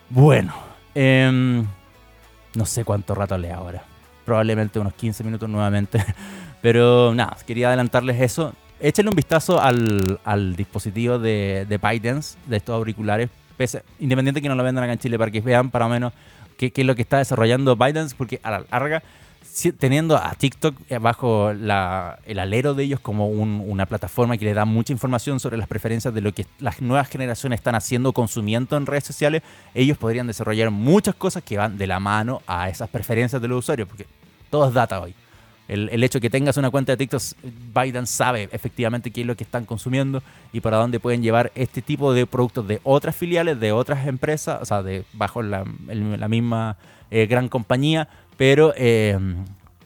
Bueno, 0.10 0.54
em, 0.93 1.66
no 2.54 2.66
sé 2.66 2.86
cuánto 2.86 3.16
rato 3.16 3.38
le 3.39 3.52
ahora. 3.52 3.84
Probablemente 4.24 4.80
unos 4.80 4.93
15 4.93 5.24
minutos 5.24 5.50
nuevamente. 5.50 6.04
Pero 6.62 7.14
nada, 7.16 7.38
quería 7.45 7.68
adelantarles 7.68 8.20
eso. 8.22 8.53
Échenle 8.80 9.10
un 9.10 9.16
vistazo 9.16 9.62
al, 9.62 10.55
dispositivo 10.55 11.20
de, 11.20 11.66
de 11.68 11.78
ByteDance, 11.78 12.38
de 12.47 12.57
estos 12.57 12.76
auriculares, 12.76 13.30
pese, 13.57 13.84
independiente 13.99 14.41
que 14.41 14.47
no 14.47 14.55
lo 14.55 14.64
vendan 14.64 14.84
acá 14.84 14.93
en 14.93 14.99
Chile, 14.99 15.18
para 15.18 15.32
que 15.32 15.41
vean 15.41 15.70
para 15.70 15.88
menos 15.88 16.14
qué, 16.57 16.72
es 16.76 16.86
lo 16.86 16.95
que 16.95 17.01
está 17.01 17.18
desarrollando 17.18 17.76
ByteDance, 17.76 18.16
porque 18.18 18.39
a 18.43 18.51
la 18.51 18.66
larga, 18.72 19.03
teniendo 19.78 20.18
a 20.18 20.34
TikTok 20.34 20.76
eh, 20.89 20.97
bajo 20.97 21.49
el 21.51 21.70
alero 22.39 22.74
de 22.74 22.84
ellos 22.84 22.99
como 22.99 23.28
una 23.28 23.86
plataforma 23.86 24.38
que 24.38 24.45
le 24.45 24.53
da 24.53 24.66
mucha 24.66 24.93
información 24.93 25.39
sobre 25.39 25.57
las 25.57 25.68
preferencias 25.68 26.14
de 26.14 26.22
lo 26.22 26.34
que 26.34 26.45
las 26.60 26.82
nuevas 26.82 27.10
generaciones 27.10 27.60
están 27.60 27.76
haciendo, 27.76 28.14
consumiendo 28.14 28.78
en 28.78 28.86
redes 28.86 29.05
sociales, 29.05 29.41
ellos 29.74 29.97
podrían 29.97 30.28
desarrollar 30.28 30.72
muchas 30.72 31.16
cosas 31.16 31.43
que 31.43 31.57
van 31.57 31.78
de 31.78 31.88
la 31.88 31.99
mano 31.99 32.41
a 32.47 32.70
esas 32.70 32.89
preferencias 32.89 33.41
de 33.41 33.47
los 33.47 33.60
usuarios, 33.60 33.88
porque 33.88 34.05
todo 34.49 34.68
es 34.68 34.74
data 34.74 34.99
hoy. 35.01 35.14
El, 35.70 36.03
hecho 36.03 36.17
de 36.17 36.22
que 36.22 36.30
tengas 36.32 36.57
una 36.57 36.72
cuenta 36.72 36.93
de 36.93 36.97
TikTok, 36.97 37.22
Biden 37.76 38.07
sabe 38.07 38.49
efectivamente 38.51 39.11
qué 39.11 39.22
es 39.22 39.28
lo 39.28 39.38
que 39.38 39.43
están 39.43 39.65
consumiendo 39.65 40.24
y 40.51 40.61
para 40.61 40.78
dónde 40.78 40.99
pueden 40.99 41.22
llevar 41.22 41.51
este 41.53 41.84
tipo 41.84 42.11
de 42.11 42.26
productos 42.26 42.67
de 42.67 42.82
otras 42.84 43.15
filiales, 43.15 43.59
de 43.59 43.72
otras 43.72 44.07
empresas, 44.07 44.59
o 44.61 44.65
sea, 44.65 44.82
de 44.82 45.05
bajo 45.13 45.43
la, 45.43 45.63
misma 45.63 46.78
eh, 47.11 47.28
gran 47.28 47.49
compañía, 47.49 48.09
pero 48.36 48.74
eh, 48.76 49.17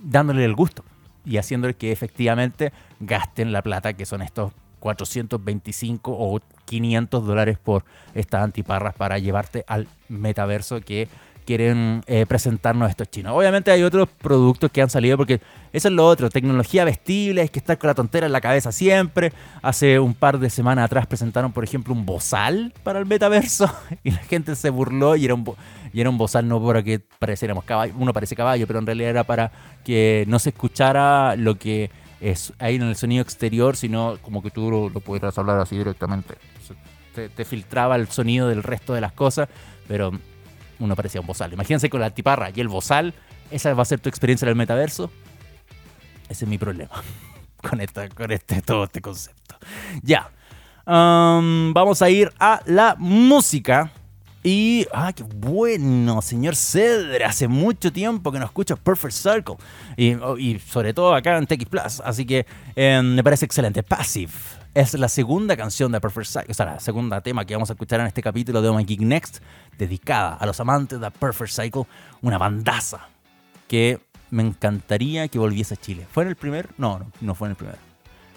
dándole 0.02 0.46
el 0.46 0.56
gusto 0.56 0.86
y 1.26 1.38
haciéndole 1.38 1.74
que 1.74 1.92
efectivamente 1.92 2.72
gasten 3.02 3.52
la 3.52 3.62
plata 3.62 3.94
que 3.94 4.06
son 4.06 4.22
estos 4.22 4.54
425 4.80 6.12
o 6.12 6.42
500 6.66 7.26
dólares 7.26 7.58
por 7.58 7.86
estas 8.14 8.44
antiparras 8.44 8.94
para 8.94 9.18
llevarte 9.18 9.64
al 9.68 9.88
metaverso 10.10 10.82
que 10.82 11.08
quieren 11.44 12.04
eh, 12.08 12.26
presentarnos 12.26 12.90
estos 12.90 13.10
chinos. 13.10 13.34
Obviamente 13.36 13.72
hay 13.72 13.84
otros 13.84 14.10
productos 14.22 14.72
que 14.72 14.82
han 14.82 14.90
salido 14.90 15.18
porque 15.18 15.42
eso 15.72 15.88
es 15.88 15.94
lo 15.94 16.06
otro, 16.06 16.30
tecnología 16.30 16.86
vestible, 16.86 17.42
hay 17.42 17.50
que 17.50 17.60
estar 17.60 17.78
con 17.78 17.88
la 17.88 17.94
tontera 17.94 18.26
en 18.26 18.32
la 18.32 18.42
cabeza 18.42 18.72
siempre. 18.72 19.34
Hace 19.62 20.00
un 20.00 20.14
par 20.14 20.40
de 20.40 20.50
semanas 20.50 20.86
atrás 20.86 21.08
presentaron, 21.08 21.52
por 21.52 21.64
ejemplo, 21.64 21.94
un 21.94 22.06
bozal 22.06 22.74
para 22.84 23.00
el 23.00 23.06
metaverso 23.06 23.72
y 24.04 24.12
la 24.12 24.20
gente 24.20 24.56
se 24.56 24.70
burló 24.70 25.16
y 25.16 25.26
era 25.26 25.34
un, 25.34 25.46
y 25.92 26.02
era 26.02 26.10
un 26.10 26.18
bozal 26.18 26.48
no 26.48 26.64
para 26.66 26.84
que 26.84 27.00
pareciéramos 27.20 27.64
caballo, 27.64 27.94
uno 27.98 28.14
parece 28.14 28.36
caballo, 28.36 28.68
pero 28.68 28.80
en 28.80 28.86
realidad 28.86 29.10
era 29.10 29.24
para 29.24 29.52
que 29.84 30.26
no 30.28 30.40
se 30.40 30.50
escuchara 30.50 31.36
lo 31.36 31.56
que 31.56 31.92
es 32.22 32.54
ahí 32.60 32.76
en 32.76 32.84
el 32.84 32.96
sonido 32.96 33.22
exterior, 33.22 33.76
sino 33.76 34.18
como 34.22 34.42
que 34.42 34.50
tú 34.50 34.90
lo, 34.94 35.00
pudieras 35.02 35.38
hablar 35.38 35.60
así 35.60 35.78
directamente. 35.78 36.36
te 37.14 37.46
filtraba 37.46 37.96
el 37.96 38.08
sonido 38.08 38.48
del 38.48 38.64
resto 38.64 38.94
de 38.94 39.02
las 39.02 39.12
cosas, 39.12 39.50
pero 39.88 40.14
uno 40.80 40.96
parecía 40.96 41.22
un 41.22 41.28
bozal. 41.28 41.54
Imagínense 41.54 41.90
con 41.90 42.02
la 42.02 42.10
tiparra 42.10 42.52
y 42.54 42.60
el 42.60 42.68
bozal, 42.68 43.14
esa 43.52 43.74
va 43.74 43.84
a 43.84 43.86
ser 43.86 44.00
tu 44.00 44.10
experiencia 44.10 44.46
en 44.46 44.50
el 44.50 44.56
metaverso. 44.56 45.12
Ese 46.30 46.46
es 46.46 46.50
mi 46.50 46.58
problema 46.58 46.92
con, 47.62 47.82
esta, 47.82 48.10
con 48.10 48.32
este, 48.32 48.62
todo 48.62 48.86
este 48.86 49.02
concepto. 49.02 49.56
Ya. 50.02 50.32
Vamos 50.86 52.02
a 52.02 52.10
ir 52.10 52.32
a 52.40 52.62
la 52.66 52.96
música. 52.98 53.92
Y, 54.46 54.86
ah, 54.94 55.14
qué 55.14 55.24
bueno, 55.24 56.22
señor 56.22 56.58
Cedra. 56.58 57.30
Hace 57.30 57.48
mucho 57.48 57.94
tiempo 57.94 58.30
que 58.30 58.40
no 58.40 58.46
escucho 58.46 58.76
Perfect 58.76 59.14
Circle. 59.14 59.56
Y, 59.96 60.16
oh, 60.16 60.36
sobre 60.68 60.94
todo 60.94 61.16
acá 61.16 61.38
en 61.38 61.48
TX 61.48 61.66
Plus. 61.66 62.02
Así 62.04 62.26
que 62.26 62.46
em, 62.76 63.16
me 63.16 63.24
parece 63.24 63.46
excelente. 63.46 63.84
Passive 63.84 64.34
es 64.74 64.94
la 64.96 65.08
segunda 65.08 65.56
canción 65.56 65.92
de 65.92 66.02
Perfect 66.02 66.28
Cycle, 66.28 66.52
o 66.52 66.54
sea, 66.54 66.66
la 66.66 66.80
segunda 66.80 67.22
tema 67.22 67.46
que 67.46 67.54
vamos 67.54 67.70
a 67.70 67.74
escuchar 67.74 68.00
en 68.00 68.08
este 68.08 68.24
capítulo 68.24 68.62
de 68.62 68.70
Oh 68.70 68.74
My 68.74 68.84
Geek 68.84 69.02
Next, 69.02 69.40
dedicada 69.78 70.36
a 70.36 70.46
los 70.46 70.60
amantes 70.60 71.00
de 71.00 71.12
Perfect 71.12 71.52
Cycle, 71.52 71.86
una 72.22 72.38
bandaza 72.38 73.08
que 73.68 74.00
me 74.32 74.42
encantaría 74.42 75.28
que 75.28 75.38
volviese 75.38 75.76
a 75.76 75.78
Chile. 75.78 76.08
¿Fue 76.12 76.24
en 76.24 76.30
el 76.30 76.36
primer? 76.36 76.70
No, 76.78 76.98
no, 76.98 77.12
no 77.22 77.36
fue 77.36 77.48
en 77.48 77.52
el 77.52 77.56
primer. 77.56 77.76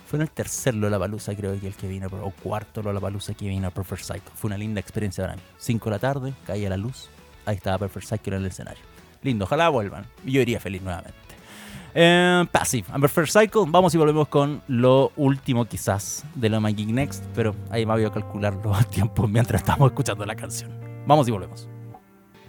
Fue 0.06 0.18
en 0.18 0.22
el 0.22 0.30
tercer 0.30 0.74
Lollapalooza, 0.74 1.34
creo 1.34 1.58
que 1.58 1.68
el 1.68 1.74
que 1.74 1.88
vino, 1.88 2.08
o 2.08 2.30
cuarto 2.30 2.82
Lollapalooza 2.82 3.32
que 3.32 3.48
vino 3.48 3.68
a 3.68 3.70
Perfect 3.70 4.02
Cycle. 4.02 4.32
Fue 4.34 4.48
una 4.48 4.58
linda 4.58 4.80
experiencia 4.80 5.24
para 5.24 5.36
mí. 5.36 5.42
Cinco 5.56 5.86
de 5.86 5.96
la 5.96 6.00
tarde, 6.00 6.34
caía 6.46 6.68
la 6.68 6.76
luz, 6.76 7.08
ahí 7.46 7.56
estaba 7.56 7.78
Perfect 7.78 8.08
Cycle 8.08 8.36
en 8.36 8.42
el 8.42 8.48
escenario. 8.48 8.82
Lindo, 9.22 9.46
ojalá 9.46 9.70
vuelvan. 9.70 10.04
Yo 10.24 10.42
iría 10.42 10.60
feliz 10.60 10.82
nuevamente. 10.82 11.25
Eh, 11.98 12.44
Passive, 12.52 12.86
Amber 12.92 13.08
First 13.08 13.38
Cycle. 13.40 13.62
Vamos 13.68 13.94
y 13.94 13.96
volvemos 13.96 14.28
con 14.28 14.62
lo 14.68 15.12
último 15.16 15.64
quizás 15.64 16.26
de 16.34 16.50
My 16.60 16.74
Geek 16.74 16.90
Next, 16.90 17.24
pero 17.34 17.56
ahí 17.70 17.86
me 17.86 17.94
voy 17.94 18.04
a 18.04 18.10
calcular 18.10 18.54
los 18.62 18.86
tiempos 18.90 19.30
mientras 19.30 19.62
estamos 19.62 19.90
escuchando 19.90 20.26
la 20.26 20.36
canción. 20.36 20.70
Vamos 21.06 21.26
y 21.26 21.30
volvemos. 21.30 21.66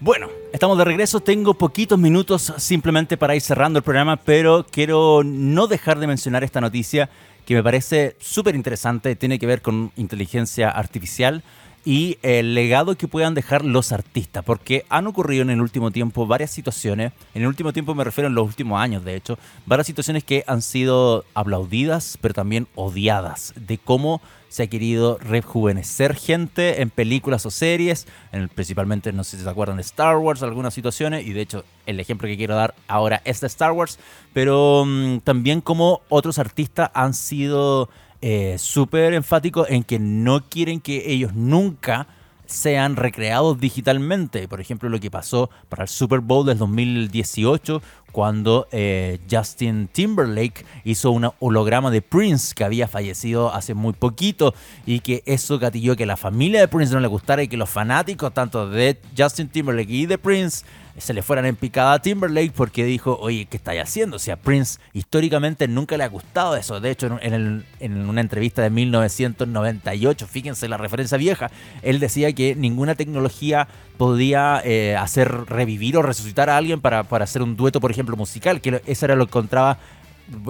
Bueno, 0.02 0.28
estamos 0.52 0.78
de 0.78 0.84
regreso. 0.84 1.22
Tengo 1.22 1.54
poquitos 1.54 1.98
minutos 1.98 2.54
simplemente 2.58 3.16
para 3.16 3.36
ir 3.36 3.42
cerrando 3.42 3.80
el 3.80 3.84
programa, 3.84 4.18
pero 4.18 4.66
quiero 4.70 5.22
no 5.24 5.68
dejar 5.68 5.98
de 6.00 6.08
mencionar 6.08 6.44
esta 6.44 6.60
noticia 6.60 7.10
que 7.46 7.56
me 7.56 7.64
parece 7.64 8.18
súper 8.20 8.54
interesante. 8.54 9.16
Tiene 9.16 9.40
que 9.40 9.48
ver 9.48 9.62
con 9.62 9.94
inteligencia 9.96 10.70
artificial 10.72 11.42
y 11.86 12.18
el 12.22 12.54
legado 12.54 12.98
que 12.98 13.08
puedan 13.08 13.34
dejar 13.34 13.64
los 13.64 13.92
artistas, 13.92 14.44
porque 14.44 14.86
han 14.90 15.08
ocurrido 15.08 15.44
en 15.44 15.50
el 15.50 15.62
último 15.62 15.92
tiempo 15.92 16.28
varias 16.28 16.52
situaciones, 16.52 17.14
en 17.34 17.44
el 17.44 17.48
último 17.48 17.74
tiempo 17.74 17.96
me 17.96 18.04
refiero 18.04 18.28
en 18.28 18.36
los 18.36 18.46
últimos 18.46 18.80
años 18.80 19.06
de 19.06 19.16
hecho, 19.16 19.38
varias 19.66 19.88
situaciones 19.88 20.24
que 20.24 20.44
han 20.48 20.62
sido 20.62 21.24
aplaudidas, 21.34 22.18
pero 22.22 22.34
también 22.34 22.68
odiadas, 22.76 23.54
de 23.56 23.78
cómo 23.78 24.22
se 24.50 24.64
ha 24.64 24.68
querido 24.68 25.18
rejuvenecer 25.18 26.16
gente 26.16 26.82
en 26.82 26.90
películas 26.90 27.46
o 27.46 27.52
series, 27.52 28.08
en 28.32 28.48
principalmente, 28.50 29.12
no 29.12 29.24
sé 29.24 29.38
si 29.38 29.44
se 29.44 29.50
acuerdan 29.50 29.78
de 29.78 29.82
Star 29.82 30.18
Wars, 30.18 30.44
algunas 30.44 30.74
situaciones, 30.74 31.26
y 31.26 31.34
de 31.34 31.42
hecho 31.42 31.66
el 31.86 32.00
ejemplo 32.00 32.28
que 32.28 32.38
quiero 32.38 32.56
dar 32.56 32.74
ahora 32.88 33.22
es 33.26 33.42
de 33.42 33.48
Star 33.48 33.72
Wars, 33.72 34.00
pero 34.34 34.84
mm, 34.86 35.20
también 35.20 35.62
como 35.62 36.02
otros 36.10 36.40
artistas 36.40 36.92
han 36.94 37.14
sido 37.14 37.90
eh, 38.22 38.58
súper 38.58 39.14
enfático 39.14 39.68
en 39.68 39.84
que 39.84 40.00
no 40.00 40.46
quieren 40.50 40.82
que 40.82 41.12
ellos 41.12 41.34
nunca 41.34 42.08
sean 42.48 42.96
recreados 42.96 43.60
digitalmente. 43.60 44.48
Por 44.48 44.62
ejemplo, 44.62 44.90
lo 44.90 45.00
que 45.00 45.12
pasó 45.12 45.50
para 45.70 45.84
el 45.84 45.90
Super 45.90 46.22
Bowl 46.22 46.46
del 46.46 46.58
2018, 46.58 47.82
cuando 48.18 48.68
eh, 48.72 49.20
Justin 49.30 49.88
Timberlake 49.90 50.66
hizo 50.84 51.12
un 51.12 51.30
holograma 51.38 51.92
de 51.92 52.02
Prince 52.02 52.56
que 52.56 52.64
había 52.64 52.88
fallecido 52.88 53.54
hace 53.54 53.76
muy 53.76 53.94
poquito 53.94 54.56
y 54.88 55.02
que 55.02 55.22
eso 55.28 55.60
gatilló 55.60 55.96
que 55.96 56.08
la 56.08 56.18
familia 56.18 56.60
de 56.60 56.68
Prince 56.68 56.92
no 56.96 57.00
le 57.00 57.08
gustara 57.08 57.44
y 57.44 57.48
que 57.48 57.58
los 57.58 57.70
fanáticos 57.70 58.34
tanto 58.34 58.72
de 58.72 59.00
Justin 59.16 59.50
Timberlake 59.50 59.92
y 59.92 60.06
de 60.08 60.18
Prince 60.18 60.66
se 60.98 61.14
le 61.14 61.22
fueran 61.22 61.46
en 61.46 61.56
picada 61.56 61.94
a 61.94 62.02
Timberlake 62.02 62.52
porque 62.52 62.84
dijo, 62.84 63.18
oye, 63.22 63.46
¿qué 63.46 63.58
estáis 63.58 63.82
haciendo? 63.82 64.16
O 64.16 64.20
sea, 64.20 64.36
Prince 64.36 64.80
históricamente 64.94 65.68
nunca 65.68 65.96
le 65.96 66.04
ha 66.04 66.10
gustado 66.10 66.56
eso. 66.56 66.80
De 66.80 66.90
hecho, 66.90 67.20
en, 67.22 67.64
una 68.10 68.22
entrevista 68.22 68.64
de 68.64 68.70
1998, 68.72 70.28
fíjense 70.28 70.68
la 70.68 70.78
referencia 70.78 71.18
vieja, 71.18 71.52
él 71.84 72.00
decía 72.00 72.34
que 72.34 72.56
ninguna 72.56 72.96
tecnología 72.96 73.68
podía 73.98 74.62
eh, 74.64 74.96
hacer 74.96 75.46
revivir 75.46 75.98
o 75.98 76.02
resucitar 76.02 76.50
a 76.50 76.58
alguien 76.58 76.82
para, 76.82 77.04
para 77.04 77.24
hacer 77.24 77.42
un 77.42 77.56
dueto, 77.56 77.80
por 77.80 77.92
ejemplo, 77.92 78.07
musical, 78.16 78.62
que 78.62 78.82
eso 78.86 79.06
era 79.06 79.16
lo 79.16 79.26
que 79.26 79.32
encontraba 79.32 79.80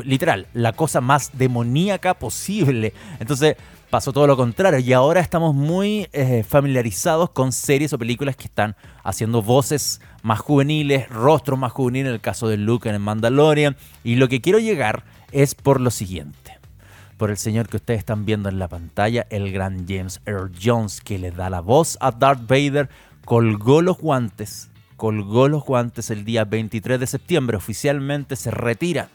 literal, 0.04 0.48
la 0.54 0.74
cosa 0.74 1.02
más 1.02 1.38
demoníaca 1.38 2.16
posible. 2.16 2.94
Entonces, 3.20 3.56
pasó 3.90 4.12
todo 4.12 4.28
lo 4.28 4.36
contrario 4.36 4.80
y 4.80 4.94
ahora 4.94 5.22
estamos 5.22 5.56
muy 5.56 6.08
eh, 6.12 6.44
familiarizados 6.48 7.30
con 7.30 7.52
series 7.52 7.94
o 7.94 8.00
películas 8.00 8.36
que 8.36 8.46
están 8.46 8.76
haciendo 9.04 9.42
voces 9.42 10.02
más 10.24 10.40
juveniles, 10.40 11.08
rostros 11.10 11.58
más 11.58 11.72
juveniles, 11.72 12.10
en 12.10 12.14
el 12.16 12.22
caso 12.22 12.48
de 12.48 12.58
Luke 12.58 12.90
en 12.90 12.96
el 12.96 13.02
Mandalorian. 13.02 13.78
Y 14.04 14.16
lo 14.16 14.28
que 14.28 14.42
quiero 14.42 14.60
llegar 14.60 15.04
es 15.32 15.56
por 15.56 15.82
lo 15.82 15.92
siguiente. 15.92 16.58
por 17.18 17.32
el 17.32 17.38
señor 17.38 17.68
que 17.68 17.78
ustedes 17.78 17.98
están 17.98 18.26
viendo 18.26 18.48
en 18.48 18.60
la 18.60 18.68
pantalla, 18.68 19.26
el 19.32 19.52
gran 19.52 19.88
James 19.88 20.22
Earl 20.28 20.52
Jones, 20.64 21.02
que 21.02 21.18
le 21.18 21.32
da 21.32 21.50
la 21.50 21.62
voz 21.62 21.98
a 22.00 22.12
Darth 22.12 22.46
Vader, 22.48 22.90
colgó 23.26 23.82
los 23.82 23.98
guantes, 23.98 24.70
colgó 24.98 25.48
los 25.48 25.64
guantes 25.64 26.10
el 26.10 26.26
día 26.26 26.44
23 26.44 27.00
de 27.00 27.08
septiembre, 27.08 27.58
oficialmente 27.58 28.36
se 28.36 28.52
retira. 28.52 29.10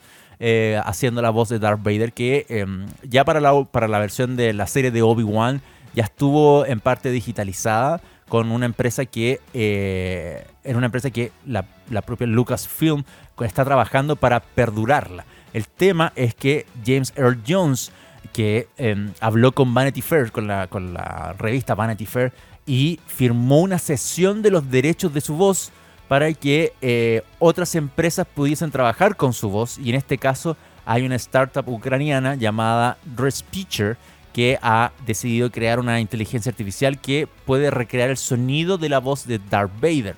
Eh, 0.44 0.80
haciendo 0.84 1.22
la 1.22 1.30
voz 1.30 1.50
de 1.50 1.60
Darth 1.60 1.84
Vader, 1.84 2.12
que 2.12 2.46
em, 2.48 2.86
ya 3.08 3.24
para 3.24 3.38
la, 3.38 3.64
para 3.64 3.86
la 3.86 4.00
versión 4.00 4.34
de 4.34 4.52
la 4.52 4.66
serie 4.66 4.90
de 4.90 5.00
Obi-Wan 5.00 5.60
ya 5.94 6.02
estuvo 6.02 6.66
en 6.66 6.80
parte 6.80 7.12
digitalizada 7.12 8.00
con 8.28 8.50
una 8.50 8.66
empresa 8.66 9.04
que 9.04 9.40
eh, 9.54 10.44
una 10.64 10.86
empresa 10.86 11.10
que 11.10 11.30
la, 11.46 11.64
la 11.90 12.02
propia 12.02 12.26
Lucasfilm 12.26 13.04
está 13.44 13.64
trabajando 13.64 14.16
para 14.16 14.40
perdurarla. 14.40 15.24
El 15.52 15.68
tema 15.68 16.12
es 16.16 16.34
que 16.34 16.66
James 16.84 17.12
Earl 17.16 17.40
Jones, 17.46 17.92
que 18.32 18.68
em, 18.78 19.12
habló 19.20 19.52
con 19.52 19.74
Vanity 19.74 20.00
Fair, 20.00 20.32
con 20.32 20.46
la, 20.46 20.66
con 20.66 20.94
la 20.94 21.34
revista 21.38 21.74
Vanity 21.74 22.06
Fair, 22.06 22.32
y 22.66 23.00
firmó 23.06 23.60
una 23.60 23.78
cesión 23.78 24.42
de 24.42 24.50
los 24.50 24.70
derechos 24.70 25.12
de 25.12 25.20
su 25.20 25.34
voz 25.34 25.72
para 26.08 26.32
que 26.32 26.74
eh, 26.82 27.22
otras 27.38 27.74
empresas 27.74 28.26
pudiesen 28.26 28.70
trabajar 28.70 29.16
con 29.16 29.32
su 29.32 29.48
voz. 29.48 29.78
Y 29.78 29.90
en 29.90 29.96
este 29.96 30.18
caso 30.18 30.56
hay 30.84 31.04
una 31.06 31.16
startup 31.16 31.68
ucraniana 31.68 32.34
llamada 32.34 32.98
Respeecher 33.16 33.96
que 34.32 34.58
ha 34.62 34.92
decidido 35.06 35.50
crear 35.50 35.78
una 35.78 36.00
inteligencia 36.00 36.50
artificial 36.50 36.98
que 36.98 37.28
puede 37.44 37.70
recrear 37.70 38.10
el 38.10 38.16
sonido 38.16 38.78
de 38.78 38.88
la 38.88 38.98
voz 38.98 39.26
de 39.26 39.38
Darth 39.38 39.72
Vader. 39.80 40.16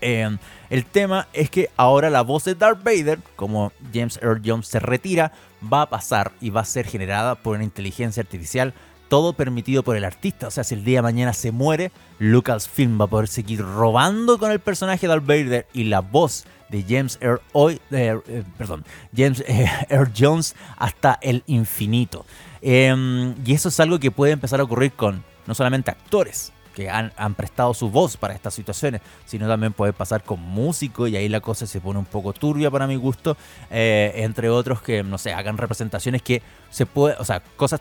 Em, 0.00 0.38
el 0.70 0.86
tema 0.86 1.28
es 1.32 1.50
que 1.50 1.70
ahora 1.76 2.10
la 2.10 2.22
voz 2.22 2.44
de 2.44 2.54
Darth 2.54 2.82
Vader, 2.82 3.18
como 3.36 3.72
James 3.92 4.18
Earl 4.22 4.42
Jones 4.44 4.66
se 4.66 4.80
retira, 4.80 5.32
va 5.60 5.82
a 5.82 5.90
pasar 5.90 6.32
y 6.40 6.50
va 6.50 6.62
a 6.62 6.64
ser 6.64 6.86
generada 6.86 7.34
por 7.34 7.56
una 7.56 7.64
inteligencia 7.64 8.22
artificial 8.22 8.72
todo 9.10 9.34
permitido 9.34 9.82
por 9.82 9.96
el 9.96 10.04
artista. 10.04 10.46
O 10.46 10.50
sea, 10.50 10.64
si 10.64 10.74
el 10.74 10.84
día 10.84 10.98
de 10.98 11.02
mañana 11.02 11.34
se 11.34 11.50
muere, 11.50 11.90
Lucasfilm 12.20 12.98
va 12.98 13.06
a 13.06 13.08
poder 13.08 13.28
seguir 13.28 13.60
robando 13.60 14.38
con 14.38 14.52
el 14.52 14.60
personaje 14.60 15.02
de 15.02 15.08
Darth 15.08 15.26
Vader 15.26 15.66
y 15.74 15.84
la 15.84 16.00
voz 16.00 16.44
de 16.70 16.84
James 16.88 17.18
Earl, 17.20 17.40
hoy, 17.52 17.80
eh, 17.90 18.44
perdón, 18.56 18.84
James 19.14 19.42
eh, 19.48 19.66
Earl 19.90 20.12
Jones 20.16 20.54
hasta 20.78 21.18
el 21.20 21.42
infinito. 21.48 22.24
Em, 22.62 23.34
y 23.44 23.52
eso 23.52 23.68
es 23.68 23.80
algo 23.80 23.98
que 23.98 24.12
puede 24.12 24.32
empezar 24.32 24.60
a 24.60 24.62
ocurrir 24.62 24.92
con 24.92 25.24
no 25.46 25.54
solamente 25.56 25.90
actores, 25.90 26.52
que 26.72 26.88
han, 26.88 27.10
prestado 27.34 27.74
su 27.74 27.90
voz 27.90 28.16
para 28.16 28.32
estas 28.32 28.54
situaciones, 28.54 29.00
sino 29.26 29.48
también 29.48 29.72
puede 29.72 29.92
pasar 29.92 30.22
con 30.22 30.38
músicos 30.38 31.10
y 31.10 31.16
ahí 31.16 31.28
la 31.28 31.40
cosa 31.40 31.66
se 31.66 31.80
pone 31.80 31.98
un 31.98 32.04
poco 32.04 32.32
turbia 32.32 32.70
para 32.70 32.86
mi 32.86 32.94
gusto, 32.94 33.36
eh, 33.70 34.12
entre 34.14 34.48
otros 34.50 34.80
que, 34.80 35.02
no 35.02 35.18
sé, 35.18 35.32
hagan 35.32 35.58
representaciones 35.58 36.22
que 36.22 36.42
se 36.70 36.86
puede, 36.86 37.16
o 37.18 37.24
sea, 37.24 37.42
cosas 37.56 37.80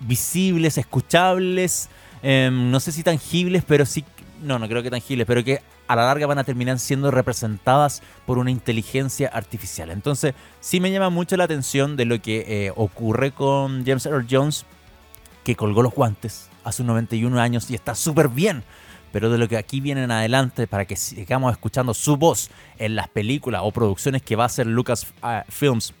visibles, 0.00 0.78
escuchables, 0.78 1.88
em, 2.22 2.70
no 2.70 2.80
sé 2.80 2.92
si 2.92 3.02
tangibles, 3.02 3.64
pero 3.64 3.86
sí, 3.86 4.04
no, 4.42 4.58
no 4.58 4.68
creo 4.68 4.82
que 4.82 4.90
tangibles, 4.90 5.26
pero 5.26 5.44
que 5.44 5.60
a 5.88 5.96
la 5.96 6.06
larga 6.06 6.26
van 6.26 6.38
a 6.38 6.44
terminar 6.44 6.78
siendo 6.78 7.10
representadas 7.10 8.02
por 8.26 8.38
una 8.38 8.50
inteligencia 8.50 9.28
artificial. 9.28 9.90
Entonces, 9.90 10.34
sí 10.60 10.80
me 10.80 10.90
llama 10.90 11.10
mucho 11.10 11.36
la 11.36 11.44
atención 11.44 11.96
de 11.96 12.04
lo 12.04 12.20
que 12.20 12.44
eh, 12.66 12.72
ocurre 12.74 13.32
con 13.32 13.84
James 13.84 14.06
Earl 14.06 14.26
Jones, 14.28 14.66
que 15.44 15.54
colgó 15.54 15.82
los 15.82 15.94
guantes 15.94 16.50
hace 16.64 16.82
91 16.82 17.40
años 17.40 17.70
y 17.70 17.74
está 17.74 17.94
súper 17.94 18.28
bien. 18.28 18.64
Pero 19.12 19.30
de 19.30 19.38
lo 19.38 19.48
que 19.48 19.56
aquí 19.56 19.80
viene 19.80 20.02
en 20.02 20.10
adelante, 20.10 20.66
para 20.66 20.84
que 20.84 20.96
sigamos 20.96 21.52
escuchando 21.52 21.94
su 21.94 22.16
voz 22.16 22.50
en 22.76 22.96
las 22.96 23.08
películas 23.08 23.62
o 23.64 23.70
producciones 23.70 24.20
que 24.20 24.36
va 24.36 24.42
a 24.42 24.46
hacer 24.46 24.66
Lucas 24.66 25.06
Films 25.48 25.94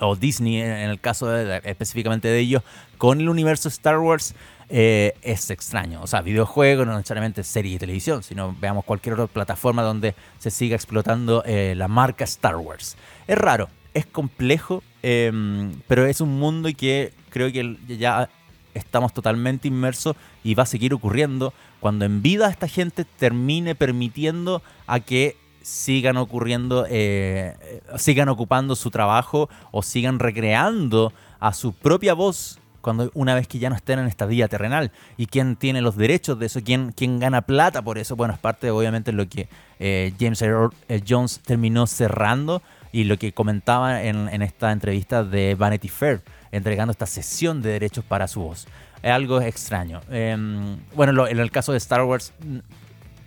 o 0.00 0.16
Disney 0.16 0.60
en 0.60 0.90
el 0.90 1.00
caso 1.00 1.34
específicamente 1.36 2.28
de 2.28 2.38
ellos, 2.38 2.62
con 2.96 3.20
el 3.20 3.28
universo 3.28 3.68
Star 3.68 3.98
Wars, 3.98 4.34
eh, 4.70 5.14
es 5.22 5.50
extraño. 5.50 6.02
O 6.02 6.06
sea, 6.06 6.20
videojuego, 6.20 6.84
no 6.84 6.94
necesariamente 6.96 7.42
serie 7.42 7.72
de 7.72 7.78
televisión, 7.78 8.22
sino 8.22 8.54
veamos 8.60 8.84
cualquier 8.84 9.14
otra 9.14 9.26
plataforma 9.26 9.82
donde 9.82 10.14
se 10.38 10.50
siga 10.50 10.76
explotando 10.76 11.42
eh, 11.46 11.74
la 11.76 11.88
marca 11.88 12.24
Star 12.24 12.56
Wars. 12.56 12.96
Es 13.26 13.38
raro, 13.38 13.68
es 13.94 14.04
complejo, 14.04 14.82
em, 15.02 15.72
pero 15.86 16.06
es 16.06 16.20
un 16.20 16.38
mundo 16.38 16.68
que 16.76 17.12
creo 17.30 17.50
que 17.50 17.76
ya 17.96 18.28
estamos 18.74 19.14
totalmente 19.14 19.68
inmersos 19.68 20.16
y 20.44 20.54
va 20.54 20.64
a 20.64 20.66
seguir 20.66 20.92
ocurriendo 20.94 21.52
cuando 21.80 22.04
en 22.04 22.22
vida 22.22 22.50
esta 22.50 22.68
gente 22.68 23.04
termine 23.04 23.74
permitiendo 23.74 24.62
a 24.86 25.00
que 25.00 25.36
sigan 25.62 26.16
ocurriendo, 26.16 26.86
eh, 26.88 27.80
sigan 27.96 28.28
ocupando 28.28 28.76
su 28.76 28.90
trabajo 28.90 29.48
o 29.70 29.82
sigan 29.82 30.18
recreando 30.18 31.12
a 31.40 31.52
su 31.52 31.72
propia 31.72 32.14
voz 32.14 32.58
cuando 32.80 33.10
una 33.14 33.34
vez 33.34 33.48
que 33.48 33.58
ya 33.58 33.68
no 33.68 33.76
estén 33.76 33.98
en 33.98 34.06
esta 34.06 34.26
vida 34.26 34.48
terrenal 34.48 34.92
y 35.16 35.26
quién 35.26 35.56
tiene 35.56 35.82
los 35.82 35.96
derechos 35.96 36.38
de 36.38 36.46
eso, 36.46 36.60
quién, 36.64 36.92
quién 36.92 37.18
gana 37.18 37.42
plata 37.42 37.82
por 37.82 37.98
eso, 37.98 38.16
bueno, 38.16 38.34
es 38.34 38.40
parte 38.40 38.70
obviamente 38.70 39.10
de 39.10 39.16
lo 39.16 39.28
que 39.28 39.48
eh, 39.78 40.14
James 40.18 40.40
Earl 40.42 40.70
eh, 40.88 41.02
Jones 41.06 41.40
terminó 41.44 41.86
cerrando 41.86 42.62
y 42.92 43.04
lo 43.04 43.18
que 43.18 43.32
comentaba 43.32 44.02
en, 44.02 44.28
en, 44.28 44.42
esta 44.42 44.72
entrevista 44.72 45.22
de 45.22 45.54
Vanity 45.54 45.88
Fair, 45.88 46.22
entregando 46.50 46.92
esta 46.92 47.06
sesión 47.06 47.60
de 47.60 47.72
derechos 47.72 48.04
para 48.04 48.26
su 48.26 48.40
voz. 48.40 48.66
Es 49.02 49.12
algo 49.12 49.40
extraño. 49.40 50.00
Em, 50.10 50.78
bueno, 50.94 51.26
en 51.26 51.38
el 51.38 51.50
caso 51.50 51.72
de 51.72 51.78
Star 51.78 52.02
Wars 52.04 52.32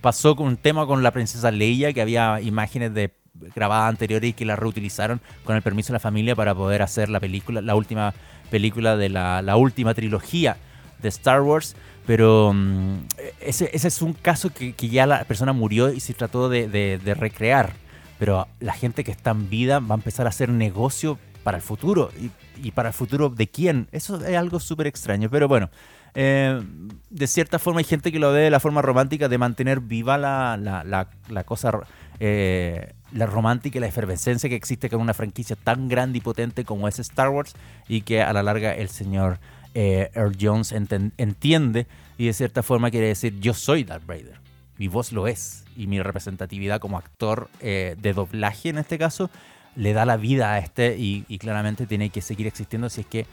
pasó 0.02 0.36
con 0.36 0.48
un 0.48 0.58
tema 0.58 0.86
con 0.86 1.04
la 1.04 1.12
princesa 1.12 1.52
Leia, 1.52 1.94
que 1.94 2.02
había 2.02 2.42
imágenes 2.42 2.94
de 2.94 3.12
grabadas 3.56 3.90
anteriores 3.90 4.32
y 4.32 4.34
que 4.34 4.46
la 4.46 4.56
reutilizaron 4.56 5.22
con 5.44 5.56
el 5.56 5.62
permiso 5.62 5.88
de 5.88 5.94
la 5.94 6.00
familia 6.00 6.36
para 6.36 6.54
poder 6.54 6.82
hacer 6.82 7.10
la 7.10 7.20
película, 7.20 7.62
la 7.62 7.76
última 7.76 8.14
película 8.50 8.98
de 8.98 9.10
la, 9.10 9.56
última 9.56 9.94
trilogía 9.94 10.58
de 11.02 11.10
Star 11.10 11.42
Wars. 11.42 11.76
Pero 12.06 12.52
mm, 12.54 13.06
ese, 13.42 13.70
es 13.74 14.02
un 14.02 14.14
caso 14.14 14.52
que, 14.52 14.74
ya 14.74 15.06
la 15.06 15.24
persona 15.24 15.54
murió 15.54 15.94
y 15.94 16.00
se 16.00 16.14
trató 16.14 16.50
de, 16.50 17.00
recrear. 17.18 17.74
Pero 18.20 18.48
la 18.60 18.74
gente 18.74 19.04
que 19.04 19.12
está 19.12 19.32
en 19.32 19.50
vida 19.50 19.80
va 19.80 19.96
a 19.96 19.98
empezar 19.98 20.26
a 20.26 20.30
hacer 20.30 20.50
negocio 20.50 21.18
para 21.44 21.58
el 21.58 21.64
futuro. 21.64 22.12
¿Y, 22.20 22.32
y 22.68 22.72
para 22.72 22.90
el 22.90 22.94
futuro 22.94 23.30
de 23.30 23.48
quién? 23.48 23.88
Eso 23.92 24.24
es 24.24 24.36
algo 24.36 24.60
súper 24.60 24.88
extraño. 24.88 25.30
Pero 25.30 25.48
bueno, 25.48 25.70
eh, 26.14 26.62
de 27.10 27.28
cierta 27.28 27.60
forma 27.60 27.80
hay 27.80 27.86
gente 27.86 28.12
que 28.12 28.20
lo 28.20 28.32
ve 28.32 28.42
de 28.42 28.50
la 28.50 28.60
forma 28.60 28.82
romántica 28.82 29.30
de 29.30 29.38
mantener 29.38 29.80
viva 29.80 30.18
la, 30.18 30.58
la, 30.58 31.44
cosa, 31.44 31.72
eh, 32.20 32.94
la 33.14 33.26
romántica 33.26 33.78
y 33.78 33.82
la 33.82 33.88
efervescencia 33.88 34.50
que 34.50 34.56
existe 34.56 34.90
con 34.90 35.02
una 35.02 35.14
franquicia 35.14 35.56
tan 35.56 35.88
grande 35.88 36.18
y 36.18 36.22
potente 36.22 36.66
como 36.66 36.88
es 36.88 37.00
Star 37.00 37.30
Wars 37.30 37.54
y 37.88 38.02
que 38.02 38.22
a 38.22 38.34
la 38.34 38.44
larga 38.44 38.74
el 38.74 38.90
señor 38.90 39.40
eh, 39.74 40.12
Earl 40.14 40.36
Jones 40.40 40.74
entiende 40.74 41.88
y 42.18 42.26
de 42.26 42.34
cierta 42.34 42.62
forma 42.62 42.92
quiere 42.92 43.08
decir 43.08 43.40
yo 43.40 43.54
soy 43.54 43.84
Darth 43.84 44.06
Vader, 44.06 44.40
mi 44.78 44.90
voz 44.90 45.14
lo 45.14 45.28
es 45.28 45.64
y 45.78 45.88
mi 45.88 46.02
representatividad 46.02 46.80
como 46.82 46.98
actor 46.98 47.50
de 47.62 48.14
doblaje 48.14 48.70
en 48.70 48.78
este 48.78 48.98
caso 48.98 49.30
le 49.78 49.94
da 49.94 50.06
la 50.06 50.18
vida 50.18 50.52
a 50.52 50.60
este 50.60 50.98
y, 50.98 51.24
claramente 51.38 51.88
tiene 51.88 52.10
que 52.10 52.22
seguir 52.22 52.48
existiendo 52.48 52.90
si 52.90 53.02
es 53.02 53.08
que 53.08 53.26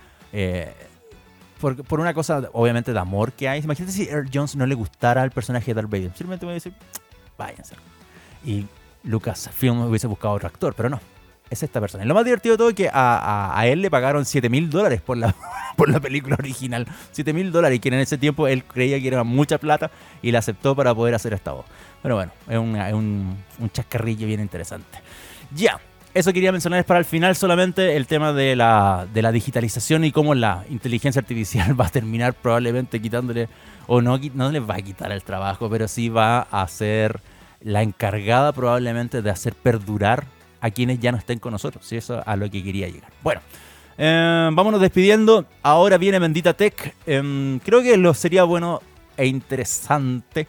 por, 1.60 1.82
por, 1.84 2.00
una 2.00 2.14
cosa, 2.14 2.48
obviamente, 2.52 2.92
de 2.92 2.98
amor 2.98 3.32
que 3.32 3.48
hay. 3.48 3.60
Imagínate 3.60 3.92
si 3.92 4.08
Earl 4.08 4.30
Jones 4.32 4.56
no 4.56 4.66
le 4.66 4.74
gustara 4.74 5.22
al 5.22 5.30
personaje 5.30 5.66
de 5.66 5.74
Darth 5.74 5.90
Vader. 5.90 6.12
Simplemente 6.14 6.46
a 6.46 6.50
decir, 6.50 6.72
váyanse. 7.36 7.74
Y 8.44 8.66
Lucas 9.04 9.50
Film 9.52 9.80
hubiese 9.80 10.06
buscado 10.06 10.34
otro 10.34 10.48
actor, 10.48 10.74
pero 10.74 10.88
no. 10.88 11.00
Es 11.50 11.62
esta 11.62 11.80
persona. 11.80 12.04
Y 12.04 12.06
lo 12.06 12.14
más 12.14 12.24
divertido 12.24 12.54
de 12.54 12.58
todo 12.58 12.68
es 12.68 12.74
que 12.74 12.90
a, 12.92 13.58
a, 13.58 13.66
él 13.66 13.80
le 13.80 13.90
pagaron 13.90 14.26
7 14.26 14.50
mil 14.50 14.68
dólares 14.68 15.00
por 15.00 15.16
la, 15.16 15.34
por 15.76 15.88
la 15.88 15.98
película 15.98 16.36
original. 16.38 16.86
7 17.12 17.32
mil 17.32 17.50
dólares. 17.50 17.76
Y 17.76 17.80
que 17.80 17.88
en 17.88 17.94
ese 17.94 18.18
tiempo 18.18 18.46
él 18.46 18.64
creía 18.64 19.00
que 19.00 19.08
era 19.08 19.24
mucha 19.24 19.56
plata 19.58 19.90
y 20.20 20.30
la 20.30 20.40
aceptó 20.40 20.76
para 20.76 20.94
poder 20.94 21.14
hacer 21.14 21.32
esta 21.32 21.52
voz. 21.52 21.64
Pero 22.02 22.16
bueno, 22.16 22.32
es, 22.48 22.58
un, 22.58 23.36
un 23.58 23.70
chascarrillo 23.70 24.26
bien 24.26 24.40
interesante. 24.40 24.98
Ya, 25.54 25.80
eso 26.18 26.32
quería 26.32 26.50
mencionar 26.50 26.84
para 26.84 26.98
el 26.98 27.04
final 27.04 27.36
solamente 27.36 27.96
el 27.96 28.06
tema 28.06 28.32
de 28.32 28.56
la, 28.56 29.06
de 29.12 29.22
la 29.22 29.30
digitalización 29.30 30.04
y 30.04 30.10
cómo 30.10 30.34
la 30.34 30.64
inteligencia 30.68 31.20
artificial 31.20 31.74
va 31.80 31.86
a 31.86 31.90
terminar 31.90 32.34
probablemente 32.34 33.00
quitándole, 33.00 33.48
o 33.86 34.00
no, 34.00 34.18
no 34.34 34.50
les 34.50 34.62
va 34.62 34.74
a 34.74 34.82
quitar 34.82 35.12
el 35.12 35.22
trabajo, 35.22 35.70
pero 35.70 35.86
sí 35.86 36.08
va 36.08 36.40
a 36.40 36.66
ser 36.66 37.20
la 37.60 37.82
encargada 37.82 38.52
probablemente 38.52 39.22
de 39.22 39.30
hacer 39.30 39.54
perdurar 39.54 40.26
a 40.60 40.70
quienes 40.70 40.98
ya 40.98 41.12
no 41.12 41.18
estén 41.18 41.38
con 41.38 41.52
nosotros. 41.52 41.90
Y 41.92 41.96
eso 41.96 42.22
a 42.24 42.36
lo 42.36 42.50
que 42.50 42.62
quería 42.62 42.88
llegar. 42.88 43.12
Bueno, 43.22 43.40
eh, 43.96 44.50
vámonos 44.52 44.80
despidiendo. 44.80 45.46
Ahora 45.62 45.98
viene 45.98 46.18
Bendita 46.18 46.54
Tech. 46.54 46.94
Em, 47.06 47.60
creo 47.60 47.82
que 47.82 47.96
lo 47.96 48.12
sería 48.14 48.44
bueno 48.44 48.82
e 49.16 49.26
interesante 49.26 50.46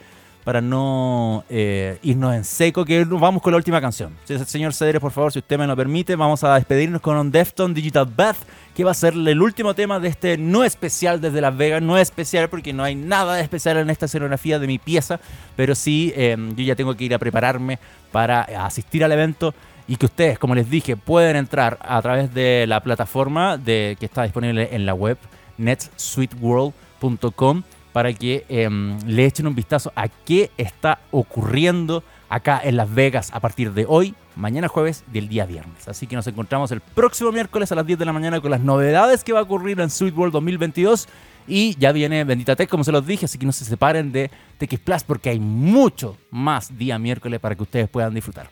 para 0.49 0.61
no 0.61 1.43
eh, 1.47 1.99
irnos 2.01 2.33
en 2.33 2.43
seco, 2.43 2.83
que 2.83 3.03
vamos 3.03 3.39
con 3.39 3.51
la 3.51 3.57
última 3.57 3.79
canción. 3.79 4.15
Señor 4.25 4.73
Cedere, 4.73 4.99
por 4.99 5.11
favor, 5.11 5.31
si 5.31 5.37
usted 5.37 5.59
me 5.59 5.67
lo 5.67 5.75
permite, 5.75 6.15
vamos 6.15 6.43
a 6.43 6.55
despedirnos 6.55 7.01
con 7.01 7.15
un 7.17 7.29
Defton 7.29 7.71
Digital 7.71 8.07
Bath, 8.07 8.37
que 8.73 8.83
va 8.83 8.89
a 8.89 8.95
ser 8.95 9.13
el 9.13 9.41
último 9.43 9.75
tema 9.75 9.99
de 9.99 10.07
este 10.07 10.39
no 10.39 10.63
especial 10.63 11.21
desde 11.21 11.39
Las 11.39 11.55
Vegas. 11.55 11.83
No 11.83 11.99
especial 11.99 12.49
porque 12.49 12.73
no 12.73 12.83
hay 12.83 12.95
nada 12.95 13.35
de 13.35 13.43
especial 13.43 13.77
en 13.77 13.91
esta 13.91 14.07
escenografía 14.07 14.57
de 14.57 14.65
mi 14.65 14.79
pieza, 14.79 15.19
pero 15.55 15.75
sí, 15.75 16.11
em, 16.15 16.55
yo 16.55 16.63
ya 16.63 16.75
tengo 16.75 16.95
que 16.95 17.03
ir 17.03 17.13
a 17.13 17.19
prepararme 17.19 17.77
para 18.11 18.41
asistir 18.65 19.03
al 19.03 19.11
evento 19.11 19.53
y 19.87 19.97
que 19.97 20.07
ustedes, 20.07 20.39
como 20.39 20.55
les 20.55 20.67
dije, 20.67 20.97
pueden 20.97 21.35
entrar 21.35 21.77
a 21.79 22.01
través 22.01 22.33
de 22.33 22.65
la 22.65 22.81
plataforma 22.81 23.59
de, 23.59 23.97
que 23.99 24.07
está 24.07 24.23
disponible 24.23 24.69
en 24.71 24.87
la 24.87 24.95
web 24.95 25.19
netsuiteworld.com 25.59 27.61
para 27.93 28.13
que 28.13 28.45
em, 28.49 28.97
le 29.05 29.25
echen 29.25 29.47
un 29.47 29.55
vistazo 29.55 29.91
a 29.95 30.07
qué 30.07 30.51
está 30.57 30.99
ocurriendo 31.11 32.03
acá 32.29 32.61
en 32.63 32.77
Las 32.77 32.93
Vegas 32.93 33.31
a 33.33 33.39
partir 33.39 33.73
de 33.73 33.85
hoy, 33.87 34.13
mañana 34.35 34.67
jueves 34.67 35.03
y 35.11 35.17
el 35.17 35.27
día 35.27 35.45
viernes. 35.45 35.87
Así 35.87 36.07
que 36.07 36.15
nos 36.15 36.27
encontramos 36.27 36.71
el 36.71 36.81
próximo 36.81 37.31
miércoles 37.31 37.71
a 37.71 37.75
las 37.75 37.85
10 37.85 37.99
de 37.99 38.05
la 38.05 38.13
mañana 38.13 38.39
con 38.39 38.51
las 38.51 38.61
novedades 38.61 39.23
que 39.23 39.33
va 39.33 39.39
a 39.39 39.43
ocurrir 39.43 39.79
en 39.79 39.89
Sweet 39.89 40.15
World 40.15 40.33
2022. 40.33 41.07
Y 41.47 41.75
ya 41.79 41.91
viene 41.91 42.23
Bendita 42.23 42.55
Tech, 42.55 42.69
como 42.69 42.83
se 42.83 42.91
los 42.91 43.05
dije, 43.05 43.25
así 43.25 43.39
que 43.39 43.45
no 43.45 43.51
se 43.51 43.65
separen 43.65 44.11
de 44.11 44.29
TX 44.59 44.79
Plus 44.79 45.03
porque 45.03 45.31
hay 45.31 45.39
mucho 45.39 46.15
más 46.29 46.77
día 46.77 46.99
miércoles 46.99 47.39
para 47.39 47.55
que 47.55 47.63
ustedes 47.63 47.89
puedan 47.89 48.13
disfrutar. 48.13 48.49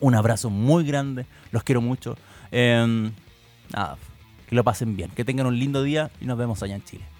Un 0.00 0.14
abrazo 0.14 0.48
muy 0.48 0.84
grande, 0.84 1.26
los 1.50 1.62
quiero 1.62 1.82
mucho. 1.82 2.16
Em, 2.50 3.12
nada, 3.72 3.98
que 4.48 4.54
lo 4.54 4.64
pasen 4.64 4.96
bien, 4.96 5.10
que 5.10 5.24
tengan 5.24 5.46
un 5.46 5.58
lindo 5.58 5.82
día 5.82 6.10
y 6.20 6.24
nos 6.24 6.38
vemos 6.38 6.62
allá 6.62 6.74
en 6.74 6.84
Chile. 6.84 7.11